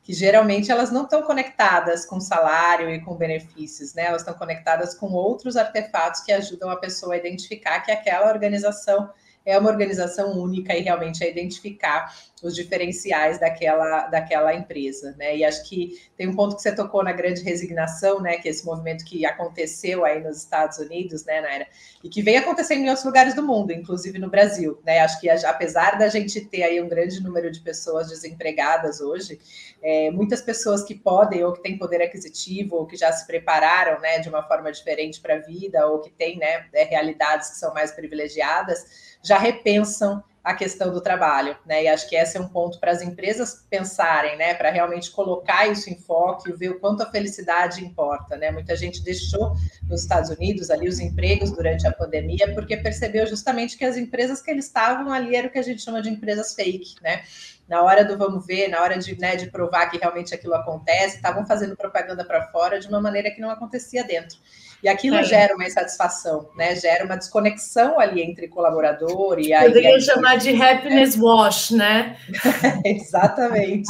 que 0.01 0.13
geralmente 0.13 0.71
elas 0.71 0.91
não 0.91 1.03
estão 1.03 1.21
conectadas 1.23 2.05
com 2.05 2.21
salário 2.21 2.89
e 2.89 3.01
com 3.01 3.15
benefícios, 3.15 3.93
né? 3.93 4.05
Elas 4.05 4.21
estão 4.21 4.35
conectadas 4.35 4.95
com 4.95 5.11
outros 5.11 5.57
artefatos 5.57 6.21
que 6.21 6.31
ajudam 6.31 6.69
a 6.69 6.77
pessoa 6.77 7.15
a 7.15 7.17
identificar 7.17 7.81
que 7.81 7.91
aquela 7.91 8.29
organização 8.29 9.09
é 9.47 9.57
uma 9.57 9.69
organização 9.69 10.37
única 10.37 10.73
e 10.73 10.81
realmente 10.81 11.23
a 11.23 11.27
identificar 11.27 12.13
os 12.43 12.55
diferenciais 12.55 13.39
daquela, 13.39 14.07
daquela 14.07 14.53
empresa, 14.53 15.15
né? 15.17 15.35
E 15.35 15.43
acho 15.43 15.67
que 15.67 15.99
tem 16.15 16.27
um 16.27 16.35
ponto 16.35 16.55
que 16.55 16.61
você 16.61 16.73
tocou 16.73 17.03
na 17.03 17.11
grande 17.11 17.41
resignação, 17.41 18.21
né? 18.21 18.37
Que 18.37 18.47
é 18.47 18.51
esse 18.51 18.65
movimento 18.65 19.03
que 19.03 19.25
aconteceu 19.25 20.05
aí 20.05 20.21
nos 20.21 20.37
Estados 20.37 20.77
Unidos, 20.77 21.25
né, 21.25 21.41
Naira? 21.41 21.67
E 22.03 22.09
que 22.09 22.21
vem 22.21 22.37
acontecendo 22.37 22.81
em 22.81 22.89
outros 22.89 23.05
lugares 23.05 23.33
do 23.33 23.41
mundo, 23.41 23.71
inclusive 23.71 24.19
no 24.19 24.29
Brasil, 24.29 24.79
né? 24.85 24.99
Acho 24.99 25.19
que 25.19 25.27
apesar 25.29 25.97
da 25.97 26.07
gente 26.09 26.39
ter 26.41 26.63
aí 26.63 26.79
um 26.81 26.87
grande 26.87 27.21
número 27.21 27.51
de 27.51 27.59
pessoas 27.59 28.07
desempregadas 28.07 29.01
hoje, 29.01 29.39
é, 29.81 30.11
muitas 30.11 30.41
pessoas 30.41 30.83
que 30.83 30.93
podem 30.93 31.43
ou 31.43 31.53
que 31.53 31.63
têm 31.63 31.77
poder 31.77 32.03
aquisitivo 32.03 32.75
ou 32.75 32.85
que 32.85 32.95
já 32.95 33.11
se 33.11 33.25
prepararam, 33.25 33.99
né, 33.99 34.19
de 34.19 34.29
uma 34.29 34.43
forma 34.43 34.71
diferente 34.71 35.19
para 35.19 35.35
a 35.35 35.39
vida 35.39 35.87
ou 35.87 36.01
que 36.01 36.11
têm, 36.11 36.37
né, 36.37 36.67
é, 36.71 36.83
realidades 36.83 37.49
que 37.49 37.57
são 37.57 37.73
mais 37.73 37.91
privilegiadas 37.91 39.17
já 39.23 39.37
repensam 39.37 40.23
a 40.47 40.53
questão 40.53 40.93
do 40.93 41.01
trabalho, 41.01 41.57
né? 41.65 41.83
E 41.83 41.87
acho 41.89 42.07
que 42.07 42.15
esse 42.15 42.37
é 42.37 42.39
um 42.39 42.47
ponto 42.47 42.79
para 42.79 42.89
as 42.89 43.01
empresas 43.01 43.65
pensarem, 43.69 44.37
né? 44.37 44.53
Para 44.53 44.71
realmente 44.71 45.11
colocar 45.11 45.67
isso 45.67 45.89
em 45.89 45.95
foco 45.95 46.47
e 46.47 46.53
ver 46.53 46.69
o 46.69 46.79
quanto 46.79 47.03
a 47.03 47.11
felicidade 47.11 47.83
importa, 47.83 48.37
né? 48.37 48.49
Muita 48.49 48.73
gente 48.73 49.03
deixou 49.03 49.57
nos 49.89 50.03
Estados 50.03 50.29
Unidos 50.29 50.69
ali 50.69 50.87
os 50.87 51.01
empregos 51.01 51.51
durante 51.51 51.85
a 51.85 51.91
pandemia 51.91 52.53
porque 52.53 52.77
percebeu 52.77 53.27
justamente 53.27 53.77
que 53.77 53.83
as 53.83 53.97
empresas 53.97 54.41
que 54.41 54.49
eles 54.49 54.67
estavam 54.67 55.11
ali 55.11 55.35
eram 55.35 55.49
o 55.49 55.51
que 55.51 55.59
a 55.59 55.61
gente 55.61 55.81
chama 55.81 56.01
de 56.01 56.09
empresas 56.09 56.55
fake, 56.55 56.95
né? 57.01 57.23
Na 57.67 57.81
hora 57.83 58.05
do 58.05 58.17
vamos 58.17 58.45
ver, 58.45 58.69
na 58.69 58.81
hora 58.81 58.97
de, 58.97 59.19
né, 59.19 59.35
de 59.35 59.51
provar 59.51 59.87
que 59.87 59.97
realmente 59.97 60.33
aquilo 60.33 60.53
acontece, 60.53 61.17
estavam 61.17 61.45
fazendo 61.45 61.75
propaganda 61.75 62.23
para 62.23 62.47
fora 62.47 62.79
de 62.79 62.87
uma 62.87 63.01
maneira 63.01 63.29
que 63.31 63.41
não 63.41 63.49
acontecia 63.49 64.05
dentro. 64.05 64.37
E 64.81 64.87
aquilo 64.87 65.17
é. 65.17 65.23
gera 65.23 65.55
uma 65.55 65.65
insatisfação, 65.65 66.49
né? 66.55 66.75
Gera 66.75 67.03
uma 67.03 67.17
desconexão 67.17 67.99
ali 67.99 68.21
entre 68.21 68.47
colaborador 68.47 69.39
e 69.39 69.51
aí. 69.51 69.67
Poderia 69.67 69.99
chamar 69.99 70.37
de 70.37 70.61
happiness 70.61 71.17
wash, 71.17 71.71
né? 71.71 72.15
exatamente, 72.85 73.89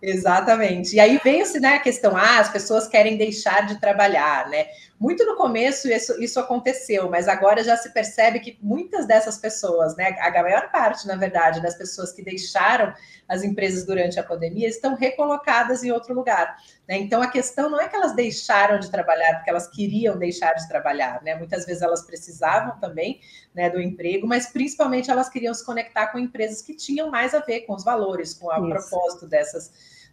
exatamente. 0.00 0.96
E 0.96 1.00
aí 1.00 1.20
vem-se 1.22 1.60
né, 1.60 1.74
a 1.74 1.80
questão: 1.80 2.16
ah, 2.16 2.38
as 2.38 2.48
pessoas 2.48 2.88
querem 2.88 3.18
deixar 3.18 3.66
de 3.66 3.78
trabalhar, 3.78 4.48
né? 4.48 4.66
Muito 5.02 5.26
no 5.26 5.34
começo 5.34 5.88
isso, 5.88 6.22
isso 6.22 6.38
aconteceu, 6.38 7.10
mas 7.10 7.26
agora 7.26 7.64
já 7.64 7.76
se 7.76 7.92
percebe 7.92 8.38
que 8.38 8.56
muitas 8.62 9.04
dessas 9.04 9.36
pessoas, 9.36 9.96
né, 9.96 10.16
a 10.20 10.30
maior 10.40 10.70
parte, 10.70 11.08
na 11.08 11.16
verdade, 11.16 11.60
das 11.60 11.74
pessoas 11.74 12.12
que 12.12 12.22
deixaram 12.22 12.94
as 13.28 13.42
empresas 13.42 13.84
durante 13.84 14.20
a 14.20 14.22
pandemia 14.22 14.68
estão 14.68 14.94
recolocadas 14.94 15.82
em 15.82 15.90
outro 15.90 16.14
lugar. 16.14 16.56
Né? 16.88 16.98
Então 16.98 17.20
a 17.20 17.26
questão 17.26 17.68
não 17.68 17.80
é 17.80 17.88
que 17.88 17.96
elas 17.96 18.14
deixaram 18.14 18.78
de 18.78 18.92
trabalhar 18.92 19.34
porque 19.34 19.50
elas 19.50 19.66
queriam 19.66 20.16
deixar 20.16 20.52
de 20.52 20.68
trabalhar, 20.68 21.20
né? 21.24 21.34
Muitas 21.34 21.66
vezes 21.66 21.82
elas 21.82 22.06
precisavam 22.06 22.78
também 22.78 23.20
né, 23.52 23.68
do 23.68 23.80
emprego, 23.80 24.24
mas 24.24 24.52
principalmente 24.52 25.10
elas 25.10 25.28
queriam 25.28 25.52
se 25.52 25.66
conectar 25.66 26.12
com 26.12 26.18
empresas 26.20 26.62
que 26.62 26.76
tinham 26.76 27.10
mais 27.10 27.34
a 27.34 27.40
ver 27.40 27.62
com 27.62 27.74
os 27.74 27.82
valores, 27.82 28.34
com 28.34 28.46
o 28.46 28.68
propósito 28.68 29.26
dessas 29.26 29.72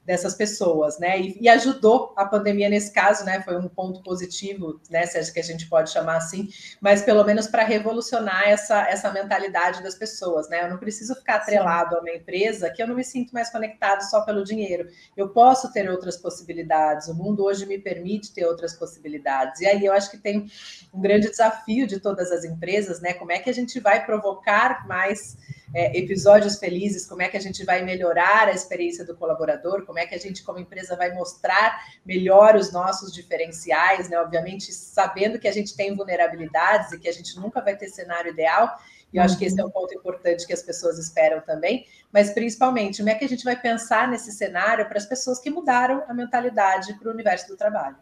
dessas 0.09 0.33
pessoas, 0.33 0.97
né? 0.97 1.21
E, 1.21 1.37
e, 1.39 1.47
ajudou 1.47 2.15
a 2.17 2.25
pandemia 2.25 2.67
nesse 2.67 2.91
caso, 2.91 3.23
né? 3.23 3.43
Foi 3.43 3.55
um 3.55 3.69
ponto 3.69 4.01
positivo, 4.01 4.81
né? 4.89 5.05
Se 5.05 5.19
é 5.19 5.23
que 5.31 5.39
a 5.39 5.43
gente 5.43 5.69
pode 5.69 5.91
chamar 5.91 6.17
assim, 6.17 6.49
mas 6.81 7.03
pelo 7.03 7.23
menos 7.23 7.45
para 7.45 7.63
revolucionar 7.63 8.49
essa, 8.49 8.89
essa 8.89 9.11
mentalidade 9.11 9.83
das 9.83 9.93
pessoas, 9.93 10.49
né? 10.49 10.63
Eu 10.63 10.69
não 10.71 10.79
preciso 10.79 11.13
ficar 11.13 11.35
atrelado 11.35 11.91
Sim. 11.91 11.95
a 11.95 11.99
uma 11.99 12.09
empresa 12.09 12.71
que 12.71 12.81
eu 12.81 12.87
não 12.87 12.95
me 12.95 13.03
sinto 13.03 13.31
mais 13.31 13.51
conectado 13.51 14.01
só 14.01 14.21
pelo 14.21 14.43
dinheiro. 14.43 14.89
Eu 15.15 15.29
posso 15.29 15.71
ter 15.71 15.87
outras 15.87 16.17
possibilidades. 16.17 17.07
O 17.07 17.13
mundo 17.13 17.43
hoje 17.43 17.67
me 17.67 17.77
permite 17.77 18.33
ter 18.33 18.47
outras 18.47 18.73
possibilidades. 18.73 19.61
E 19.61 19.67
aí 19.67 19.85
eu 19.85 19.93
acho 19.93 20.09
que 20.09 20.17
tem 20.17 20.49
um 20.91 20.99
grande 20.99 21.29
desafio 21.29 21.85
de 21.85 21.99
todas 21.99 22.31
as 22.31 22.43
empresas, 22.43 22.99
né? 22.99 23.13
Como 23.13 23.31
é 23.31 23.37
que 23.37 23.49
a 23.51 23.53
gente 23.53 23.79
vai 23.79 24.03
provocar 24.03 24.87
mais 24.87 25.37
é, 25.73 25.97
episódios 25.97 26.57
felizes, 26.57 27.05
como 27.05 27.21
é 27.21 27.29
que 27.29 27.37
a 27.37 27.41
gente 27.41 27.63
vai 27.63 27.83
melhorar 27.83 28.47
a 28.47 28.51
experiência 28.51 29.05
do 29.05 29.15
colaborador, 29.15 29.85
como 29.85 29.99
é 29.99 30.05
que 30.05 30.15
a 30.15 30.17
gente, 30.17 30.43
como 30.43 30.59
empresa, 30.59 30.95
vai 30.95 31.13
mostrar 31.13 31.79
melhor 32.05 32.55
os 32.55 32.71
nossos 32.71 33.13
diferenciais, 33.13 34.09
né? 34.09 34.19
Obviamente, 34.19 34.73
sabendo 34.73 35.37
que 35.37 35.47
a 35.47 35.51
gente 35.51 35.75
tem 35.75 35.95
vulnerabilidades 35.95 36.91
e 36.91 36.99
que 36.99 37.07
a 37.07 37.13
gente 37.13 37.39
nunca 37.39 37.61
vai 37.61 37.75
ter 37.75 37.89
cenário 37.89 38.31
ideal. 38.31 38.79
E 39.11 39.17
eu 39.17 39.23
acho 39.23 39.37
que 39.37 39.45
esse 39.45 39.59
é 39.59 39.65
um 39.65 39.71
ponto 39.71 39.93
importante 39.93 40.45
que 40.45 40.53
as 40.53 40.61
pessoas 40.61 40.99
esperam 40.99 41.41
também, 41.41 41.85
mas 42.11 42.31
principalmente, 42.31 42.97
como 42.99 43.09
é 43.09 43.15
que 43.15 43.25
a 43.25 43.29
gente 43.29 43.43
vai 43.43 43.59
pensar 43.59 44.07
nesse 44.07 44.31
cenário 44.31 44.87
para 44.87 44.97
as 44.97 45.05
pessoas 45.05 45.39
que 45.39 45.49
mudaram 45.49 46.03
a 46.07 46.13
mentalidade 46.13 46.93
para 46.93 47.09
o 47.09 47.13
universo 47.13 47.47
do 47.47 47.57
trabalho? 47.57 47.97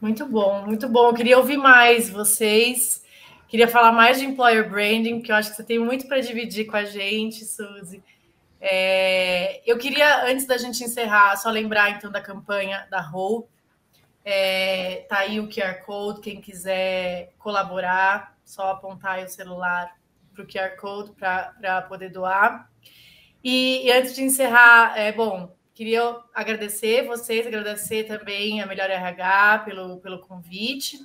Muito 0.00 0.26
bom, 0.26 0.64
muito 0.64 0.88
bom. 0.88 1.08
Eu 1.08 1.14
queria 1.14 1.36
ouvir 1.36 1.58
mais 1.58 2.08
vocês. 2.08 3.02
Queria 3.50 3.66
falar 3.66 3.90
mais 3.90 4.20
de 4.20 4.24
employer 4.24 4.70
branding, 4.70 5.20
que 5.20 5.32
eu 5.32 5.34
acho 5.34 5.50
que 5.50 5.56
você 5.56 5.64
tem 5.64 5.76
muito 5.76 6.06
para 6.06 6.20
dividir 6.20 6.66
com 6.66 6.76
a 6.76 6.84
gente, 6.84 7.44
Suzy. 7.44 8.00
É, 8.60 9.60
eu 9.68 9.76
queria, 9.76 10.24
antes 10.24 10.46
da 10.46 10.56
gente 10.56 10.84
encerrar, 10.84 11.36
só 11.36 11.50
lembrar 11.50 11.90
então 11.90 12.12
da 12.12 12.20
campanha 12.20 12.86
da 12.88 13.00
Hope. 13.10 13.48
É, 14.24 15.04
tá 15.08 15.18
aí 15.18 15.40
o 15.40 15.48
QR 15.48 15.84
Code, 15.84 16.20
quem 16.20 16.40
quiser 16.40 17.32
colaborar, 17.40 18.38
só 18.44 18.70
apontar 18.70 19.14
aí 19.14 19.24
o 19.24 19.28
celular 19.28 19.98
o 20.38 20.46
QR 20.46 20.76
Code 20.76 21.10
para 21.12 21.82
poder 21.82 22.10
doar. 22.10 22.70
E, 23.42 23.84
e, 23.84 23.90
antes 23.90 24.14
de 24.14 24.22
encerrar, 24.22 24.96
é 24.96 25.10
bom, 25.10 25.52
queria 25.74 26.18
agradecer 26.32 27.04
vocês, 27.04 27.44
agradecer 27.44 28.04
também 28.04 28.62
a 28.62 28.66
Melhor 28.66 28.88
RH 28.88 29.62
pelo, 29.64 29.98
pelo 29.98 30.20
convite. 30.20 30.98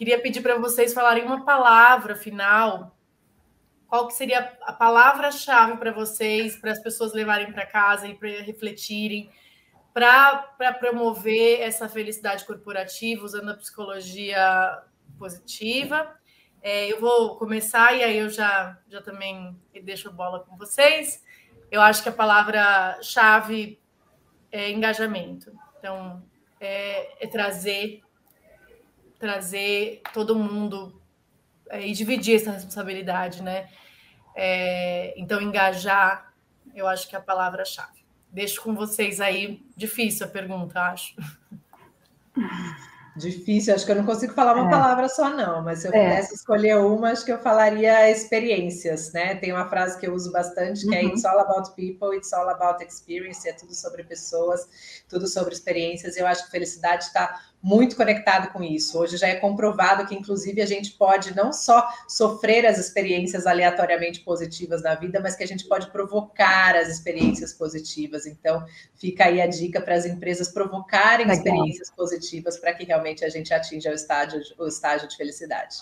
Queria 0.00 0.18
pedir 0.18 0.40
para 0.40 0.56
vocês 0.56 0.94
falarem 0.94 1.26
uma 1.26 1.44
palavra 1.44 2.16
final. 2.16 2.96
Qual 3.86 4.08
que 4.08 4.14
seria 4.14 4.56
a 4.62 4.72
palavra-chave 4.72 5.76
para 5.76 5.92
vocês, 5.92 6.56
para 6.56 6.72
as 6.72 6.78
pessoas 6.78 7.12
levarem 7.12 7.52
para 7.52 7.66
casa 7.66 8.08
e 8.08 8.14
para 8.14 8.30
refletirem, 8.40 9.30
para 9.92 10.72
promover 10.78 11.60
essa 11.60 11.86
felicidade 11.86 12.46
corporativa 12.46 13.26
usando 13.26 13.50
a 13.50 13.54
psicologia 13.58 14.82
positiva? 15.18 16.18
É, 16.62 16.90
eu 16.90 16.98
vou 16.98 17.36
começar 17.36 17.92
e 17.92 18.02
aí 18.02 18.16
eu 18.16 18.30
já, 18.30 18.78
já 18.88 19.02
também 19.02 19.54
deixo 19.82 20.08
a 20.08 20.12
bola 20.12 20.40
com 20.40 20.56
vocês. 20.56 21.22
Eu 21.70 21.82
acho 21.82 22.02
que 22.02 22.08
a 22.08 22.12
palavra-chave 22.12 23.78
é 24.50 24.70
engajamento. 24.70 25.52
Então, 25.78 26.22
é, 26.58 27.22
é 27.22 27.26
trazer 27.26 28.00
trazer 29.20 30.00
todo 30.12 30.34
mundo 30.34 31.00
é, 31.68 31.86
e 31.86 31.92
dividir 31.92 32.36
essa 32.36 32.50
responsabilidade, 32.50 33.42
né? 33.42 33.68
É, 34.34 35.14
então, 35.16 35.40
engajar, 35.40 36.32
eu 36.74 36.88
acho 36.88 37.08
que 37.08 37.14
é 37.14 37.18
a 37.18 37.22
palavra-chave. 37.22 38.00
Deixo 38.32 38.62
com 38.62 38.74
vocês 38.74 39.20
aí. 39.20 39.62
Difícil 39.76 40.26
a 40.26 40.28
pergunta, 40.28 40.80
acho. 40.80 41.14
Difícil, 43.16 43.74
acho 43.74 43.84
que 43.84 43.90
eu 43.90 43.96
não 43.96 44.06
consigo 44.06 44.32
falar 44.32 44.54
uma 44.54 44.68
é. 44.68 44.70
palavra 44.70 45.08
só, 45.08 45.30
não, 45.30 45.62
mas 45.62 45.80
se 45.80 45.88
eu 45.88 45.92
é. 45.92 46.08
pudesse 46.08 46.34
escolher 46.34 46.78
uma, 46.78 47.10
acho 47.10 47.24
que 47.24 47.32
eu 47.32 47.38
falaria 47.38 48.08
experiências, 48.08 49.12
né? 49.12 49.34
Tem 49.34 49.52
uma 49.52 49.68
frase 49.68 49.98
que 49.98 50.06
eu 50.06 50.14
uso 50.14 50.30
bastante, 50.30 50.86
que 50.86 50.94
é 50.94 51.02
uhum. 51.02 51.08
é 51.08 51.12
It's 51.12 51.24
all 51.24 51.40
about 51.40 51.74
people, 51.74 52.16
it's 52.16 52.32
all 52.32 52.48
about 52.48 52.82
experience, 52.84 53.46
é 53.48 53.52
tudo 53.52 53.74
sobre 53.74 54.04
pessoas, 54.04 55.02
tudo 55.08 55.26
sobre 55.26 55.52
experiências. 55.52 56.16
Eu 56.16 56.26
acho 56.26 56.44
que 56.44 56.50
felicidade 56.52 57.04
está 57.04 57.49
muito 57.62 57.94
conectado 57.94 58.52
com 58.52 58.62
isso. 58.62 58.98
Hoje 58.98 59.16
já 59.16 59.28
é 59.28 59.34
comprovado 59.34 60.06
que, 60.06 60.14
inclusive, 60.14 60.62
a 60.62 60.66
gente 60.66 60.92
pode 60.92 61.36
não 61.36 61.52
só 61.52 61.86
sofrer 62.08 62.64
as 62.64 62.78
experiências 62.78 63.46
aleatoriamente 63.46 64.20
positivas 64.20 64.82
da 64.82 64.94
vida, 64.94 65.20
mas 65.20 65.36
que 65.36 65.44
a 65.44 65.46
gente 65.46 65.68
pode 65.68 65.90
provocar 65.90 66.74
as 66.74 66.88
experiências 66.88 67.52
positivas. 67.52 68.26
Então, 68.26 68.64
fica 68.94 69.26
aí 69.26 69.40
a 69.40 69.46
dica 69.46 69.80
para 69.80 69.94
as 69.94 70.06
empresas 70.06 70.48
provocarem 70.48 71.26
Legal. 71.26 71.36
experiências 71.36 71.90
positivas 71.90 72.58
para 72.58 72.72
que 72.72 72.84
realmente 72.84 73.24
a 73.24 73.28
gente 73.28 73.52
atinja 73.52 73.90
o 73.90 73.94
estágio, 73.94 74.40
o 74.58 74.66
estágio 74.66 75.06
de 75.06 75.16
felicidade. 75.16 75.76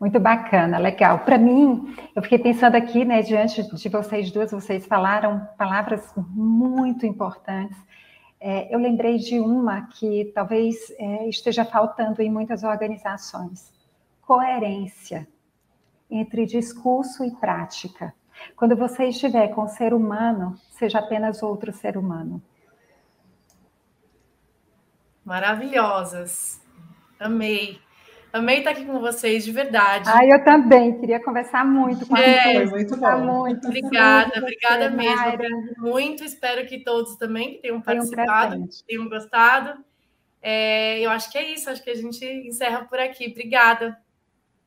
Muito 0.00 0.18
bacana, 0.18 0.78
legal. 0.78 1.20
Para 1.20 1.38
mim, 1.38 1.94
eu 2.16 2.22
fiquei 2.22 2.38
pensando 2.38 2.74
aqui, 2.74 3.04
né, 3.04 3.22
diante 3.22 3.62
de 3.62 3.88
vocês 3.88 4.30
duas, 4.30 4.50
vocês 4.50 4.84
falaram 4.86 5.48
palavras 5.56 6.02
muito 6.16 7.06
importantes 7.06 7.76
é, 8.46 8.68
eu 8.74 8.78
lembrei 8.78 9.16
de 9.16 9.40
uma 9.40 9.86
que 9.86 10.30
talvez 10.34 10.76
é, 10.98 11.26
esteja 11.26 11.64
faltando 11.64 12.20
em 12.20 12.30
muitas 12.30 12.62
organizações: 12.62 13.72
coerência 14.20 15.26
entre 16.10 16.44
discurso 16.44 17.24
e 17.24 17.30
prática. 17.30 18.14
Quando 18.54 18.76
você 18.76 19.06
estiver 19.06 19.48
com 19.48 19.62
o 19.62 19.68
ser 19.68 19.94
humano, 19.94 20.60
seja 20.72 20.98
apenas 20.98 21.42
outro 21.42 21.72
ser 21.72 21.96
humano. 21.96 22.42
Maravilhosas. 25.24 26.60
Amei. 27.18 27.80
Amei 28.34 28.58
estar 28.58 28.70
aqui 28.70 28.84
com 28.84 28.98
vocês, 28.98 29.44
de 29.44 29.52
verdade. 29.52 30.10
Ah, 30.12 30.26
eu 30.26 30.42
também. 30.42 30.98
Queria 30.98 31.22
conversar 31.22 31.64
muito 31.64 32.04
com 32.04 32.16
é, 32.16 32.42
vocês. 32.42 32.70
Muito 32.72 32.96
bom. 32.96 33.20
Muito, 33.20 33.68
obrigada, 33.68 34.26
muito 34.26 34.38
obrigada 34.40 34.90
você, 34.90 34.96
mesmo. 34.96 35.16
Mayra. 35.16 35.48
Muito. 35.78 36.24
Espero 36.24 36.66
que 36.66 36.82
todos 36.82 37.14
também 37.14 37.52
que 37.52 37.58
tenham 37.62 37.80
participado, 37.80 38.56
um 38.56 38.68
tenham 38.88 39.08
gostado. 39.08 39.84
É, 40.42 40.98
eu 40.98 41.10
acho 41.10 41.30
que 41.30 41.38
é 41.38 41.52
isso. 41.52 41.70
Acho 41.70 41.80
que 41.84 41.90
a 41.90 41.94
gente 41.94 42.24
encerra 42.24 42.84
por 42.86 42.98
aqui. 42.98 43.28
Obrigada. 43.30 43.96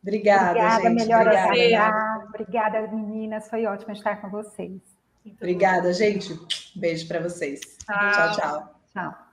Obrigada, 0.02 0.52
obrigada 0.52 0.82
gente. 0.84 1.02
Melhor 1.02 1.28
obrigada. 1.28 2.26
obrigada, 2.30 2.82
meninas. 2.88 3.50
Foi 3.50 3.66
ótimo 3.66 3.92
estar 3.92 4.22
com 4.22 4.30
vocês. 4.30 4.80
Muito 5.26 5.38
obrigada, 5.42 5.90
bom. 5.90 5.94
gente. 5.94 6.40
Beijo 6.74 7.06
para 7.06 7.20
vocês. 7.20 7.60
Tchau, 7.86 8.12
tchau. 8.14 8.32
Tchau. 8.32 8.78
tchau. 8.94 9.27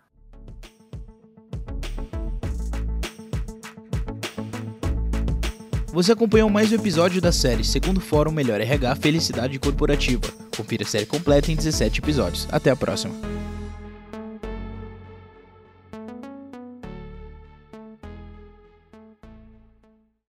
Você 5.94 6.10
acompanhou 6.10 6.50
mais 6.50 6.72
um 6.72 6.74
episódio 6.74 7.20
da 7.20 7.30
série 7.30 7.62
Segundo 7.62 8.00
Fórum 8.00 8.32
Melhor 8.32 8.60
RH 8.60 8.96
Felicidade 8.96 9.60
Corporativa. 9.60 10.26
Confira 10.56 10.82
a 10.82 10.86
série 10.86 11.06
completa 11.06 11.52
em 11.52 11.54
17 11.54 12.00
episódios. 12.00 12.48
Até 12.50 12.68
a 12.68 12.74
próxima. 12.74 13.14